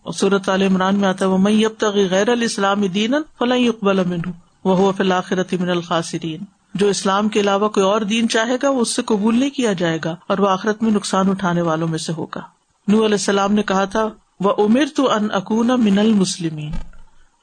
اور 0.03 0.13
صورت 0.13 0.49
عال 0.49 0.61
عمران 0.61 0.95
میں 0.95 1.09
آتا 1.09 1.25
ہے 1.25 1.29
وہ 1.29 1.37
میں 1.37 1.65
اب 1.65 1.71
تک 1.77 1.97
غیر 2.11 2.29
الاسلام 2.29 2.81
دین 2.81 3.13
فلاں 3.39 3.57
اقبال 3.57 3.99
امن 3.99 4.19
وہ 4.63 4.91
فلاخرت 4.97 5.53
من 5.53 5.69
الخاصرین 5.69 6.43
جو 6.73 6.87
اسلام 6.87 7.29
کے 7.29 7.39
علاوہ 7.39 7.69
کوئی 7.69 7.85
اور 7.85 8.01
دین 8.01 8.29
چاہے 8.29 8.57
گا، 8.63 8.69
وہ 8.69 8.81
اس 8.81 8.95
سے 8.95 9.01
قبول 9.01 9.39
نہیں 9.39 9.49
کیا 9.49 9.73
جائے 9.73 9.99
گا 10.05 10.15
اور 10.27 10.37
وہ 10.37 10.49
آخرت 10.49 10.83
میں 10.83 10.91
نقصان 10.91 11.29
اٹھانے 11.29 11.61
والوں 11.61 11.87
میں 11.87 11.97
سے 11.97 12.13
ہوگا۔ 12.13 12.41
نو 12.87 12.97
علیہ 12.97 13.13
السلام 13.13 13.53
نے 13.53 13.63
کہا 13.63 13.85
تھا 13.85 14.09
وہ 14.39 14.53
امر 14.57 14.85
تو 14.95 15.11
ان 15.11 15.27
اکون 15.31 15.67
من 15.67 15.99
المسلمین 15.99 16.71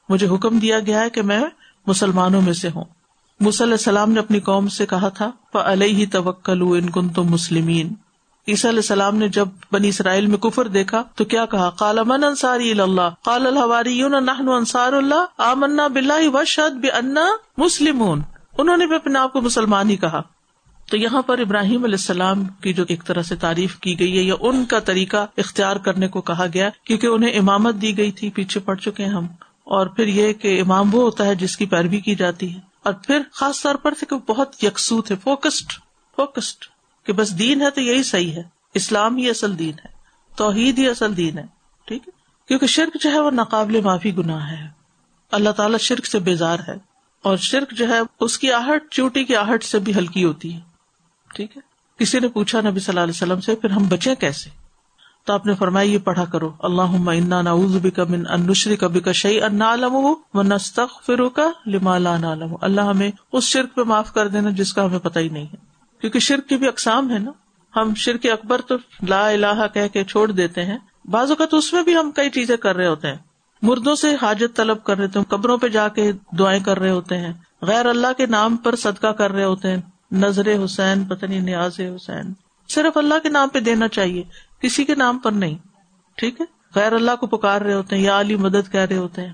مجھے 0.09 0.27
حکم 0.27 0.59
دیا 0.59 0.81
گیا 0.81 1.01
ہے 1.01 1.11
کہ 1.11 1.23
میں 1.23 1.45
مسلمانوں 1.87 2.43
میں 2.43 2.53
سے 2.53 2.69
ہوں۔ 2.75 2.85
علیہ 3.41 3.73
السلام 3.73 4.11
نے 4.11 4.21
اپنی 4.21 4.41
قوم 4.41 4.69
سے 4.69 4.87
کہا 4.87 5.09
تھا 5.09 5.31
علیہ 5.55 6.07
توکل 6.13 6.63
ان 6.63 6.91
کن 6.91 7.09
تم 7.09 7.23
مسلمین 7.23 7.93
عیسی 8.49 8.69
علیہ 8.69 8.79
السلام 8.79 9.17
نے 9.17 9.29
جب 9.29 9.49
بنی 9.73 9.89
اسرائیل 9.89 10.27
میں 10.27 10.39
کفر 10.39 10.69
دیکھا، 10.69 11.03
تو 11.15 11.25
کیا 11.25 11.47
کہا؟ 11.47 11.71
کالا 11.71 12.03
من 12.03 12.25
انصاری 12.25 12.81
اللہ 12.81 13.11
کال 13.25 13.47
الواری 13.47 14.03
انصار 14.03 14.93
اللہ 14.93 15.25
آمنا 15.39 15.87
بلّہ 15.87 16.29
و 16.29 16.45
شد 16.45 16.75
بے 16.75 16.89
مسلم 17.59 18.03
انہوں 18.59 18.77
نے 18.77 18.87
بھی 18.87 18.97
اپنے 18.97 19.19
آپ 19.19 19.33
کو 19.33 19.41
مسلمان 19.41 19.91
ہی 19.91 19.97
کہا۔ 19.97 20.23
تو 20.91 20.97
یہاں 20.97 21.23
پر 21.23 21.39
ابراہیم 21.39 21.85
علیہ 21.85 21.95
السلام 21.95 22.45
کی 22.45 22.73
جو 22.73 22.85
ایک 22.89 23.05
طرح 23.07 23.23
سے 23.23 23.37
تعریف 23.37 23.77
کی 23.77 23.99
گئی 23.99 24.19
ہے، 24.19 24.23
یا 24.23 24.35
ان 24.41 24.65
کا 24.65 24.79
طریقہ 24.79 25.27
اختیار 25.39 25.77
کرنے 25.77 26.09
کو 26.09 26.21
کہا 26.21 26.47
گیا، 26.55 26.71
کیونکہ 26.85 27.07
انہیں 27.07 27.39
امامت 27.39 27.75
دی 27.83 27.97
گئی 27.97 28.13
تھی، 28.13 28.31
پیچھے 28.31 28.61
پڑ 28.61 28.75
چکے 28.75 29.05
ہم۔ 29.05 29.27
اور 29.65 29.87
پھر 29.87 30.07
یہ 30.07 30.33
کہ 30.33 30.61
امام 30.61 30.95
وہ 30.95 31.03
ہوتا 31.03 31.27
ہے 31.27 31.35
جس 31.35 31.57
کی 31.57 31.67
پیروی 31.67 32.01
کی 32.01 32.15
جاتی 32.15 32.55
ہے۔ 32.55 32.74
اور 32.85 32.95
پھر 33.05 33.23
خاص 33.33 33.63
طور 33.63 33.75
پر 33.75 33.95
تھے 33.99 34.07
کہ 34.07 34.17
بہت 34.27 34.63
یکسو 34.65 35.01
تھے 35.03 35.17
فوکسڈ 35.17 35.73
فوکسڈ 36.19 36.65
کہ 37.07 37.13
بس 37.13 37.39
دین 37.39 37.63
ہے 37.63 37.71
تو 37.71 37.81
یہی 37.81 38.03
صحیح 38.03 38.33
ہے، 38.33 38.43
اسلام 38.75 39.17
ہی 39.17 39.29
اصل 39.31 39.59
دین 39.59 39.79
ہے، 39.85 39.93
توحید 40.33 40.79
ہی 40.79 40.89
اصل 40.89 41.17
دین 41.17 41.39
ہے، 41.39 41.45
ٹھیک 41.89 42.09
ہے؟ 42.09 42.13
کیونکہ 42.49 42.67
شرک 42.67 42.97
جو 43.03 43.11
ہے 43.11 43.21
وہ 43.21 43.31
ناقابل 43.31 43.81
معافی 43.81 44.17
گناہ 44.17 44.51
ہے، 44.51 44.67
اللہ 45.33 45.51
تعالیٰ 45.51 45.79
شرک 45.79 46.07
سے 46.07 46.19
بیزار 46.19 46.59
ہے، 46.69 46.77
اور 47.25 47.37
شرک 47.37 47.73
جو 47.73 47.89
ہے 47.89 48.01
اس 48.21 48.39
کی 48.39 48.53
آہٹ، 48.53 48.91
چوٹی 48.91 49.25
کی 49.25 49.37
آہٹ 49.37 49.65
سے 49.65 49.79
بھی 49.79 49.95
ہلکی 49.95 50.25
ہوتی 50.25 50.55
ہے، 50.55 50.61
ٹھیک 51.31 51.57
ہے؟ 51.57 51.63
کسی 51.99 52.19
نے 52.19 52.29
پوچھا 52.29 52.61
نبی 52.61 52.81
صلی 52.81 52.93
اللہ 52.93 53.01
علیہ 53.01 53.15
وسلم 53.15 53.41
سے، 53.41 53.55
پھر 53.55 53.71
ہم 53.71 53.89
بچے 53.89 54.15
کیسے؟ 54.15 54.51
تو 55.27 55.33
آپ 55.33 55.47
نے 55.47 55.55
فرمایا، 55.55 55.91
یہ 55.91 55.99
پڑھا 55.99 56.25
کرو۔ 56.25 56.51
اللہ 56.59 56.83
انا 56.83 57.43
نعوذ 57.43 57.77
بک 57.77 58.01
من 58.01 58.23
ان 58.31 58.47
نشرک 58.47 58.85
بک 58.85 59.13
شیئا 59.13 59.49
نعلمه 59.49 60.13
ونستغفرک 60.35 61.41
لما 61.67 61.99
لا 61.99 62.17
نعلم 62.17 62.55
اللہ 62.61 62.81
ہمیں 62.81 63.11
اس 63.33 63.45
شرک 63.45 63.75
پہ 63.75 63.83
معاف 63.83 64.13
کر 64.13 64.29
دینا 64.29 64.51
جس 64.51 64.73
کا 64.73 64.85
ہمیں 64.85 64.99
پتہ 64.99 65.19
ہی 65.19 65.29
نہیں 65.29 65.45
ہے۔ 65.45 65.57
کیونکہ 66.01 66.19
شرک 66.19 66.49
کی 66.49 66.57
بھی 66.57 66.69
اقسام 66.69 67.11
ہے 67.11 67.19
نا۔ 67.19 67.31
ہم 67.77 67.95
شرک 67.95 68.27
اکبر 68.33 68.61
تو 68.61 68.75
لا 69.09 69.29
الہ 69.29 69.67
کہہ 69.75 69.89
کے 69.93 70.05
چھوڑ 70.05 70.31
دیتے 70.31 70.65
ہیں۔ 70.65 70.79
بعض 71.05 71.29
اوقات 71.29 71.55
اس 71.55 71.73
میں 71.73 71.83
بھی 71.83 71.97
ہم 71.97 72.11
کئی 72.11 72.31
چیزیں 72.31 72.57
کر 72.57 72.77
رہے 72.77 72.87
ہوتے 72.87 73.09
ہیں۔ 73.09 73.19
مردوں 73.63 73.95
سے 73.95 74.15
حاجت 74.23 74.57
طلب 74.57 74.85
کر 74.85 74.97
رہے 74.97 75.07
ہیں، 75.07 75.23
قبروں 75.29 75.59
پہ 75.59 75.69
جا 75.69 75.89
کے 75.89 76.13
دعائیں 76.39 76.65
کر 76.65 76.79
رہے 76.79 76.91
ہوتے 76.91 77.19
ہیں۔ 77.19 77.33
غیر 77.63 77.87
اللہ 77.87 78.07
کے 78.17 78.27
نام 78.27 78.57
پر 78.57 78.77
صدقہ 78.77 79.07
کر 79.07 79.33
رہے 79.33 79.45
ہوتے 79.45 79.71
ہیں۔ 79.71 79.81
نظر 80.13 80.65
حسین، 80.65 81.05
پتہ 81.05 81.27
نہیں 81.27 81.41
نیاز 81.41 81.81
حسین۔ 81.81 82.33
صرف 82.69 82.97
اللہ 82.97 83.15
کے 83.23 83.29
نام 83.29 83.49
پہ 83.49 83.61
دینا 83.61 83.89
چاہیے۔ 83.89 84.23
کسی 84.65 84.85
کے 84.85 84.95
نام 84.95 85.19
پر 85.19 85.33
نہیں، 85.33 85.59
ٹھیک 86.17 86.41
ہے؟ 86.41 86.47
غیر 86.75 86.93
اللہ 86.93 87.17
کو 87.21 87.27
پکار 87.27 87.61
رہے 87.61 87.75
ہوتے 87.75 87.97
ہیں، 87.97 88.03
یا 88.03 88.21
علی 88.21 88.37
مدد 88.37 88.73
کہہ 88.73 88.81
رہے 88.81 88.97
ہوتے 88.97 89.23
ہیں، 89.23 89.33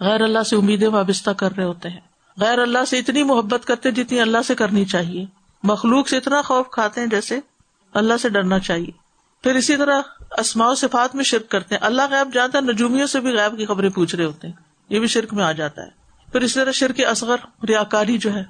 غیر 0.00 0.20
اللہ 0.20 0.42
سے 0.42 0.56
امیدیں 0.56 0.88
وابستہ 0.88 1.30
کر 1.30 1.56
رہے 1.56 1.64
ہوتے 1.64 1.88
ہیں۔ 1.88 2.00
غیر 2.40 2.58
اللہ 2.58 2.84
سے 2.86 2.98
اتنی 2.98 3.22
محبت 3.22 3.64
کرتے 3.64 3.90
جتنی 3.90 4.20
اللہ 4.20 4.38
سے 4.46 4.54
کرنی 4.54 4.84
چاہیے۔ 4.84 5.26
مخلوق 5.62 6.08
سے 6.08 6.16
اتنا 6.16 6.42
خوف 6.42 6.66
کھاتے 6.70 7.00
ہیں 7.00 7.08
جیسے 7.08 7.40
اللہ 7.94 8.14
سے 8.22 8.28
ڈرنا 8.28 8.58
چاہیے۔ 8.58 8.90
پھر 9.42 9.54
اسی 9.54 9.76
طرح 9.76 10.00
اسماء 10.38 10.74
صفات 10.74 11.14
میں 11.14 11.24
شرک 11.24 11.48
کرتے 11.48 11.74
ہیں۔ 11.74 11.86
اللہ 11.86 12.02
غیب 12.10 12.34
جانتا 12.34 12.58
ہے، 12.58 12.72
نجومیوں 12.72 13.06
سے 13.06 13.20
بھی 13.20 13.30
غیب 13.30 13.58
کی 13.58 13.66
خبریں 13.66 13.90
پوچھ 13.90 14.14
رہے 14.14 14.24
ہوتے 14.24 14.46
ہیں۔ 14.46 14.54
یہ 14.88 14.98
بھی 14.98 15.06
شرک 15.06 15.34
میں 15.34 15.44
آ 15.44 15.52
جاتا 15.52 15.82
ہے۔ 15.82 15.88
پھر 16.32 16.40
اسی 16.40 16.54
طرح 16.54 16.72
شرک 16.72 17.00
اصغر، 17.10 17.36
ریاکاری 17.68 18.18
جو 18.18 18.34
ہے، 18.34 18.44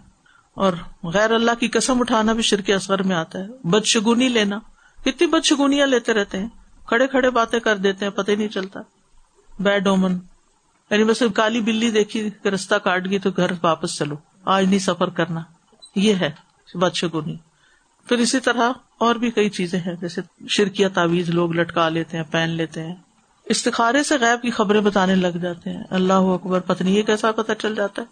اور 0.55 0.73
غیر 1.03 1.31
اللہ 1.31 1.51
کی 1.61 1.69
قسم 1.69 2.01
اٹھانا 2.01 2.33
بھی 2.33 2.43
شرک 2.43 2.71
اصغر 2.71 3.03
میں 3.03 3.17
آتا 3.17 3.39
ہے۔ 3.39 3.49
بدشگونی 3.65 4.29
لینا۔ 4.29 4.59
کتنی 5.05 5.27
بدشگونیاں 5.27 5.87
لیتے 5.87 6.13
رہتے 6.13 6.39
ہیں 6.39 6.49
کھڑے 6.87 7.07
کھڑے 7.07 7.31
باتیں 7.31 7.61
کر 7.61 7.77
دیتے 7.77 8.05
ہیں، 8.05 8.13
پتہ 8.13 8.31
ہی 8.31 8.37
نہیں 8.37 8.49
چلتا۔ 8.49 8.81
Bad 9.59 9.89
omen. 9.89 10.19
یعنی 10.91 11.05
بس 11.05 11.23
کالی 11.35 11.61
بلی 11.61 11.91
دیکھی 11.91 12.31
رستہ 12.55 12.75
کاٹ 12.75 13.11
گئی 13.11 13.19
تو 13.19 13.31
گھر 13.37 13.51
واپس 13.63 13.97
چلو۔ 13.97 14.15
آج 14.45 14.65
نہیں 14.65 14.79
سفر 14.79 15.11
کرنا۔ 15.11 15.41
یہ 15.97 16.15
ہے 16.15 16.31
بدشگونی۔ 16.75 17.37
پھر 18.09 18.19
اسی 18.19 18.41
طرح 18.41 18.73
اور 18.99 19.15
بھی 19.15 19.31
کئی 19.31 19.51
چیزیں 19.51 19.79
ہیں، 19.79 19.95
جیسے 20.01 20.21
شرکیہ 20.49 20.89
تعویز 20.95 21.31
لوگ 21.31 21.53
لٹکا 21.53 21.89
لیتے 21.89 22.17
ہیں، 22.17 22.25
پہن 22.31 22.51
لیتے 22.51 22.83
ہیں۔ 22.83 22.95
استخارے 23.45 24.03
سے 24.03 24.19
غیب 24.21 24.43
کی 24.43 24.51
خبریں 24.51 24.81
بتانے 24.81 25.15
لگ 25.15 25.39
جاتے 25.43 25.71
ہیں۔ 25.71 25.85
اللہ 25.91 26.13
اکبر 26.13 26.61
پتنی 26.61 26.97
یہ 26.97 27.03
کیسا 27.03 27.33
پتہ 27.33 27.53
چل 27.53 27.75
جاتا 27.75 28.03
ہے۔ 28.03 28.07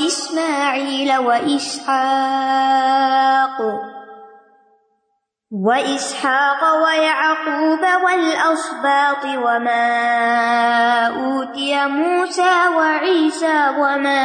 وإسماعيل 0.00 1.16
وإسحاق 1.18 1.98
وإسحاق 5.50 6.60
ويعقوب 6.84 7.80
والأصباط 8.04 9.24
وما 9.24 9.86
أوتي 11.06 11.86
موسى 11.86 12.68
وعيسى 12.76 13.68
وما 13.78 14.24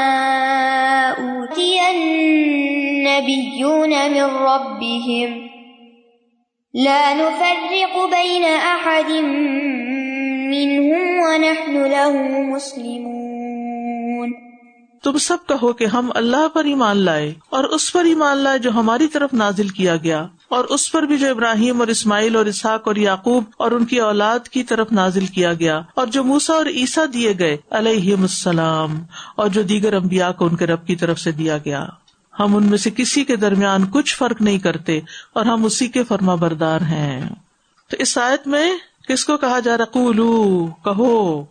أوتي 1.09 1.79
النبيون 1.91 3.89
من 4.11 4.23
ربهم 4.23 5.44
لا 6.83 7.13
نفرق 7.13 8.09
بين 8.11 8.43
أحد 8.43 9.09
منهم 10.49 11.19
ونحن 11.19 11.77
له 11.91 12.39
مسلمون. 12.55 14.31
تم 15.03 15.17
سب 15.17 15.37
کہو 15.47 15.73
کہ 15.73 15.85
ہم 15.85 16.11
اللہ 16.15 16.47
پر 16.53 16.63
ایمان 16.63 16.97
لائے 16.97 17.33
اور 17.49 17.63
اس 17.63 17.93
پر 17.93 18.05
ایمان 18.05 18.37
لائے 18.37 18.59
جو 18.59 18.71
ہماری 18.71 19.07
طرف 19.07 19.33
نازل 19.33 19.67
کیا 19.67 19.95
گیا 19.95 20.27
اور 20.49 20.63
اس 20.63 20.91
پر 20.91 21.03
بھی 21.03 21.17
جو 21.17 21.29
ابراہیم 21.29 21.79
اور 21.79 21.87
اسماعیل 21.87 22.35
اور 22.35 22.45
اسحاق 22.45 22.87
اور 22.87 22.95
یعقوب 22.95 23.43
اور 23.57 23.71
ان 23.71 23.85
کی 23.85 23.99
اولاد 23.99 24.39
کی 24.39 24.63
طرف 24.63 24.91
نازل 24.91 25.25
کیا 25.25 25.53
گیا 25.53 25.81
اور 25.93 26.07
جو 26.07 26.23
موسا 26.23 26.53
اور 26.53 26.65
عیسیٰ 26.65 27.05
دیے 27.13 27.33
گئے 27.39 27.57
علیہ 27.71 28.15
السلام 28.15 29.03
اور 29.35 29.47
جو 29.47 29.61
دیگر 29.61 29.93
امبیا 29.93 30.31
کو 30.31 30.45
ان 30.45 30.55
کے 30.55 30.67
رب 30.67 30.87
کی 30.87 30.95
طرف 30.95 31.19
سے 31.19 31.31
دیا 31.31 31.57
گیا۔ 31.57 31.85
ہم 32.39 32.55
ان 32.55 32.65
میں 32.65 32.77
سے 32.77 32.89
کسی 32.91 33.23
کے 33.23 33.35
درمیان 33.35 33.85
کچھ 33.91 34.15
فرق 34.15 34.41
نہیں 34.41 34.59
کرتے 34.59 34.99
اور 35.33 35.45
ہم 35.45 35.65
اسی 35.65 35.87
کے 35.87 36.03
فرما 36.03 36.35
بردار 36.35 36.81
ہیں۔ 36.81 37.29
تو 37.89 37.97
اس 37.99 38.17
آیت 38.17 38.47
میں 38.47 38.73
کس 39.07 39.25
کو 39.25 39.37
کہا 39.37 39.59
جا 39.59 39.77
رہا 39.77 39.85
کہو، 40.83 41.45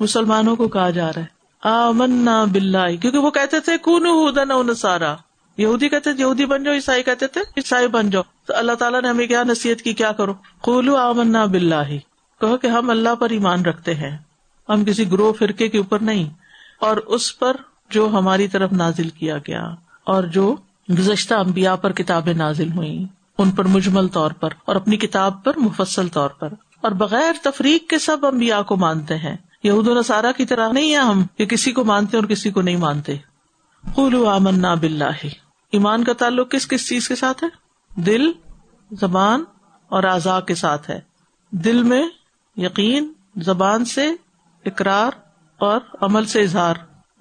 مسلمانوں 0.00 0.56
کو 0.56 0.68
کہا 0.68 0.90
جا 0.90 1.08
رہا 1.12 1.20
ہے۔ 1.20 1.36
آمنا 1.62 2.44
باللہ، 2.44 2.96
کیونکہ 3.00 3.18
وہ 3.18 3.30
کہتے 3.30 3.60
تھے 3.60 3.78
کون 3.78 4.06
ہدن 4.06 4.74
سارا 4.74 5.16
یہودی 5.56 5.88
کہتے 5.88 6.12
تھے، 6.12 6.20
یہودی 6.20 6.46
بن 6.46 6.64
جاؤ، 6.64 6.74
عیسائی 6.74 7.02
کہتے 7.02 7.26
تھے، 7.26 7.40
عیسائی 7.40 7.88
بن 7.88 8.10
جاؤ۔ 8.10 8.22
تو 8.46 8.56
اللہ 8.56 8.72
تعالیٰ 8.72 9.02
نے 9.02 9.08
ہمیں 9.08 9.26
کیا 9.26 9.42
نصیحت 9.42 9.82
کی؟ 9.82 9.92
کیا 9.92 10.12
کرو؟ 10.12 10.34
قولو 10.60 10.96
آمنا 10.96 11.44
باللہ۔ 11.44 11.98
کہو 12.40 12.56
کہ 12.56 12.66
ہم 12.66 12.90
اللہ 12.90 13.14
پر 13.14 13.30
ایمان 13.30 13.64
رکھتے 13.64 13.94
ہیں۔ 13.94 14.18
ہم 14.68 14.84
کسی 14.84 15.12
گروہ، 15.12 15.32
فرقے 15.32 15.68
کے 15.68 15.78
اوپر 15.78 15.98
نہیں، 15.98 16.30
اور 16.80 16.96
اس 16.96 17.38
پر 17.38 17.56
جو 17.90 18.08
ہماری 18.08 18.48
طرف 18.48 18.72
نازل 18.72 19.08
کیا 19.08 19.38
گیا۔ 19.38 19.74
اور 20.06 20.24
جو 20.24 20.56
گزشتہ 20.90 21.34
امبیا 21.34 21.76
پر 21.76 21.92
کتابیں 21.92 22.34
نازل 22.34 22.72
ہوئی 22.72 23.06
ان 23.38 23.50
پر 23.50 23.64
مجمل 23.64 24.08
طور 24.08 24.30
پر 24.30 24.48
اور 24.64 24.76
اپنی 24.76 24.96
کتاب 24.96 25.44
پر 25.44 25.58
مفصل 25.58 26.08
طور 26.08 26.30
پر۔ 26.30 26.48
اور 26.80 26.90
بغیر 26.90 27.32
تفریق 27.42 27.90
کے 27.90 27.98
سب 27.98 28.26
امبیا 28.26 28.62
کو 28.62 28.76
مانتے 28.76 29.16
ہیں۔ 29.16 29.36
یہود 29.62 29.88
نصارہ 29.88 30.32
کی 30.36 30.44
طرح 30.44 30.72
نہیں 30.72 30.92
ہے 30.92 30.96
ہم، 30.96 31.22
کہ 31.36 31.46
کسی 31.46 31.72
کو 31.72 31.84
مانتے 31.84 32.16
اور 32.16 32.24
کسی 32.24 32.50
کو 32.50 32.62
نہیں 32.62 32.76
مانتے۔ 32.76 33.16
قولو 33.94 34.26
آمنا 34.26 34.74
باللہ۔ 34.74 35.26
ایمان 35.72 36.04
کا 36.04 36.12
تعلق 36.12 36.50
کس 36.50 36.68
کس 36.68 36.88
چیز 36.88 37.08
کے 37.08 37.14
ساتھ 37.14 37.44
ہے؟ 37.44 37.48
دل، 38.00 38.32
زبان 38.92 39.44
اور 39.88 40.04
اعضاء 40.04 40.40
کے 40.40 40.54
ساتھ 40.54 40.90
ہے۔ 40.90 41.00
دل 41.50 41.82
میں 41.82 42.08
یقین، 42.56 43.12
زبان 43.36 43.84
سے 43.84 44.10
اقرار 44.64 45.10
اور 45.58 45.80
عمل 46.00 46.24
سے 46.24 46.42
اظہار۔ 46.42 46.74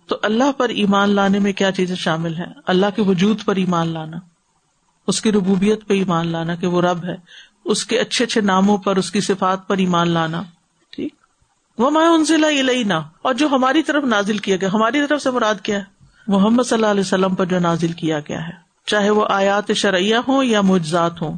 تو 0.09 0.17
اللہ 0.21 0.51
پر 0.57 0.69
ایمان 0.69 1.09
لانے 1.09 1.39
میں 1.39 1.53
کیا 1.53 1.71
چیزیں 1.71 1.95
شامل 1.95 2.35
ہیں؟ 2.35 2.51
اللہ 2.65 2.85
کے 2.95 3.01
وجود 3.01 3.43
پر 3.45 3.55
ایمان 3.55 3.87
لانا، 3.87 4.17
اس 5.07 5.21
کی 5.21 5.31
ربوبیت 5.31 5.87
پہ 5.87 5.93
ایمان 5.93 6.27
لانا 6.27 6.55
کہ 6.55 6.67
وہ 6.67 6.81
رب 6.81 7.05
ہے، 7.05 7.15
اس 7.65 7.85
کے 7.85 7.99
اچھے 7.99 8.25
اچھے 8.25 8.41
ناموں 8.41 8.77
پر، 8.77 8.95
اس 8.95 9.11
کی 9.11 9.21
صفات 9.21 9.67
پر 9.67 9.77
ایمان 9.77 10.09
لانا، 10.09 10.41
ٹھیک؟ 10.93 11.13
وہ 11.77 11.89
میں 11.91 12.07
انزلہ 12.07 12.93
اور 13.21 13.33
جو 13.33 13.47
ہماری 13.47 13.83
طرف 13.83 14.03
نازل 14.03 14.37
کیا 14.37 14.55
گیا، 14.55 14.69
ہماری 14.73 15.07
طرف 15.07 15.21
سے 15.21 15.31
مراد 15.31 15.61
کیا 15.63 15.77
ہے؟ 15.77 15.83
محمد 16.27 16.63
صلی 16.63 16.75
اللہ 16.75 16.91
علیہ 16.91 17.01
وسلم 17.01 17.35
پر 17.35 17.45
جو 17.45 17.59
نازل 17.59 17.91
کیا 17.91 18.19
گیا 18.19 18.47
ہے، 18.47 18.53
چاہے 18.85 19.09
وہ 19.09 19.25
آیات 19.29 19.71
شرعیہ 19.73 20.15
ہوں 20.27 20.43
یا 20.43 20.61
مجزات 20.61 21.21
ہوں 21.21 21.37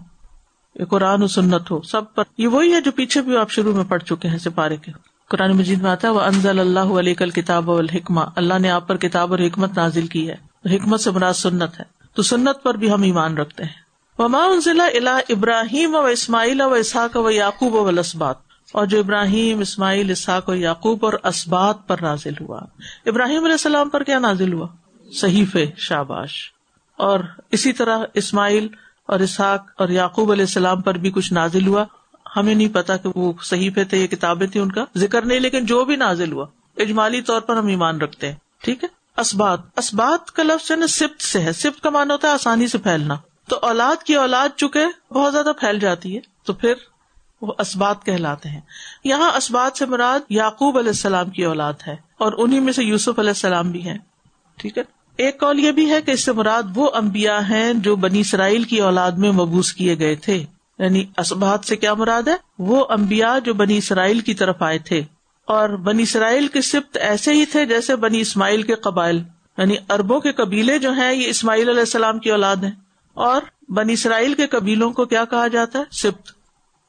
قرآن 0.89 1.23
و 1.23 1.27
سنت 1.27 1.71
ہو، 1.71 1.81
سب 1.81 2.13
پر، 2.15 2.23
یہ 2.37 2.47
وہی 2.47 2.73
ہے 2.73 2.81
جو 2.81 2.91
پیچھے 2.91 3.21
بھی 3.21 3.37
آپ 3.37 3.51
شروع 3.51 3.73
میں 3.73 3.83
پڑھ 3.83 4.03
چکے 4.03 4.27
ہیں، 4.27 4.37
سپارے 4.37 4.77
کے۔ 4.77 4.91
قرآن 5.29 5.51
مجید 5.51 5.81
میں 5.81 5.91
آتا 5.91 6.07
ہے 6.07 6.13
وہ 6.13 6.21
انزل 6.21 6.59
اللہ 6.59 6.79
علیہ 6.79 7.13
کل 7.13 7.29
کتاب 7.29 7.71
الحکمہ 7.71 8.21
اللہ 8.35 8.59
نے 8.59 8.69
آپ 8.69 8.87
پر 8.87 8.97
کتاب 8.97 9.33
اور 9.33 9.39
حکمت 9.39 9.77
نازل 9.77 10.07
کی 10.07 10.29
ہے۔ 10.29 10.35
حکمت 10.75 10.99
سے 10.99 11.11
مراد 11.11 11.33
سنت 11.33 11.79
ہے۔ 11.79 11.83
تو 12.13 12.21
سنت 12.21 12.63
پر 12.63 12.73
بھی 12.73 12.91
ہم 12.91 13.01
ایمان 13.01 13.37
رکھتے 13.37 13.63
ہیں۔ 13.63 13.73
وما 14.17 14.43
انزلہ 14.43 14.81
الا 14.81 15.19
ابراہیم 15.29 15.95
و 15.95 16.05
اسماعیل 16.05 16.61
و 16.61 16.73
اسحاق 16.73 17.17
و 17.17 17.31
یعقوب 17.31 17.73
و 17.73 17.91
لسبات 17.91 18.35
اور 18.71 18.85
جو 18.85 18.99
ابراہیم، 18.99 19.59
اسماعیل، 19.59 20.11
اسحاق 20.11 20.49
و 20.49 20.53
یعقوب 20.53 21.05
اور 21.05 21.13
اسبات 21.23 21.87
پر 21.87 21.95
نازل 22.01 22.33
ہوا۔ 22.41 22.59
ابراہیم 23.05 23.43
علیہ 23.43 23.51
السلام 23.51 23.89
پر 23.89 24.03
کیا 24.03 24.19
نازل 24.19 24.53
ہوا؟ 24.53 24.67
صحیف 25.13 25.57
شاباش۔ 25.77 26.51
اور 26.97 27.19
اسی 27.51 27.73
طرح 27.73 27.97
اسماعیل 28.13 28.67
اور 29.07 29.19
اسحاق 29.19 29.65
اور 29.77 29.89
یعقوب 29.89 30.31
علیہ 30.31 30.43
السلام 30.43 30.81
پر 30.81 30.95
بھی 30.95 31.11
کچھ 31.11 31.33
نازل 31.33 31.67
ہوا۔ 31.67 31.85
ہمیں 32.37 32.53
نہیں 32.55 32.73
پتا 32.73 32.97
کہ 32.97 33.09
وہ 33.15 33.31
صحیفے 33.43 33.83
تھے 33.83 33.97
یہ 33.97 34.07
کتابیں 34.07 34.47
تھیں، 34.47 34.61
ان 34.61 34.71
کا 34.71 34.85
ذکر 34.97 35.25
نہیں، 35.25 35.39
لیکن 35.39 35.65
جو 35.65 35.83
بھی 35.85 35.95
نازل 35.95 36.31
ہوا، 36.31 36.45
اجمالی 36.77 37.21
طور 37.21 37.41
پر 37.41 37.55
ہم 37.55 37.67
ایمان 37.67 38.01
رکھتے 38.01 38.27
ہیں، 38.27 38.35
ٹھیک 38.63 38.83
ہے؟ 38.83 38.89
اسبات 39.17 39.59
اسبات 39.77 40.31
کا 40.31 40.43
لفظ 40.43 40.71
ہے 40.71 40.75
نا 40.75 40.87
سفت 40.87 41.23
سے 41.23 41.39
ہے 41.39 41.51
سفت 41.53 41.81
کا 41.83 41.89
مان 41.89 42.11
ہوتا 42.11 42.27
ہے 42.27 42.33
آسانی 42.33 42.67
سے 42.67 42.77
پھیلنا۔ 42.77 43.15
تو 43.49 43.57
اولاد 43.61 44.03
کی 44.03 44.15
اولاد 44.15 44.49
چکے 44.57 44.83
بہت 45.13 45.31
زیادہ 45.33 45.51
پھیل 45.59 45.79
جاتی 45.79 46.15
ہے، 46.15 46.21
تو 46.43 46.53
پھر 46.53 46.73
وہ 47.41 47.53
اسبات 47.59 48.03
کہلاتے 48.05 48.49
ہیں۔ 48.49 48.59
یہاں 49.03 49.31
اسبات 49.31 49.77
سے 49.77 49.85
مراد 49.85 50.19
یعقوب 50.29 50.77
علیہ 50.77 50.89
السلام 50.89 51.29
کی 51.29 51.45
اولاد 51.45 51.87
ہے، 51.87 51.95
اور 52.17 52.33
انہیں 52.37 52.59
میں 52.59 52.73
سے 52.73 52.83
یوسف 52.83 53.19
علیہ 53.19 53.29
السلام 53.29 53.71
بھی 53.71 53.85
ہے 53.85 53.97
ٹھیک 54.57 54.77
ہے؟ 54.77 54.83
ایک 55.19 55.39
کال 55.39 55.59
یہ 55.59 55.71
بھی 55.71 55.89
ہے 55.89 56.01
کہ 56.01 56.11
اس 56.11 56.23
سے 56.25 56.31
مراد 56.31 56.63
وہ 56.75 56.89
امبیا 56.93 57.39
ہیں 57.49 57.73
جو 57.73 57.95
بنی 57.95 58.19
اسرائیل 58.19 58.63
کی 58.63 58.81
اولاد 58.81 59.11
میں 59.11 59.31
مبوس 59.31 59.73
کیے 59.73 59.97
گئے 59.99 60.15
تھے۔ 60.15 60.43
یعنی 60.79 61.05
اسبات 61.17 61.65
سے 61.65 61.75
کیا 61.75 61.93
مراد 61.93 62.27
ہے؟ 62.27 62.35
وہ 62.59 62.85
امبیا 62.89 63.39
جو 63.39 63.53
بنی 63.53 63.77
اسرائیل 63.77 64.19
کی 64.19 64.33
طرف 64.33 64.61
آئے 64.61 64.79
تھے۔ 64.79 65.01
اور 65.45 65.69
بنی 65.69 66.03
اسرائیل 66.03 66.47
کے 66.47 66.61
سبت 66.61 66.97
ایسے 66.97 67.33
ہی 67.33 67.45
تھے 67.45 67.65
جیسے 67.65 67.95
بنی 67.95 68.19
اسماعیل 68.21 68.61
کے 68.61 68.73
قبائل۔ 68.73 69.23
یعنی 69.57 69.75
اربوں 69.89 70.19
کے 70.19 70.31
قبیلے 70.31 70.79
جو 70.79 70.91
ہیں، 70.91 71.13
یہ 71.13 71.27
اسماعیل 71.27 71.69
علیہ 71.69 71.79
السلام 71.79 72.19
کی 72.19 72.31
اولاد 72.31 72.55
ہیں۔ 72.55 72.71
اور 73.13 73.41
بنی 73.71 73.93
اسرائیل 73.93 74.33
کے 74.33 74.47
قبیلوں 74.47 74.91
کو 74.91 75.05
کیا 75.05 75.25
کہا 75.25 75.47
جاتا 75.47 75.79
ہے؟ 75.79 75.83
سبت 75.91 76.31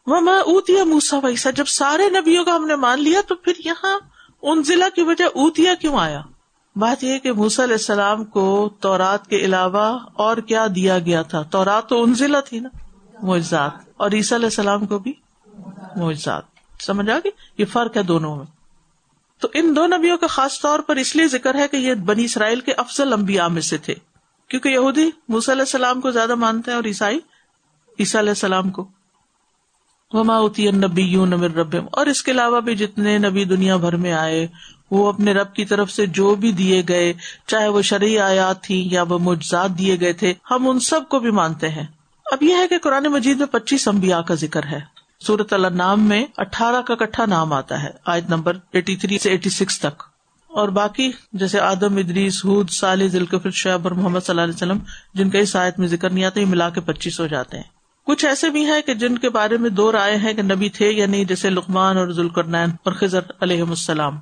وہ 0.07 0.21
میں 0.21 0.39
اوتیا 0.39 0.85
موسا 0.85 1.19
ویسا 1.19 1.51
جب 1.51 1.65
سارے 1.67 2.11
نبیوں 2.11 2.45
کا 2.45 2.57
ہم 2.57 2.67
نے 2.67 2.77
مان 2.77 3.03
لیا، 3.03 3.21
تو 3.29 3.35
پھر 3.35 3.53
یہاں 3.65 3.99
ان 4.43 4.63
ضلع 4.63 4.89
کی 4.95 5.03
وجہ 5.03 5.25
اوتیا 5.25 5.75
کیوں 5.75 5.99
آیا؟ 5.99 6.23
بات 6.77 7.05
یہ 7.05 7.19
کہ 7.19 7.33
موسا 7.33 7.63
علیہ 7.65 7.75
السلام 7.75 8.25
کو 8.25 8.71
تورات 8.81 9.27
کے 9.27 9.37
علاوہ 9.37 9.99
اور 10.15 10.37
کیا 10.37 10.67
دیا 10.75 10.99
گیا 10.99 11.23
تھا؟ 11.23 11.43
تورات 11.43 11.89
تو 11.89 12.03
ان 12.03 12.15
ضلع 12.15 12.41
تھی 12.41 12.61
نا۔ 12.61 12.69
معجزات۔ 13.23 13.71
اور 13.97 14.11
عیسیٰ 14.11 14.39
علیہ 14.39 14.47
السلام 14.47 14.87
کو 14.87 14.99
بھی 14.99 15.13
معجزات۔ 15.97 16.43
سمجھ 16.81 17.11
آ 17.11 17.19
گئی؟ 17.19 17.31
یہ 17.59 17.65
فرق 17.65 17.97
ہے 17.97 18.03
دونوں 18.03 18.37
میں۔ 18.37 18.47
تو 19.41 19.49
ان 19.55 19.77
دو 19.77 19.87
نبیوں 19.87 20.17
کا 20.17 20.27
خاص 20.27 20.61
طور 20.61 20.79
پر 20.79 20.97
اس 20.97 21.17
لیے 21.17 21.29
ذکر 21.29 21.55
ہے 21.55 21.69
کہ 21.69 21.77
یہ 21.77 21.95
بنی 21.95 22.25
اسرائیل 22.25 22.61
کے 22.61 22.73
افضل 22.73 23.13
انبیاء 23.13 23.49
میں 23.49 23.63
سے 23.63 23.79
تھے۔ 23.79 23.95
کیونکہ 24.49 24.69
یہودی 24.69 25.11
موسی 25.29 25.53
علیہ 25.53 25.63
السلام 25.63 26.01
کو 26.01 26.11
زیادہ 26.11 26.35
مانتے 26.35 26.71
ہیں 26.71 26.77
اور 26.77 26.85
عیسائی 26.85 27.19
عیسیٰ 28.01 28.21
علیہ 28.21 28.31
السلام 28.31 28.71
کو۔ 28.71 28.89
وماؤتی 30.13 30.71
نبی 30.71 31.03
یوں 31.03 31.27
نمر 31.27 31.51
رب 31.51 31.77
اور 31.93 32.07
اس 32.07 32.23
کے 32.23 32.31
علاوہ 32.31 32.61
بھی 32.61 32.77
جتنے 32.77 33.19
نبی 33.19 33.45
دنیا 33.45 33.77
بھر 33.77 33.97
میں 33.97 34.13
آئے، 34.13 34.47
وہ 34.91 35.09
اپنے 35.09 35.33
رب 35.33 35.55
کی 35.55 35.65
طرف 35.65 35.91
سے 35.91 36.07
جو 36.07 36.35
بھی 36.35 36.53
دیے 36.53 36.83
گئے، 36.89 37.13
چاہے 37.47 37.69
وہ 37.69 37.83
شرعی 37.83 38.19
آیات 38.19 38.63
تھی 38.63 38.89
یا 38.91 39.03
وہ 39.03 39.19
مجزاد 39.19 39.69
دیے 39.79 40.01
گئے 40.01 40.13
تھے، 40.13 40.35
ہم 40.51 40.69
ان 40.69 40.81
سب 40.81 41.09
کو 41.09 41.19
بھی 41.19 41.31
مانتے 41.31 41.69
ہیں۔ 41.69 41.87
اب 42.33 42.43
یہ 42.43 42.57
ہے 42.57 42.69
کہ 42.69 42.79
قرآن 42.79 43.05
مجید 43.05 43.39
میں 43.39 43.47
پچیس 43.47 43.89
امبیا 43.89 44.23
کا 44.23 44.35
ذکر 44.35 44.67
ہے۔ 44.67 44.81
سورت 45.21 45.53
اللہ 45.53 45.67
نام 45.67 46.09
میں 46.09 46.27
اٹھارہ 46.37 46.83
کا 46.83 46.95
کٹھا 46.95 47.27
نام 47.27 47.53
آتا 47.53 47.83
ہے 47.83 47.89
آج 48.05 48.25
نمبر 48.29 48.57
ایٹی 48.73 48.97
تھری 48.97 49.19
سے 49.19 49.31
ایٹی 49.31 49.51
سکس 49.51 49.81
تک۔ 49.81 50.03
اور 50.49 50.69
باقی، 50.69 51.11
جیسے 51.33 51.61
آدم، 51.61 51.97
ادریس، 51.97 52.45
ہود 52.45 52.71
سال 52.71 53.09
ذلقفر 53.09 53.51
شعب 53.51 53.81
اور 53.83 53.91
محمد 53.91 54.21
صلی 54.21 54.33
اللہ 54.33 54.41
علیہ 54.41 54.55
وسلم، 54.55 54.79
جن 55.15 55.31
کا 55.31 55.39
اس 55.39 55.57
آیت 55.57 55.79
میں 55.79 55.89
ذکر 55.89 56.11
نہیں 56.11 56.25
آتا 56.25 56.41
ملا 56.47 56.71
کے 56.71 56.81
پچیس 56.81 57.21
ہو 57.21 57.27
جاتے 57.27 57.57
ہیں۔ 57.57 57.65
کچھ 58.05 58.25
ایسے 58.25 58.51
بھی 58.51 58.65
ہیں 58.65 58.83
کہ 58.83 58.95
جن 58.95 59.19
کے 59.19 59.29
بارے 59.29 59.57
میں 59.57 59.71
دو 59.71 59.93
رائے 59.93 60.17
ہیں 60.17 60.33
کہ 60.33 60.43
نبی 60.43 60.69
تھے 60.69 60.91
یا 60.91 61.07
نہیں، 61.07 61.25
جیسے 61.25 61.51
لکمان 61.51 61.97
اور 61.97 62.09
ذوالکرنین 62.09 62.71
اور 62.83 62.93
خزر 62.93 63.21
علیہ 63.41 63.63
السلام۔ 63.63 64.19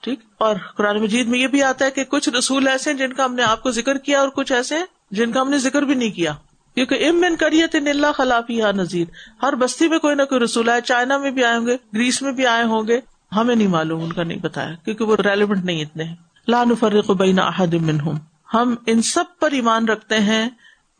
ٹھیک؟ 0.00 0.20
اور 0.38 0.56
قرآن 0.76 1.02
مجید 1.02 1.26
میں 1.28 1.38
یہ 1.38 1.46
بھی 1.46 1.62
آتا 1.62 1.84
ہے 1.84 1.90
کہ 1.90 2.04
کچھ 2.04 2.28
رسول 2.28 2.68
ایسے 2.68 2.90
ہیں 2.90 2.98
جن 2.98 3.12
کا 3.12 3.24
ہم 3.24 3.34
نے 3.34 3.42
آپ 3.42 3.62
کو 3.62 3.70
ذکر 3.70 3.98
کیا 3.98 4.20
اور 4.20 4.28
کچھ 4.28 4.52
ایسے 4.52 4.78
ہیں 4.78 4.84
جن 5.10 5.32
کا 5.32 5.40
ہم 5.40 5.50
نے 5.50 5.58
ذکر 5.58 5.82
بھی 5.82 5.94
نہیں 5.94 6.10
کیا۔ 6.10 6.34
کیونکہ 6.74 7.08
ام 7.08 7.20
من 7.20 7.36
کریے 7.36 7.66
تھے 7.66 7.80
نلہ 7.80 8.06
خلافی 8.16 8.54
یا 8.54 8.72
نذیر 8.72 9.04
ہر 9.42 9.54
بستی 9.54 9.88
میں 9.88 9.98
کوئی 9.98 10.14
نہ 10.14 10.22
کوئی 10.22 10.40
رسول 10.40 10.68
آئے، 10.68 10.80
چائنا 10.80 11.18
میں 11.18 11.30
بھی 11.30 11.44
آئے 11.44 11.56
ہوں 11.56 11.66
گے، 11.66 11.76
گریس 11.94 12.22
میں 12.22 12.32
بھی 12.32 12.46
آئے 12.46 12.64
ہوں 12.64 12.86
گے۔ 12.86 13.00
ہمیں 13.36 13.54
نہیں 13.54 13.68
معلوم، 13.68 14.02
ان 14.02 14.12
کا 14.12 14.22
نہیں 14.22 14.38
بتایا، 14.38 14.74
کیونکہ 14.84 15.04
وہ 15.04 15.16
ریلیونٹ 15.16 15.64
نہیں 15.64 15.82
اتنے 15.82 16.04
لان 16.48 16.74
فرق 16.74 17.10
بین 17.10 17.38
احد 17.38 17.74
منہم۔ 17.74 18.18
ہم 18.54 18.74
ان 18.86 19.02
سب 19.02 19.24
پر 19.40 19.50
ایمان 19.50 19.88
رکھتے 19.88 20.18
ہیں، 20.18 20.48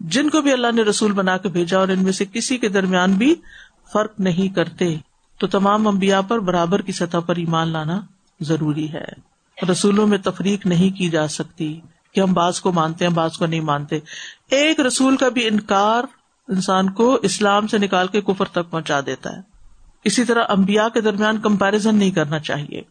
جن 0.00 0.28
کو 0.28 0.42
بھی 0.42 0.52
اللہ 0.52 0.72
نے 0.74 0.82
رسول 0.82 1.12
بنا 1.12 1.36
کے 1.36 1.48
بھیجا، 1.48 1.78
اور 1.78 1.88
ان 1.88 2.02
میں 2.04 2.12
سے 2.12 2.24
کسی 2.32 2.58
کے 2.58 2.68
درمیان 2.68 3.12
بھی 3.12 3.34
فرق 3.92 4.20
نہیں 4.20 4.54
کرتے۔ 4.54 4.96
تو 5.38 5.46
تمام 5.46 5.86
امبیا 5.88 6.20
پر 6.20 6.38
برابر 6.38 6.82
کی 6.82 6.92
سطح 6.92 7.18
پر 7.18 7.36
ایمان 7.36 7.68
لانا 7.68 8.00
ضروری 8.40 8.92
ہے۔ 8.92 9.30
رسولوں 9.72 10.06
میں 10.06 10.18
تفریق 10.18 10.66
نہیں 10.66 10.98
کی 10.98 11.08
جا 11.08 11.28
سکتی۔ 11.28 11.80
کہ 12.14 12.20
ہم 12.20 12.32
بعض 12.32 12.60
کو 12.60 12.72
مانتے 12.72 13.06
ہیں 13.06 13.12
بعض 13.12 13.32
کو 13.32 13.46
نہیں 13.46 13.60
مانتے۔ 13.60 13.98
ایک 14.50 14.80
رسول 14.80 15.16
کا 15.16 15.28
بھی 15.28 15.46
انکار 15.46 16.04
انسان 16.48 16.90
کو 16.90 17.14
اسلام 17.14 17.66
سے 17.66 17.78
نکال 17.78 18.06
کے 18.08 18.20
کفر 18.20 18.44
تک 18.44 18.70
پہنچا 18.70 19.00
دیتا 19.06 19.36
ہے۔ 19.36 19.40
اسی 20.04 20.24
طرح 20.24 20.44
امبیا 20.48 20.88
کے 20.88 21.00
درمیان 21.00 21.38
کمپیرزن 21.38 21.94
نہیں 21.94 22.10
کرنا 22.10 22.38
چاہیے۔ 22.38 22.82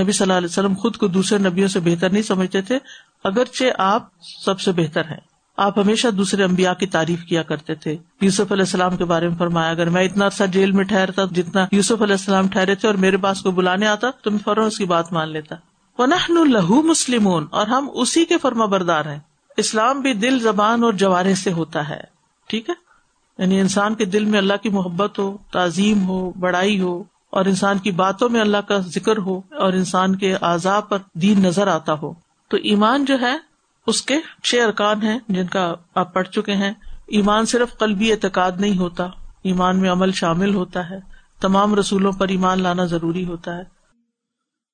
نبی 0.00 0.12
صلی 0.12 0.24
اللہ 0.24 0.32
علیہ 0.32 0.48
وسلم 0.50 0.74
خود 0.74 0.96
کو 0.96 1.06
دوسرے 1.06 1.38
نبیوں 1.38 1.68
سے 1.68 1.80
بہتر 1.80 2.10
نہیں 2.10 2.22
سمجھتے 2.22 2.62
تھے، 2.62 2.78
اگرچہ 3.24 3.64
آپ 3.78 4.08
سب 4.44 4.60
سے 4.60 4.72
بہتر 4.72 5.04
ہیں۔ 5.04 5.20
آپ 5.56 5.78
ہمیشہ 5.78 6.08
دوسرے 6.08 6.44
امبیا 6.44 6.74
کی 6.74 6.86
تعریف 6.86 7.24
کیا 7.24 7.42
کرتے 7.42 7.74
تھے۔ 7.74 7.96
یوسف 8.20 8.52
علیہ 8.52 8.62
السلام 8.62 8.96
کے 8.96 9.04
بارے 9.04 9.28
میں 9.28 9.36
فرمایا، 9.36 9.70
اگر 9.70 9.88
میں 9.88 10.02
اتنا 10.02 10.26
عرصہ 10.26 10.44
جیل 10.44 10.72
میں 10.72 10.84
ٹھہرتا، 10.84 11.22
جتنا 11.30 11.66
یوسف 11.72 12.02
علیہ 12.02 12.14
السلام 12.14 12.48
ٹھہرے 12.48 12.74
تھے 12.74 12.88
اور 12.88 12.96
میرے 12.96 13.16
پاس 13.16 13.40
کو 13.40 13.50
بلانے 13.50 13.86
آتا، 13.86 14.10
تو 14.22 14.30
میں 14.30 14.38
فوراً 14.44 14.66
اس 14.66 14.78
کی 14.78 14.84
بات 14.84 15.12
مان 15.12 15.28
لیتا۔ 15.28 15.54
ونحن 16.00 16.50
لہو 16.52 16.82
مسلم 16.82 17.28
اور 17.50 17.66
ہم 17.66 17.88
اسی 17.94 18.24
کے 18.24 18.38
فرما 18.38 18.64
بردار 18.64 19.04
ہیں۔ 19.04 19.18
اسلام 19.56 20.00
بھی 20.00 20.14
دل، 20.14 20.40
زبان 20.40 20.84
اور 20.84 20.92
جوارے 20.92 21.34
سے 21.34 21.52
ہوتا 21.52 21.88
ہے۔ 21.88 22.00
ٹھیک 22.46 22.70
ہے؟ 22.70 22.74
یعنی 23.38 23.60
انسان 23.60 23.94
کے 23.94 24.04
دل 24.04 24.24
میں 24.24 24.38
اللہ 24.38 24.52
کی 24.62 24.68
محبت 24.68 25.18
ہو، 25.18 25.36
تعظیم 25.52 26.08
ہو، 26.08 26.30
بڑائی 26.30 26.80
ہو، 26.80 27.02
اور 27.30 27.44
انسان 27.44 27.78
کی 27.78 27.90
باتوں 27.90 28.28
میں 28.28 28.40
اللہ 28.40 28.56
کا 28.56 28.78
ذکر 28.78 29.18
ہو، 29.18 29.40
اور 29.50 29.72
انسان 29.72 30.16
کے 30.16 30.34
اعضاء 30.34 30.80
پر 30.80 30.98
دین 31.14 31.42
نظر 31.42 31.66
آتا 31.66 31.92
ہو۔ 31.92 32.12
تو 32.48 32.56
ایمان 32.56 33.04
جو 33.04 33.20
ہے، 33.20 33.38
اس 33.86 34.02
کے 34.02 34.16
چھ 34.42 34.54
ارکان 34.66 35.02
ہیں 35.02 35.18
جن 35.28 35.46
کا 35.46 35.74
آپ 35.94 36.14
پڑھ 36.14 36.28
چکے 36.28 36.52
ہیں۔ 36.52 36.72
ایمان 37.06 37.46
صرف 37.46 37.78
قلبی 37.78 38.12
اعتقاد 38.12 38.52
نہیں 38.58 38.78
ہوتا، 38.78 39.04
ایمان 39.42 39.78
میں 39.78 39.92
عمل 39.92 40.12
شامل 40.12 40.54
ہوتا 40.54 40.90
ہے۔ 40.90 40.98
تمام 41.40 41.74
رسولوں 41.74 42.12
پر 42.12 42.28
ایمان 42.28 42.62
لانا 42.62 42.84
ضروری 42.84 43.24
ہوتا 43.24 43.56
ہے۔ 43.56 43.79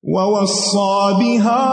وَوَصَّى 0.07 1.18
بِهَا 1.18 1.66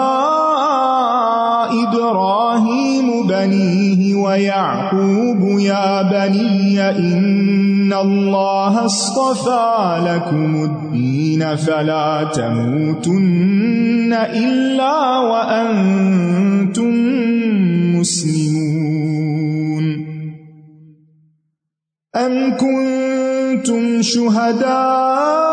إِبْرَاهِيمُ 1.83 3.27
بَنِيهِ 3.27 4.15
وَيَعْقُوبُ 4.15 5.59
يَا 5.59 6.01
بَنِيَّ 6.01 6.89
إِنَّ 6.89 7.93
اللَّهَ 7.93 8.85
اصْطَفَى 8.85 10.01
لَكُمُ 10.09 10.63
الدِّينَ 10.63 11.55
فَلَا 11.55 12.29
تَمُوتُنَّ 12.33 14.13
إِلَّا 14.13 15.19
وَأَنتُم 15.19 16.93
مُّسْلِمُونَ 17.95 19.85
أَمْ 22.15 22.57
كُنتُمْ 22.57 24.01
شُهَدَاءَ 24.01 25.52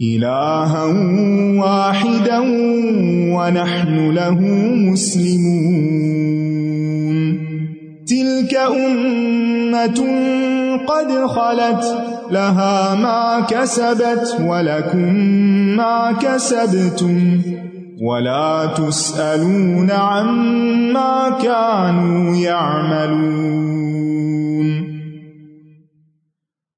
إلها 0.00 0.84
واحدا 1.60 2.38
ونحن 3.36 4.10
له 4.10 4.40
مسلمون 4.92 6.26
تلك 8.06 8.54
أمة 8.54 10.00
قد 10.86 11.26
خلت 11.26 11.84
لها 12.30 12.94
ما 12.94 13.46
كسبت 13.48 14.36
ولكم 14.40 15.14
ما 15.76 16.12
كسبتم 16.12 17.40
ولا 18.02 18.66
تسألون 18.76 19.90
عما 19.90 21.38
كانوا 21.42 22.36
يعملون 22.36 24.15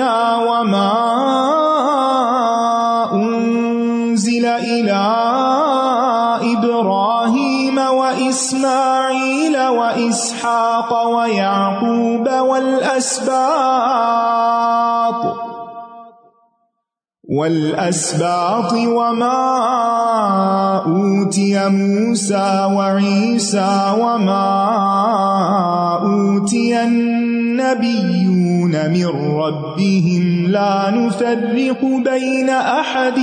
إلينا 0.00 0.36
وما 0.36 0.92
أنزل 3.12 4.46
إلى 4.46 5.02
إبراهيم 6.56 7.78
وإسماعيل 7.78 9.56
وإسحاق 9.68 11.06
ويعقوب 11.06 12.28
والأسباط 12.28 13.40
والأسباط 17.30 18.72
وما 18.72 19.40
أوتي 20.86 21.68
موسى 21.68 22.68
وعيسى 22.74 23.94
وما 24.00 24.48
أوتي 26.02 26.74
النبيون 28.74 28.90
من 28.90 29.30
ربهم 29.36 30.46
لا 30.46 30.90
نفرق 30.90 31.84
بين 31.84 32.50
أحد 32.50 33.18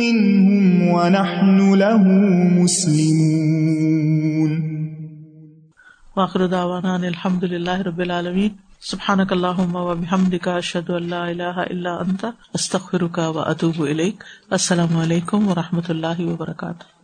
منهم 0.00 0.88
ونحن 0.88 1.74
له 1.74 2.02
مسلمون 2.62 4.52
واخر 6.16 6.46
دعوانا 6.46 6.96
الحمد 6.96 7.44
لله 7.44 7.82
رب 7.82 8.00
العالمين 8.00 8.50
سبحانك 8.80 9.32
اللهم 9.32 9.76
وبحمدك 9.76 10.48
اشهد 10.48 10.90
ان 10.90 11.02
لا 11.02 11.30
اله 11.30 11.62
الا 11.62 12.00
انت 12.00 12.24
استغفرك 12.54 13.18
واتوب 13.18 13.82
اليك 13.82 14.24
السلام 14.50 14.96
علیکم 14.96 15.48
و 15.48 15.54
رحمۃ 15.54 15.88
اللہ 15.88 16.20
وبرکاتہ۔ 16.20 17.01